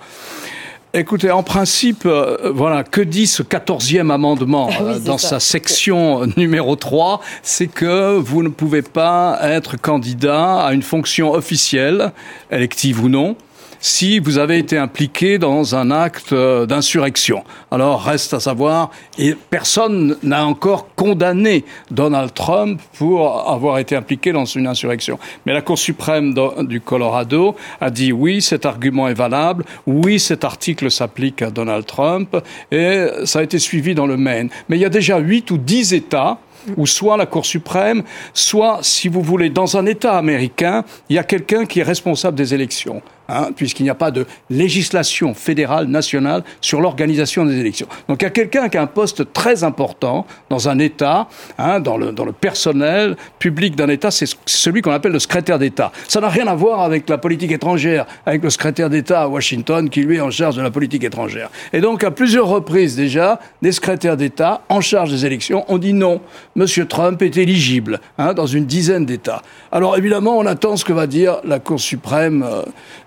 Écoutez, 0.97 1.29
en 1.29 1.43
principe, 1.43 2.07
euh, 2.07 2.51
voilà, 2.55 2.83
que 2.83 3.01
dit 3.01 3.27
ce 3.27 3.43
quatorzième 3.43 4.09
amendement 4.09 4.71
euh, 4.81 4.97
dans 4.97 5.19
sa 5.19 5.39
section 5.39 6.25
numéro 6.37 6.75
3 6.75 7.21
C'est 7.43 7.67
que 7.67 8.17
vous 8.17 8.41
ne 8.41 8.49
pouvez 8.49 8.81
pas 8.81 9.37
être 9.43 9.79
candidat 9.79 10.55
à 10.55 10.73
une 10.73 10.81
fonction 10.81 11.33
officielle, 11.33 12.13
élective 12.49 13.03
ou 13.03 13.09
non, 13.09 13.35
si 13.79 14.19
vous 14.19 14.37
avez 14.37 14.57
été 14.57 14.77
impliqué 14.77 15.37
dans 15.37 15.75
un 15.75 15.91
acte 15.91 16.33
euh, 16.33 16.65
d'insurrection. 16.65 17.43
Alors 17.71 18.03
reste 18.03 18.33
à 18.33 18.39
savoir, 18.39 18.91
et 19.17 19.35
personne 19.49 20.17
n'a 20.23 20.45
encore 20.45 20.87
condamné 20.95 21.65
Donald 21.91 22.33
Trump 22.33 22.81
pour 22.97 23.49
avoir 23.49 23.79
été 23.79 23.95
impliqué 23.95 24.31
dans 24.31 24.45
une 24.45 24.67
insurrection. 24.67 25.19
Mais 25.45 25.53
la 25.53 25.61
Cour 25.61 25.77
suprême 25.77 26.33
du 26.61 26.81
Colorado 26.81 27.55
a 27.81 27.89
dit 27.89 28.11
oui, 28.11 28.41
cet 28.41 28.65
argument 28.65 29.07
est 29.07 29.13
valable, 29.13 29.65
oui, 29.85 30.19
cet 30.19 30.43
article 30.43 30.91
s'applique 30.91 31.41
à 31.41 31.49
Donald 31.49 31.85
Trump, 31.85 32.37
et 32.71 33.07
ça 33.25 33.39
a 33.39 33.43
été 33.43 33.59
suivi 33.59 33.95
dans 33.95 34.07
le 34.07 34.17
Maine. 34.17 34.49
Mais 34.69 34.77
il 34.77 34.81
y 34.81 34.85
a 34.85 34.89
déjà 34.89 35.17
huit 35.19 35.51
ou 35.51 35.57
dix 35.57 35.93
États 35.93 36.39
où 36.75 36.85
soit 36.85 37.17
la 37.17 37.25
Cour 37.25 37.45
suprême, 37.45 38.03
soit, 38.33 38.79
si 38.81 39.07
vous 39.07 39.21
voulez, 39.21 39.49
dans 39.49 39.77
un 39.77 39.85
État 39.85 40.17
américain, 40.17 40.83
il 41.09 41.15
y 41.15 41.19
a 41.19 41.23
quelqu'un 41.23 41.65
qui 41.65 41.79
est 41.79 41.83
responsable 41.83 42.35
des 42.35 42.53
élections. 42.53 43.01
Hein, 43.29 43.49
puisqu'il 43.53 43.83
n'y 43.83 43.89
a 43.89 43.95
pas 43.95 44.09
de 44.09 44.25
législation 44.49 45.33
fédérale 45.33 45.87
nationale 45.87 46.43
sur 46.61 46.79
l'organisation 46.79 47.43
des 47.43 47.59
élections. 47.59 47.87
Donc 48.07 48.21
il 48.21 48.23
y 48.23 48.27
a 48.27 48.31
quelqu'un 48.31 48.69
qui 48.69 48.77
a 48.77 48.81
un 48.81 48.87
poste 48.87 49.33
très 49.33 49.65
important 49.65 50.25
dans 50.49 50.69
un 50.69 50.79
État, 50.79 51.27
hein, 51.57 51.81
dans, 51.81 51.97
le, 51.97 52.13
dans 52.13 52.23
le 52.23 52.31
personnel 52.31 53.17
public 53.37 53.75
d'un 53.75 53.89
État, 53.89 54.11
c'est 54.11 54.27
celui 54.45 54.81
qu'on 54.81 54.93
appelle 54.93 55.11
le 55.11 55.19
secrétaire 55.19 55.59
d'État. 55.59 55.91
Ça 56.07 56.21
n'a 56.21 56.29
rien 56.29 56.47
à 56.47 56.55
voir 56.55 56.79
avec 56.79 57.09
la 57.09 57.17
politique 57.17 57.51
étrangère, 57.51 58.05
avec 58.25 58.41
le 58.43 58.49
secrétaire 58.49 58.89
d'État 58.89 59.23
à 59.23 59.27
Washington 59.27 59.89
qui 59.89 60.03
lui 60.03 60.17
est 60.17 60.21
en 60.21 60.31
charge 60.31 60.55
de 60.55 60.61
la 60.61 60.71
politique 60.71 61.03
étrangère. 61.03 61.49
Et 61.73 61.81
donc 61.81 62.05
à 62.05 62.11
plusieurs 62.11 62.47
reprises 62.47 62.95
déjà, 62.95 63.41
des 63.61 63.73
secrétaires 63.73 64.15
d'État 64.15 64.61
en 64.69 64.79
charge 64.79 65.11
des 65.11 65.25
élections 65.25 65.65
ont 65.67 65.77
dit 65.77 65.91
non. 65.93 66.21
M. 66.55 66.65
Trump 66.87 67.21
est 67.21 67.35
éligible 67.35 67.99
hein, 68.17 68.33
dans 68.33 68.47
une 68.47 68.65
dizaine 68.65 69.05
d'États. 69.05 69.41
Alors 69.73 69.97
évidemment, 69.97 70.37
on 70.37 70.45
attend 70.45 70.77
ce 70.77 70.85
que 70.85 70.93
va 70.93 71.07
dire 71.07 71.41
la 71.43 71.59
Cour 71.59 71.81
suprême 71.81 72.45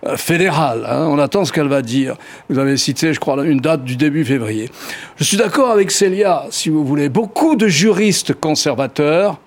euh, 0.07 0.10
fédérale. 0.17 0.87
Hein, 0.89 1.07
on 1.09 1.19
attend 1.19 1.45
ce 1.45 1.53
qu'elle 1.53 1.69
va 1.69 1.83
dire. 1.83 2.17
Vous 2.49 2.59
avez 2.59 2.77
cité, 2.77 3.13
je 3.13 3.21
crois, 3.21 3.45
une 3.45 3.61
date 3.61 3.85
du 3.85 3.97
début 3.97 4.25
février. 4.25 4.71
Je 5.17 5.25
suis 5.25 5.37
d'accord 5.37 5.71
avec 5.71 5.91
Célia, 5.91 6.47
si 6.51 6.69
vous 6.69 6.85
voulez. 6.85 7.09
Beaucoup 7.09 7.57
de 7.57 7.69
juristes 7.69 8.35
conservateurs 8.35 9.39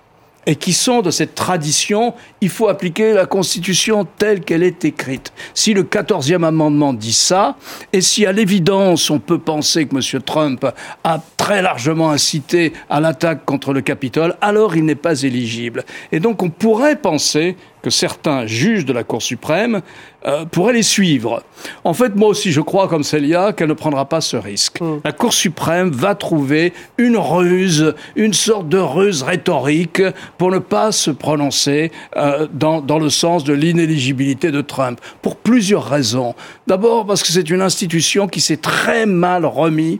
et 0.45 0.55
qui 0.55 0.73
sont 0.73 1.01
de 1.01 1.11
cette 1.11 1.35
tradition, 1.35 2.13
il 2.41 2.49
faut 2.49 2.67
appliquer 2.67 3.13
la 3.13 3.25
Constitution 3.25 4.05
telle 4.17 4.41
qu'elle 4.41 4.63
est 4.63 4.83
écrite. 4.85 5.31
Si 5.53 5.73
le 5.73 5.83
14e 5.83 6.43
amendement 6.43 6.93
dit 6.93 7.13
ça, 7.13 7.55
et 7.93 8.01
si 8.01 8.25
à 8.25 8.31
l'évidence 8.31 9.09
on 9.09 9.19
peut 9.19 9.39
penser 9.39 9.85
que 9.85 9.95
M. 9.95 10.21
Trump 10.21 10.65
a 11.03 11.21
très 11.37 11.61
largement 11.61 12.11
incité 12.11 12.73
à 12.89 12.99
l'attaque 12.99 13.45
contre 13.45 13.73
le 13.73 13.81
Capitole, 13.81 14.35
alors 14.41 14.75
il 14.75 14.85
n'est 14.85 14.95
pas 14.95 15.21
éligible. 15.21 15.85
Et 16.11 16.19
donc 16.19 16.43
on 16.43 16.49
pourrait 16.49 16.97
penser 16.97 17.55
que 17.83 17.89
certains 17.89 18.47
juges 18.47 18.85
de 18.85 18.93
la 18.93 19.03
Cour 19.03 19.21
suprême 19.21 19.81
euh, 20.25 20.45
pourraient 20.45 20.73
les 20.73 20.83
suivre. 20.83 21.43
En 21.83 21.93
fait, 21.93 22.15
moi 22.15 22.29
aussi, 22.29 22.51
je 22.51 22.61
crois, 22.61 22.87
comme 22.87 23.03
Célia, 23.03 23.51
qu'elle 23.51 23.67
ne 23.67 23.73
prendra 23.73 24.05
pas 24.05 24.21
ce 24.21 24.37
risque. 24.37 24.81
Mm. 24.81 25.01
La 25.03 25.11
Cour 25.11 25.33
suprême 25.33 25.91
va 25.91 26.15
trouver 26.15 26.73
une 26.97 27.17
ruse, 27.17 27.93
une 28.15 28.33
sorte 28.33 28.69
de 28.69 28.77
ruse 28.77 29.21
rhétorique 29.21 30.01
pour 30.37 30.49
ne 30.49 30.59
pas 30.59 30.91
se 30.93 31.11
prononcer 31.11 31.91
euh, 32.15 32.47
dans, 32.53 32.81
dans 32.81 32.99
le 32.99 33.09
sens 33.09 33.43
de 33.43 33.53
l'inéligibilité 33.53 34.49
de 34.49 34.61
Trump, 34.61 34.99
pour 35.21 35.35
plusieurs 35.35 35.85
raisons. 35.85 36.35
D'abord 36.67 37.05
parce 37.05 37.21
que 37.21 37.29
c'est 37.29 37.49
une 37.49 37.61
institution 37.61 38.27
qui 38.27 38.39
s'est 38.39 38.57
très 38.57 39.05
mal 39.05 39.45
remis 39.45 39.99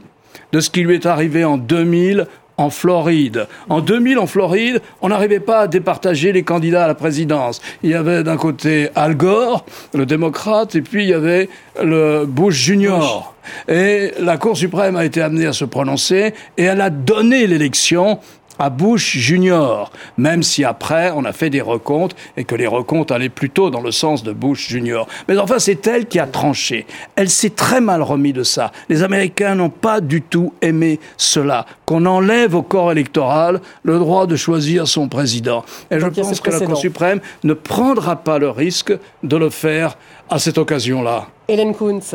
de 0.52 0.60
ce 0.60 0.70
qui 0.70 0.82
lui 0.82 0.94
est 0.94 1.06
arrivé 1.06 1.44
en 1.44 1.58
2000 1.58 2.26
en 2.56 2.70
Floride. 2.70 3.46
En 3.68 3.80
2000, 3.80 4.18
en 4.18 4.26
Floride, 4.26 4.80
on 5.02 5.08
n'arrivait 5.08 5.40
pas 5.40 5.60
à 5.60 5.66
départager 5.66 6.32
les 6.32 6.42
candidats 6.42 6.84
à 6.84 6.88
la 6.88 6.94
présidence. 6.94 7.60
Il 7.82 7.90
y 7.90 7.94
avait 7.94 8.22
d'un 8.22 8.36
côté 8.36 8.88
Al 8.94 9.16
Gore, 9.16 9.64
le 9.92 10.06
démocrate, 10.06 10.74
et 10.74 10.82
puis 10.82 11.04
il 11.04 11.10
y 11.10 11.14
avait 11.14 11.48
le 11.82 12.24
Bush 12.26 12.54
Junior. 12.54 13.34
Et 13.68 14.12
la 14.20 14.38
Cour 14.38 14.56
suprême 14.56 14.96
a 14.96 15.04
été 15.04 15.20
amenée 15.20 15.46
à 15.46 15.52
se 15.52 15.64
prononcer 15.64 16.32
et 16.56 16.64
elle 16.64 16.80
a 16.80 16.90
donné 16.90 17.46
l'élection 17.46 18.18
à 18.58 18.70
Bush 18.70 19.16
Junior, 19.16 19.90
même 20.16 20.42
si 20.42 20.64
après 20.64 21.10
on 21.14 21.24
a 21.24 21.32
fait 21.32 21.50
des 21.50 21.60
recomptes 21.60 22.16
et 22.36 22.44
que 22.44 22.54
les 22.54 22.66
recomptes 22.66 23.10
allaient 23.10 23.28
plutôt 23.28 23.70
dans 23.70 23.80
le 23.80 23.90
sens 23.90 24.22
de 24.22 24.32
Bush 24.32 24.68
Junior. 24.68 25.08
Mais 25.28 25.36
enfin, 25.38 25.58
c'est 25.58 25.86
elle 25.86 26.06
qui 26.06 26.18
a 26.18 26.26
tranché. 26.26 26.86
Elle 27.16 27.30
s'est 27.30 27.50
très 27.50 27.80
mal 27.80 28.02
remis 28.02 28.32
de 28.32 28.42
ça. 28.42 28.72
Les 28.88 29.02
Américains 29.02 29.54
n'ont 29.54 29.70
pas 29.70 30.00
du 30.00 30.22
tout 30.22 30.52
aimé 30.62 31.00
cela, 31.16 31.66
qu'on 31.84 32.06
enlève 32.06 32.54
au 32.54 32.62
corps 32.62 32.92
électoral 32.92 33.60
le 33.82 33.98
droit 33.98 34.26
de 34.26 34.36
choisir 34.36 34.86
son 34.86 35.08
président. 35.08 35.64
Et 35.90 35.98
je 35.98 36.06
pense 36.06 36.40
que 36.40 36.50
la 36.50 36.60
Cour 36.60 36.76
suprême 36.76 37.20
ne 37.42 37.54
prendra 37.54 38.16
pas 38.16 38.38
le 38.38 38.50
risque 38.50 38.92
de 39.22 39.36
le 39.36 39.50
faire 39.50 39.96
à 40.30 40.38
cette 40.38 40.58
occasion-là. 40.58 41.28
Hélène 41.48 41.74
Kuntz. 41.74 42.14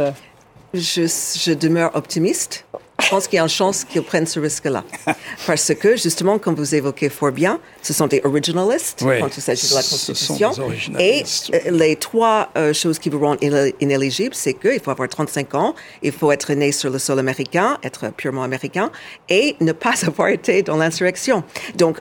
Je, 0.74 1.02
je 1.02 1.54
demeure 1.54 1.96
optimiste 1.96 2.66
je 3.00 3.10
pense 3.10 3.28
qu'il 3.28 3.38
y 3.38 3.39
a 3.39 3.43
une 3.43 3.50
chance 3.50 3.84
qu'ils 3.84 4.04
prennent 4.04 4.26
ce 4.26 4.39
risque-là. 4.39 4.84
Parce 5.47 5.74
que, 5.74 5.95
justement, 5.95 6.38
comme 6.39 6.56
vous 6.56 6.76
évoquez 6.76 7.10
fort 7.10 7.32
bien, 7.32 7.60
ce 7.82 7.93
sont 7.93 8.08
des 8.08 8.22
originalistes 8.24 9.04
quand 9.04 9.38
il 9.38 9.41
s'agit 9.41 9.70
de 9.70 9.76
la 9.76 9.82
Constitution. 9.82 10.52
Et 11.00 11.24
euh, 11.54 11.72
les 11.72 11.95
trois 11.95 12.50
euh, 12.58 12.74
choses 12.74 13.00
qui 13.00 13.10
vous 13.10 13.20
rendent 13.20 13.39
inéligible, 13.80 14.36
c'est 14.36 14.54
qu'il 14.54 14.80
faut 14.80 14.91
avoir 14.91 15.10
35 15.10 15.56
ans, 15.56 15.76
il 16.02 16.12
faut 16.12 16.32
être 16.32 16.54
né 16.54 16.72
sur 16.72 16.89
le 16.89 17.00
sol 17.00 17.20
américain, 17.20 17.78
être 17.84 18.12
purement 18.14 18.43
américain, 18.43 18.91
et 19.30 19.56
ne 19.60 19.72
pas 19.72 19.93
avoir 20.06 20.30
été 20.30 20.62
dans 20.64 20.78
l'insurrection. 20.78 21.43
Donc, 21.76 21.97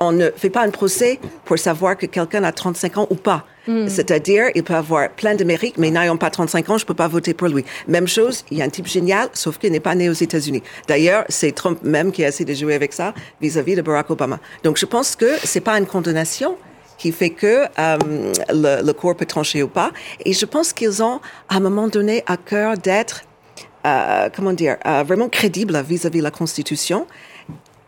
on 0.00 0.12
ne 0.12 0.30
fait 0.34 0.50
pas 0.50 0.62
un 0.62 0.70
procès 0.70 1.20
pour 1.44 1.58
savoir 1.58 1.96
que 1.96 2.06
quelqu'un 2.06 2.42
a 2.42 2.52
35 2.52 2.98
ans 2.98 3.06
ou 3.10 3.14
pas. 3.14 3.44
Hmm. 3.68 3.86
C'est-à-dire, 3.86 4.46
il 4.54 4.64
peut 4.64 4.74
avoir 4.74 5.10
plein 5.10 5.34
de 5.34 5.44
mérites, 5.44 5.76
mais 5.76 5.90
n'ayant 5.90 6.16
pas 6.16 6.30
35 6.30 6.70
ans, 6.70 6.78
je 6.78 6.84
ne 6.84 6.86
peux 6.86 6.94
pas 6.94 7.06
voter 7.06 7.34
pour 7.34 7.48
lui. 7.48 7.64
Même 7.86 8.08
chose, 8.08 8.44
il 8.50 8.58
y 8.58 8.62
a 8.62 8.64
un 8.64 8.70
type 8.70 8.86
génial, 8.86 9.28
sauf 9.34 9.58
qu'il 9.58 9.70
n'est 9.72 9.80
pas 9.80 9.94
né 9.94 10.08
aux 10.08 10.14
États-Unis. 10.14 10.62
D'ailleurs, 10.88 11.24
c'est 11.28 11.52
Trump 11.54 11.82
même 11.82 12.12
qui 12.12 12.24
a 12.24 12.28
essayé 12.28 12.46
de 12.46 12.54
jouer 12.54 12.74
avec 12.74 12.94
ça 12.94 13.12
vis-à-vis 13.42 13.76
de 13.76 13.82
Barack 13.82 14.10
Obama. 14.10 14.40
Donc, 14.64 14.78
je 14.78 14.86
pense 14.86 15.14
que 15.16 15.36
c'est 15.44 15.60
pas 15.60 15.78
une 15.78 15.86
condamnation 15.86 16.56
qui 16.96 17.12
fait 17.12 17.30
que 17.30 17.64
euh, 17.78 17.98
le, 18.50 18.92
corps 18.92 19.16
peut 19.16 19.26
trancher 19.26 19.62
ou 19.62 19.68
pas. 19.68 19.90
Et 20.24 20.32
je 20.32 20.46
pense 20.46 20.72
qu'ils 20.72 21.02
ont, 21.02 21.20
à 21.48 21.56
un 21.56 21.60
moment 21.60 21.88
donné, 21.88 22.22
à 22.26 22.36
cœur 22.38 22.76
d'être, 22.76 23.22
euh, 23.86 24.28
comment 24.34 24.52
dire, 24.52 24.76
euh, 24.86 25.02
vraiment 25.06 25.28
crédibles 25.28 25.80
vis-à-vis 25.82 26.18
de 26.18 26.24
la 26.24 26.30
Constitution. 26.30 27.06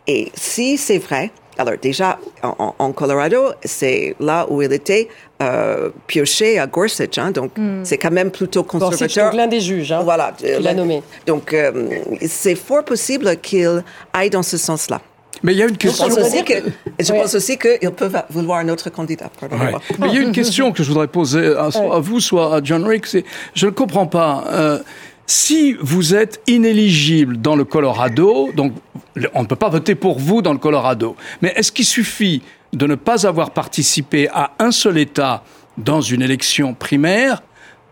Et 0.07 0.31
si 0.33 0.77
c'est 0.77 0.97
vrai, 0.97 1.31
alors 1.57 1.75
déjà, 1.81 2.19
en, 2.41 2.91
Colorado, 2.93 3.51
c'est 3.63 4.15
là 4.19 4.45
où 4.49 4.61
il 4.61 4.73
était 4.73 5.07
euh, 5.41 5.89
pioché 6.07 6.57
à 6.57 6.67
Gorsuch, 6.67 7.17
hein, 7.17 7.31
donc 7.31 7.51
hmm. 7.57 7.83
c'est 7.83 7.97
quand 7.97 8.11
même 8.11 8.31
plutôt 8.31 8.63
conservateur. 8.63 9.31
C'est 9.31 9.37
l'un 9.37 9.47
des 9.47 9.59
juges, 9.59 9.91
hein, 9.91 10.01
voilà, 10.03 10.33
l'a 10.41 10.71
euh, 10.71 10.73
nommé. 10.73 11.03
Donc 11.27 11.53
euh, 11.53 11.99
c'est 12.27 12.55
fort 12.55 12.83
possible 12.83 13.37
qu'il 13.37 13.83
aille 14.13 14.29
dans 14.29 14.43
ce 14.43 14.57
sens-là. 14.57 15.01
Mais 15.43 15.53
il 15.53 15.59
y 15.59 15.61
a 15.61 15.67
une 15.67 15.77
question. 15.77 16.09
Je 16.09 16.15
pense 16.15 16.25
aussi, 16.25 16.43
que, 16.45 16.53
je 16.99 17.11
pense 17.11 17.35
aussi 17.35 17.57
qu'ils 17.57 17.91
peuvent 17.91 18.23
vouloir 18.29 18.59
un 18.59 18.69
autre 18.69 18.89
candidat. 18.89 19.29
Mais 19.99 20.07
il 20.07 20.13
y 20.13 20.17
a 20.17 20.21
une 20.21 20.31
question 20.31 20.71
que 20.71 20.83
je 20.83 20.87
voudrais 20.87 21.07
poser 21.07 21.53
à, 21.55 21.65
à 21.65 21.99
vous, 21.99 22.21
soit 22.21 22.55
à 22.55 22.63
John 22.63 22.85
Rick. 22.85 23.05
Je 23.53 23.65
ne 23.65 23.71
comprends 23.71 24.07
pas. 24.07 24.81
Si 25.25 25.73
vous 25.79 26.15
êtes 26.15 26.41
inéligible 26.47 27.37
dans 27.37 27.55
le 27.55 27.63
Colorado, 27.63 28.51
donc 28.53 28.73
on 29.33 29.43
ne 29.43 29.47
peut 29.47 29.55
pas 29.55 29.69
voter 29.69 29.95
pour 29.95 30.19
vous 30.19 30.41
dans 30.41 30.51
le 30.51 30.59
Colorado, 30.59 31.15
mais 31.41 31.53
est-ce 31.55 31.71
qu'il 31.71 31.85
suffit 31.85 32.41
de 32.73 32.87
ne 32.87 32.95
pas 32.95 33.25
avoir 33.25 33.51
participé 33.51 34.27
à 34.33 34.51
un 34.59 34.71
seul 34.71 34.97
État 34.97 35.43
dans 35.77 36.01
une 36.01 36.21
élection 36.21 36.73
primaire 36.73 37.41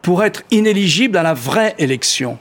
pour 0.01 0.23
être 0.23 0.43
inéligible 0.51 1.17
à 1.17 1.23
la 1.23 1.33
vraie 1.33 1.73
élection? 1.77 2.37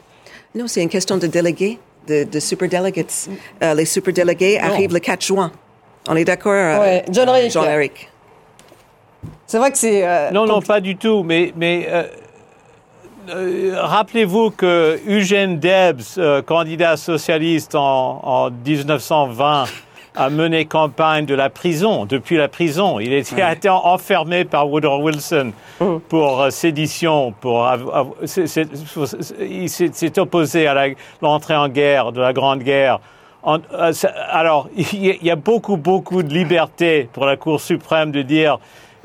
Non, 0.55 0.67
c'est 0.67 0.83
une 0.83 0.89
question 0.89 1.19
de 1.19 1.29
délégués, 1.29 1.79
de, 2.09 2.25
de 2.25 2.41
superdelegates. 2.41 3.29
Euh, 3.63 3.75
les 3.75 3.85
superdélégués 3.85 4.59
arrivent 4.59 4.93
le 4.93 4.99
4 4.99 5.25
juin. 5.25 5.53
On 6.09 6.17
est 6.17 6.25
d'accord 6.25 6.53
euh, 6.55 7.01
John 7.13 7.29
Eric. 7.29 8.09
C'est 9.47 9.59
vrai 9.59 9.71
que 9.71 9.79
c'est... 9.79 10.05
Euh, 10.05 10.31
non, 10.31 10.47
non, 10.47 10.61
pas 10.61 10.81
du 10.81 10.97
tout, 10.97 11.23
mais... 11.23 11.53
mais 11.57 11.87
euh, 11.89 12.05
rappelez-vous 13.75 14.51
que 14.51 14.99
Eugène 15.09 15.59
Debs, 15.59 16.19
euh, 16.19 16.43
candidat 16.43 16.97
socialiste 16.97 17.75
en, 17.75 18.51
1920, 18.51 19.65
a 20.17 20.31
mené 20.31 20.65
campagne 20.65 21.25
de 21.25 21.35
la 21.35 21.51
prison, 21.51 22.05
depuis 22.05 22.37
la 22.37 22.49
prison. 22.49 22.99
Il 22.99 23.13
a 23.13 23.53
été 23.53 23.69
enfermé 23.69 24.45
par 24.45 24.69
Woodrow 24.69 25.03
Wilson 25.03 25.53
pour 26.09 26.43
euh, 26.43 26.51
sédition, 26.51 27.33
pour, 27.41 27.71
il 29.41 29.69
s'est 29.69 30.19
opposé 30.19 30.67
à 30.67 30.89
l'entrée 31.23 31.57
en 31.57 31.69
guerre, 31.69 32.13
de 32.13 32.21
la 32.21 32.33
Grande 32.33 32.61
Guerre. 32.61 32.99
alors, 34.31 34.69
il 34.77 35.19
y 35.23 35.31
a 35.31 35.37
beaucoup, 35.37 35.77
beaucoup 35.77 36.23
de 36.23 36.35
liberté 36.35 37.09
pour 37.13 37.25
la 37.25 37.37
Cour 37.37 37.61
suprême 37.61 38.11
de 38.11 38.23
dire 38.23 38.59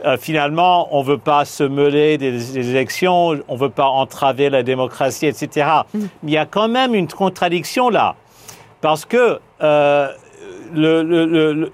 euh, 0.03 0.17
finalement, 0.17 0.89
on 0.91 1.01
ne 1.01 1.07
veut 1.07 1.17
pas 1.17 1.45
se 1.45 1.63
mêler 1.63 2.17
des, 2.17 2.59
élections, 2.69 3.39
on 3.47 3.53
ne 3.53 3.59
veut 3.59 3.69
pas 3.69 3.85
entraver 3.85 4.49
la 4.49 4.61
démocratie, 4.61 5.25
etc. 5.25 5.69
Mm. 5.93 5.99
Mais 5.99 6.31
il 6.31 6.33
y 6.33 6.37
a 6.37 6.45
quand 6.45 6.67
même 6.67 6.93
une 6.93 7.07
contradiction 7.07 7.89
là, 7.89 8.15
parce 8.81 9.05
que 9.05 9.39
euh, 9.63 10.09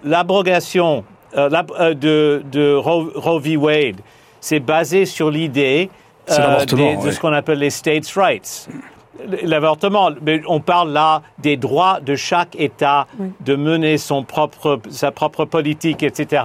l'abrogation 0.03 1.03
euh, 1.35 1.93
de, 1.93 2.43
de 2.51 2.75
Roe, 2.75 3.39
v. 3.39 3.57
Wade, 3.57 4.01
c'est 4.39 4.59
basé 4.59 5.05
sur 5.05 5.31
l'idée 5.31 5.89
de 6.27 7.11
ce 7.11 7.19
qu'on 7.19 7.33
appelle 7.33 7.59
les 7.59 7.71
states' 7.71 8.11
rights. 8.15 8.69
L'avortement, 9.43 10.11
mais 10.21 10.41
on 10.47 10.59
parle 10.59 10.91
là 10.91 11.21
des 11.39 11.57
droits 11.57 11.99
de 11.99 12.15
chaque 12.15 12.55
État 12.57 13.07
de 13.39 13.55
mener 13.55 13.97
son 13.97 14.23
propre, 14.23 14.79
sa 14.89 15.11
propre 15.11 15.45
politique, 15.45 16.01
etc. 16.01 16.43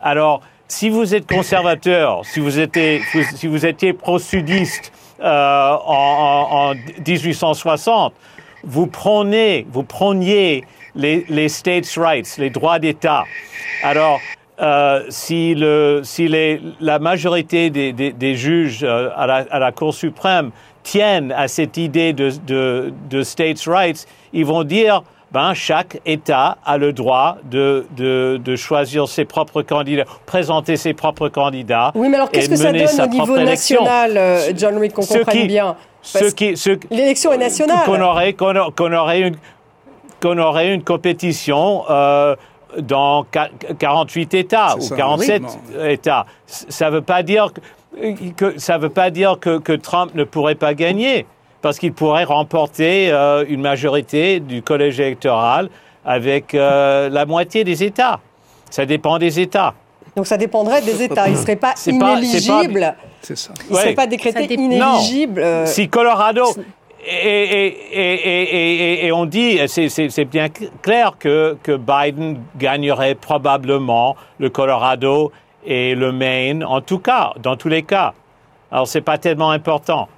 Alors, 0.00 0.40
si 0.68 0.90
vous 0.90 1.14
êtes 1.14 1.26
conservateur, 1.26 2.20
si 2.24 2.40
vous 2.40 2.58
étiez, 2.58 3.02
si 3.34 3.46
vous 3.46 3.66
étiez 3.66 3.92
pro-sudiste 3.92 4.92
euh, 5.20 5.76
en, 5.84 6.70
en, 6.70 6.74
1860, 7.06 8.12
vous 8.64 8.86
prenez, 8.86 9.66
vous 9.70 9.82
preniez 9.82 10.64
les, 10.94 11.24
les 11.28 11.48
states' 11.48 11.94
rights, 11.96 12.36
les 12.38 12.50
droits 12.50 12.78
d'État. 12.78 13.24
Alors, 13.82 14.20
euh, 14.60 15.04
si, 15.08 15.54
le, 15.54 16.00
si 16.02 16.26
les, 16.26 16.60
la 16.80 16.98
majorité 16.98 17.70
des, 17.70 17.92
des, 17.92 18.12
des 18.12 18.34
juges 18.34 18.82
euh, 18.82 19.10
à, 19.16 19.26
la, 19.26 19.46
à, 19.50 19.58
la, 19.60 19.70
Cour 19.70 19.94
suprême 19.94 20.50
tiennent 20.82 21.30
à 21.32 21.46
cette 21.46 21.76
idée 21.76 22.12
de, 22.12 22.32
de, 22.46 22.92
de 23.08 23.22
states' 23.22 23.64
rights, 23.66 24.06
ils 24.32 24.44
vont 24.44 24.64
dire 24.64 25.02
ben, 25.32 25.52
chaque 25.54 26.00
État 26.06 26.58
a 26.64 26.78
le 26.78 26.92
droit 26.92 27.36
de, 27.44 27.86
de, 27.96 28.40
de, 28.42 28.56
choisir 28.56 29.08
ses 29.08 29.24
propres 29.24 29.62
candidats, 29.62 30.04
présenter 30.26 30.76
ses 30.76 30.94
propres 30.94 31.28
candidats. 31.28 31.92
Oui, 31.94 32.08
mais 32.08 32.16
alors 32.16 32.30
qu'est-ce 32.30 32.48
que 32.48 32.56
ça 32.56 32.72
donne 32.72 33.00
au 33.00 33.06
niveau 33.06 33.38
national, 33.38 34.16
euh, 34.16 34.52
John 34.56 34.78
Reed, 34.78 34.92
qu'on 34.92 35.04
comprenne 35.04 35.46
bien 35.46 35.76
L'élection 36.90 37.32
est 37.32 37.38
nationale. 37.38 37.84
Qu'on 37.84 38.00
aurait, 38.00 38.32
qu'on 38.32 38.92
aurait, 38.92 39.20
une, 39.20 39.36
qu'on 40.20 40.38
aurait 40.38 40.72
une 40.72 40.82
compétition. 40.82 41.84
Euh, 41.90 42.36
dans 42.76 43.24
48 43.78 44.34
États 44.34 44.76
ou 44.76 44.94
47 44.94 45.42
États. 45.88 46.26
Ça 46.46 46.90
ne 46.90 46.96
veut 46.96 47.02
pas 47.02 47.22
dire 47.22 47.50
que, 48.36 48.58
ça 48.58 48.78
veut 48.78 48.90
pas 48.90 49.10
dire 49.10 49.38
que, 49.40 49.58
que, 49.58 49.72
Trump 49.72 50.14
ne 50.14 50.24
pourrait 50.24 50.54
pas 50.54 50.74
gagner, 50.74 51.26
parce 51.62 51.78
qu'il 51.78 51.92
pourrait 51.92 52.24
remporter 52.24 53.10
euh, 53.10 53.44
une 53.48 53.60
majorité 53.60 54.40
du 54.40 54.62
collège 54.62 55.00
électoral 55.00 55.68
avec 56.04 56.54
euh, 56.54 57.08
la 57.08 57.26
moitié 57.26 57.64
des 57.64 57.84
États. 57.84 58.20
Ça 58.70 58.86
dépend 58.86 59.18
des 59.18 59.40
États. 59.40 59.74
Donc 60.16 60.26
ça 60.26 60.36
dépendrait 60.36 60.82
des 60.82 61.02
États. 61.02 61.28
Il 61.28 61.34
ne 61.34 61.38
serait 61.38 61.56
pas 61.56 61.74
inéligible. 61.86 62.94
C'est 63.22 63.36
ça. 63.36 63.52
Il 63.68 63.72
ne 63.72 63.78
serait 63.78 63.94
pas 63.94 64.06
décrété 64.06 64.54
inéligible. 64.54 65.40
Euh, 65.40 65.66
si 65.66 65.88
Colorado 65.88 66.44
et, 67.10 69.10
on 69.14 69.24
dit, 69.24 69.58
c'est 69.68 70.24
bien 70.24 70.48
clair 70.82 71.14
que, 71.18 71.56
que, 71.62 71.76
Biden 71.76 72.38
gagnerait 72.58 73.14
probablement 73.14 74.16
le 74.38 74.50
Colorado 74.50 75.32
et 75.64 75.94
le 75.94 76.12
Maine, 76.12 76.64
en 76.64 76.80
tout 76.80 76.98
cas, 76.98 77.32
dans 77.40 77.56
tous 77.56 77.68
les 77.68 77.82
cas. 77.82 78.14
Alors, 78.70 78.86
c'est 78.86 79.00
pas 79.00 79.16
tellement 79.16 79.50
important. 79.50 80.08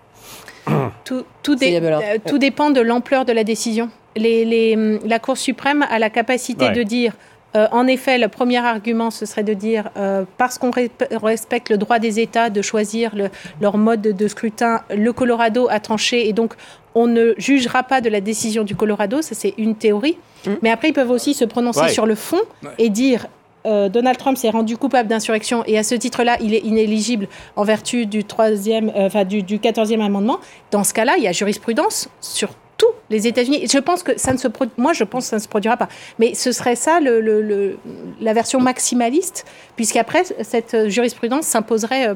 Tout, 1.04 1.24
tout, 1.42 1.56
euh, 1.62 2.18
tout 2.26 2.38
dépend 2.38 2.70
de 2.70 2.80
l'ampleur 2.80 3.24
de 3.24 3.32
la 3.32 3.44
décision. 3.44 3.90
Les, 4.16 4.44
les, 4.44 4.98
la 5.04 5.18
Cour 5.18 5.36
suprême 5.36 5.84
a 5.88 5.98
la 5.98 6.10
capacité 6.10 6.70
de 6.70 6.82
dire 6.82 7.14
euh, 7.56 7.66
en 7.72 7.86
effet, 7.86 8.18
le 8.18 8.28
premier 8.28 8.58
argument, 8.58 9.10
ce 9.10 9.26
serait 9.26 9.42
de 9.42 9.54
dire, 9.54 9.90
euh, 9.96 10.24
parce 10.38 10.56
qu'on 10.58 10.70
respecte 10.70 11.68
le 11.68 11.78
droit 11.78 11.98
des 11.98 12.20
États 12.20 12.48
de 12.48 12.62
choisir 12.62 13.12
leur 13.60 13.76
mode 13.76 14.02
de, 14.02 14.28
scrutin, 14.28 14.82
le 14.96 15.12
Colorado 15.12 15.68
a 15.68 15.80
tranché 15.80 16.28
et 16.28 16.32
donc 16.32 16.54
on 16.94 17.06
ne 17.06 17.34
jugera 17.38 17.82
pas 17.82 18.00
de 18.00 18.08
la 18.08 18.20
décision 18.20 18.62
du 18.62 18.76
Colorado, 18.76 19.22
ça 19.22 19.34
c'est 19.34 19.54
une 19.58 19.74
théorie. 19.74 20.16
Mmh. 20.46 20.50
Mais 20.62 20.70
après, 20.70 20.88
ils 20.88 20.92
peuvent 20.92 21.10
aussi 21.10 21.34
se 21.34 21.44
prononcer 21.44 21.88
sur 21.88 22.06
le 22.06 22.14
fond 22.14 22.40
et 22.78 22.88
dire 22.88 23.26
euh, 23.66 23.88
Donald 23.88 24.18
Trump 24.18 24.36
s'est 24.36 24.50
rendu 24.50 24.76
coupable 24.76 25.08
d'insurrection 25.08 25.62
et 25.66 25.78
à 25.78 25.82
ce 25.82 25.94
titre-là, 25.94 26.36
il 26.40 26.54
est 26.54 26.64
inéligible 26.64 27.28
en 27.56 27.64
vertu 27.64 28.06
du 28.06 28.24
troisième, 28.24 28.92
enfin 28.94 29.24
du, 29.24 29.42
du 29.42 29.58
14e 29.58 30.00
amendement. 30.00 30.38
Dans 30.70 30.84
ce 30.84 30.94
cas-là, 30.94 31.14
il 31.18 31.24
y 31.24 31.28
a 31.28 31.32
jurisprudence 31.32 32.08
sur 32.20 32.50
tous 32.76 32.86
les 33.11 33.26
États-Unis. 33.26 33.66
Je 33.70 33.78
pense 33.78 34.02
que 34.02 34.18
ça 34.18 34.32
ne 34.32 34.38
se 34.38 34.48
moi 34.78 34.92
je 34.92 35.04
pense 35.04 35.24
que 35.24 35.30
ça 35.30 35.36
ne 35.36 35.42
se 35.42 35.48
produira 35.48 35.76
pas. 35.76 35.88
Mais 36.18 36.34
ce 36.34 36.52
serait 36.52 36.76
ça 36.76 37.00
la 37.00 38.32
version 38.32 38.61
maximaliste, 38.61 39.44
puisqu'après 39.76 40.24
cette 40.42 40.88
jurisprudence 40.88 41.46
s'imposerait 41.46 42.08
euh, 42.08 42.14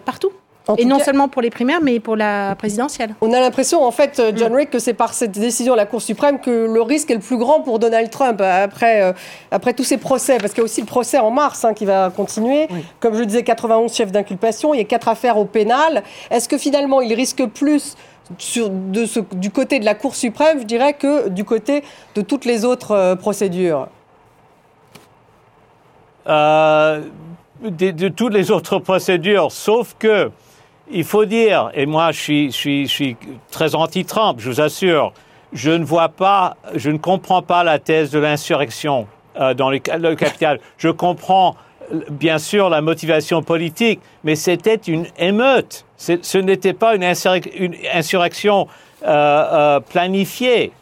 et 0.78 0.84
non 0.84 0.98
seulement 0.98 1.28
pour 1.28 1.42
les 1.42 1.50
primaires, 1.50 1.80
mais 1.82 2.00
pour 2.00 2.16
la 2.16 2.54
présidentielle. 2.56 3.14
On 3.20 3.32
a 3.32 3.40
l'impression, 3.40 3.84
en 3.84 3.90
fait, 3.90 4.18
euh, 4.18 4.32
John 4.34 4.52
mm. 4.52 4.56
Rick, 4.56 4.70
que 4.70 4.78
c'est 4.78 4.94
par 4.94 5.12
cette 5.12 5.32
décision 5.32 5.74
de 5.74 5.78
la 5.78 5.86
Cour 5.86 6.00
suprême 6.00 6.40
que 6.40 6.50
le 6.50 6.82
risque 6.82 7.10
est 7.10 7.14
le 7.14 7.20
plus 7.20 7.36
grand 7.36 7.60
pour 7.60 7.78
Donald 7.78 8.08
Trump 8.10 8.40
après, 8.40 9.02
euh, 9.02 9.12
après 9.50 9.74
tous 9.74 9.84
ces 9.84 9.98
procès. 9.98 10.38
Parce 10.38 10.52
qu'il 10.52 10.60
y 10.60 10.62
a 10.62 10.64
aussi 10.64 10.80
le 10.80 10.86
procès 10.86 11.18
en 11.18 11.30
mars 11.30 11.64
hein, 11.64 11.74
qui 11.74 11.84
va 11.84 12.10
continuer. 12.10 12.68
Comme 13.00 13.14
je 13.14 13.20
le 13.20 13.26
disais, 13.26 13.42
91 13.42 13.92
chefs 13.92 14.12
d'inculpation, 14.12 14.74
il 14.74 14.78
y 14.78 14.80
a 14.80 14.84
quatre 14.84 15.08
affaires 15.08 15.36
au 15.36 15.44
pénal. 15.44 16.02
Est-ce 16.30 16.48
que 16.48 16.56
finalement, 16.56 17.00
il 17.00 17.12
risque 17.12 17.44
plus 17.46 17.96
sur, 18.38 18.70
de 18.70 19.04
ce, 19.04 19.20
du 19.34 19.50
côté 19.50 19.78
de 19.78 19.84
la 19.84 19.94
Cour 19.94 20.14
suprême, 20.14 20.60
je 20.60 20.64
dirais, 20.64 20.94
que 20.94 21.28
du 21.28 21.44
côté 21.44 21.84
de 22.14 22.22
toutes 22.22 22.44
les 22.44 22.64
autres 22.64 22.92
euh, 22.92 23.16
procédures? 23.16 23.88
Euh, 26.26 27.02
de, 27.62 28.08
toutes 28.08 28.32
les 28.32 28.50
autres 28.50 28.78
procédures, 28.78 29.52
sauf 29.52 29.94
que, 29.98 30.30
il 30.90 31.04
faut 31.04 31.24
dire, 31.24 31.70
et 31.74 31.86
moi 31.86 32.12
je 32.12 32.20
suis, 32.20 32.46
je 32.50 32.56
suis, 32.56 32.86
je 32.86 32.92
suis 32.92 33.16
très 33.50 33.74
anti-Trump, 33.74 34.38
je 34.40 34.50
vous 34.50 34.60
assure, 34.60 35.12
je 35.52 35.70
ne 35.70 35.84
vois 35.84 36.08
pas, 36.08 36.56
je 36.74 36.90
ne 36.90 36.98
comprends 36.98 37.42
pas 37.42 37.64
la 37.64 37.78
thèse 37.78 38.10
de 38.10 38.18
l'insurrection 38.18 39.06
euh, 39.40 39.54
dans 39.54 39.70
le, 39.70 39.80
le 39.98 40.14
capital. 40.14 40.60
Je 40.78 40.88
comprends 40.88 41.56
bien 42.10 42.38
sûr 42.38 42.70
la 42.70 42.80
motivation 42.80 43.42
politique, 43.42 44.00
mais 44.22 44.36
c'était 44.36 44.76
une 44.76 45.06
émeute. 45.18 45.84
Ce 45.96 46.38
n'était 46.38 46.72
pas 46.72 46.94
une, 46.94 47.04
insurrection 47.04 48.68
euh, 49.04 49.08
euh, 49.08 49.80
planifiée. 49.80 50.72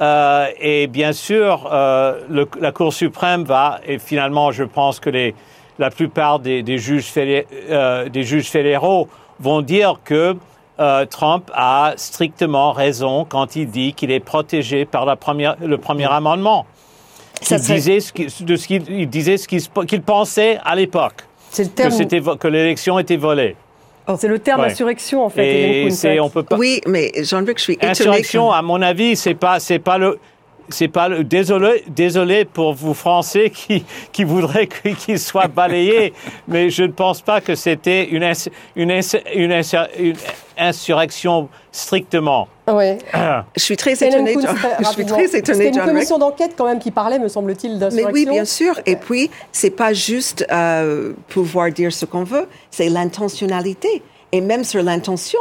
Euh, 0.00 0.46
et 0.60 0.86
bien 0.86 1.12
sûr, 1.12 1.68
la 1.70 2.72
Cour 2.72 2.92
suprême 2.92 3.44
va, 3.44 3.80
et 3.86 3.98
finalement, 3.98 4.52
je 4.52 4.64
pense 4.64 5.00
que 5.00 5.10
les, 5.10 5.34
la 5.78 5.90
plupart 5.90 6.38
des, 6.38 6.78
juges, 6.78 7.12
des 7.14 8.22
juges 8.22 8.48
fédéraux 8.48 9.08
vont 9.40 9.62
dire 9.62 10.00
que 10.04 10.36
Trump 11.10 11.50
a 11.54 11.92
strictement 11.96 12.72
raison 12.72 13.26
quand 13.28 13.56
il 13.56 13.68
dit 13.68 13.92
qu'il 13.92 14.10
est 14.10 14.20
protégé 14.20 14.84
par 14.84 15.04
la 15.04 15.16
première, 15.16 15.56
le 15.60 15.76
premier 15.76 16.10
amendement 16.10 16.66
disait 17.42 18.00
ce 18.00 18.42
de 18.44 18.56
ce 18.56 18.66
qu'il 18.66 19.08
disait 19.08 19.36
ce 19.36 19.48
qu'il 19.48 20.02
pensait 20.02 20.58
à 20.64 20.74
l'époque. 20.76 21.24
Que, 21.56 22.36
que 22.36 22.48
l'élection 22.48 22.98
était 22.98 23.16
volée. 23.16 23.56
Oh. 24.06 24.14
C'est 24.18 24.28
le 24.28 24.38
terme 24.38 24.62
insurrection 24.62 25.24
en 25.24 25.30
fait. 25.30 25.88
Et 26.04 26.20
on 26.20 26.30
peut 26.30 26.42
pas... 26.42 26.56
Oui, 26.56 26.80
mais 26.86 27.10
Jean-Luc, 27.22 27.58
je 27.58 27.64
suis 27.64 27.72
étonné. 27.74 27.90
Insurrection, 27.90 28.50
à 28.52 28.62
mon 28.62 28.80
avis, 28.80 29.16
c'est 29.16 29.34
pas, 29.34 29.60
c'est 29.60 29.78
pas 29.78 29.98
le, 29.98 30.18
c'est 30.74 30.88
pas 30.88 31.08
le, 31.08 31.24
désolé, 31.24 31.84
désolé 31.88 32.44
pour 32.44 32.74
vous 32.74 32.94
Français 32.94 33.50
qui, 33.50 33.84
qui 34.12 34.24
voudraient 34.24 34.66
qu'il 34.66 35.18
soit 35.18 35.48
balayé, 35.54 36.12
mais 36.48 36.70
je 36.70 36.84
ne 36.84 36.92
pense 36.92 37.20
pas 37.20 37.40
que 37.40 37.54
c'était 37.54 38.04
une, 38.04 38.22
une, 38.76 38.90
une, 39.34 39.62
une, 39.96 40.14
insurrection 40.58 41.48
strictement. 41.72 42.48
Oui. 42.68 42.98
je 43.56 43.62
suis 43.62 43.76
très 43.76 43.92
étonnée. 43.92 44.34
Je 44.34 44.84
suis 44.86 45.06
très 45.06 45.24
étonnée. 45.36 45.64
C'était 45.64 45.68
une 45.68 45.84
commission 45.84 46.18
d'enquête 46.18 46.52
quand 46.56 46.66
même 46.66 46.78
qui 46.78 46.90
parlait, 46.90 47.18
me 47.18 47.28
semble-t-il, 47.28 47.78
d'insurrection. 47.78 48.12
Mais 48.12 48.12
oui, 48.12 48.26
bien 48.26 48.44
sûr. 48.44 48.78
Et 48.86 48.96
puis, 48.96 49.30
c'est 49.52 49.70
pas 49.70 49.92
juste 49.92 50.46
euh, 50.52 51.12
pouvoir 51.28 51.70
dire 51.70 51.92
ce 51.92 52.04
qu'on 52.04 52.24
veut, 52.24 52.46
c'est 52.70 52.88
l'intentionnalité. 52.88 54.02
Et 54.32 54.40
même 54.40 54.64
sur 54.64 54.82
l'intention, 54.82 55.40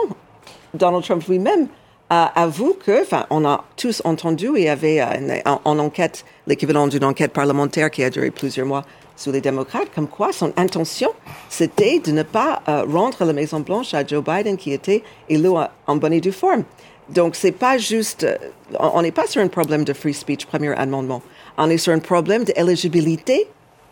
Donald 0.73 1.03
Trump 1.03 1.23
lui-même 1.27 1.67
avoue 2.09 2.73
que, 2.73 3.01
enfin, 3.01 3.25
on 3.29 3.45
a 3.45 3.63
tous 3.77 4.01
entendu, 4.03 4.49
il 4.55 4.63
y 4.63 4.69
avait 4.69 5.03
en, 5.45 5.79
enquête, 5.79 6.25
l'équivalent 6.47 6.87
d'une 6.87 7.03
enquête 7.03 7.31
parlementaire 7.31 7.91
qui 7.91 8.03
a 8.03 8.09
duré 8.09 8.31
plusieurs 8.31 8.65
mois 8.65 8.83
sous 9.15 9.31
les 9.31 9.41
démocrates, 9.41 9.89
comme 9.93 10.07
quoi 10.07 10.31
son 10.31 10.53
intention, 10.55 11.11
c'était 11.49 11.99
de 11.99 12.11
ne 12.11 12.23
pas 12.23 12.61
euh, 12.69 12.85
rendre 12.89 13.25
la 13.25 13.33
Maison 13.33 13.59
Blanche 13.59 13.93
à 13.93 14.05
Joe 14.05 14.23
Biden 14.23 14.55
qui 14.55 14.71
était 14.71 15.03
élu 15.27 15.49
en 15.87 15.95
bonne 15.97 16.13
et 16.13 16.21
due 16.21 16.31
forme. 16.31 16.63
Donc, 17.09 17.35
c'est 17.35 17.51
pas 17.51 17.77
juste, 17.77 18.23
euh, 18.23 18.37
on 18.79 19.01
n'est 19.01 19.11
pas 19.11 19.27
sur 19.27 19.41
un 19.41 19.47
problème 19.49 19.83
de 19.83 19.93
free 19.93 20.13
speech, 20.13 20.45
premier 20.45 20.69
amendement. 20.69 21.21
On 21.57 21.69
est 21.69 21.77
sur 21.77 21.91
un 21.91 21.99
problème 21.99 22.45
d'éligibilité 22.45 23.47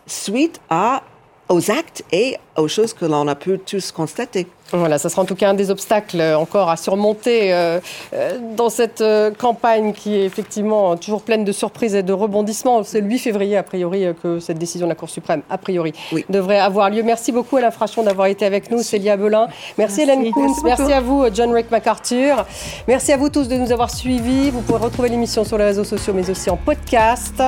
suite 0.06 0.60
à 0.70 1.02
aux 1.48 1.70
actes 1.70 2.04
et 2.12 2.36
aux 2.56 2.68
choses 2.68 2.92
que 2.92 3.04
l'on 3.04 3.26
a 3.26 3.34
pu 3.34 3.58
tous 3.58 3.90
constater. 3.90 4.46
Voilà, 4.72 4.98
ça 4.98 5.08
sera 5.08 5.22
en 5.22 5.24
tout 5.24 5.34
cas 5.34 5.50
un 5.50 5.54
des 5.54 5.70
obstacles 5.70 6.20
encore 6.36 6.68
à 6.68 6.76
surmonter 6.76 7.52
euh, 7.52 7.80
euh, 8.12 8.38
dans 8.54 8.68
cette 8.68 9.00
euh, 9.00 9.30
campagne 9.30 9.94
qui 9.94 10.14
est 10.14 10.24
effectivement 10.24 10.96
toujours 10.96 11.22
pleine 11.22 11.44
de 11.44 11.52
surprises 11.52 11.94
et 11.94 12.02
de 12.02 12.12
rebondissements. 12.12 12.82
C'est 12.82 13.00
le 13.00 13.06
8 13.06 13.18
février, 13.18 13.56
a 13.56 13.62
priori, 13.62 14.04
que 14.22 14.40
cette 14.40 14.58
décision 14.58 14.86
de 14.86 14.90
la 14.90 14.94
Cour 14.94 15.08
suprême, 15.08 15.42
a 15.48 15.56
priori, 15.56 15.92
devrait 16.28 16.58
avoir 16.58 16.90
lieu. 16.90 17.02
Merci 17.02 17.32
beaucoup, 17.32 17.56
Alain 17.56 17.70
Frachon, 17.70 18.02
d'avoir 18.02 18.26
été 18.26 18.44
avec 18.44 18.70
nous. 18.70 18.82
Célia 18.82 19.16
Belin. 19.16 19.48
Merci, 19.78 20.02
Hélène 20.02 20.22
Kuntz. 20.32 20.62
Merci, 20.64 20.92
à 20.92 21.00
vous, 21.00 21.24
John 21.32 21.52
Rick 21.52 21.70
MacArthur. 21.70 22.44
Merci 22.86 23.12
à 23.12 23.16
vous 23.16 23.30
tous 23.30 23.48
de 23.48 23.56
nous 23.56 23.72
avoir 23.72 23.90
suivis. 23.90 24.50
Vous 24.50 24.60
pouvez 24.60 24.78
retrouver 24.78 25.08
l'émission 25.08 25.44
sur 25.44 25.56
les 25.56 25.64
réseaux 25.64 25.84
sociaux, 25.84 26.12
mais 26.14 26.28
aussi 26.28 26.50
en 26.50 26.56
podcast. 26.56 27.42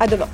À 0.00 0.06
demain. 0.06 0.28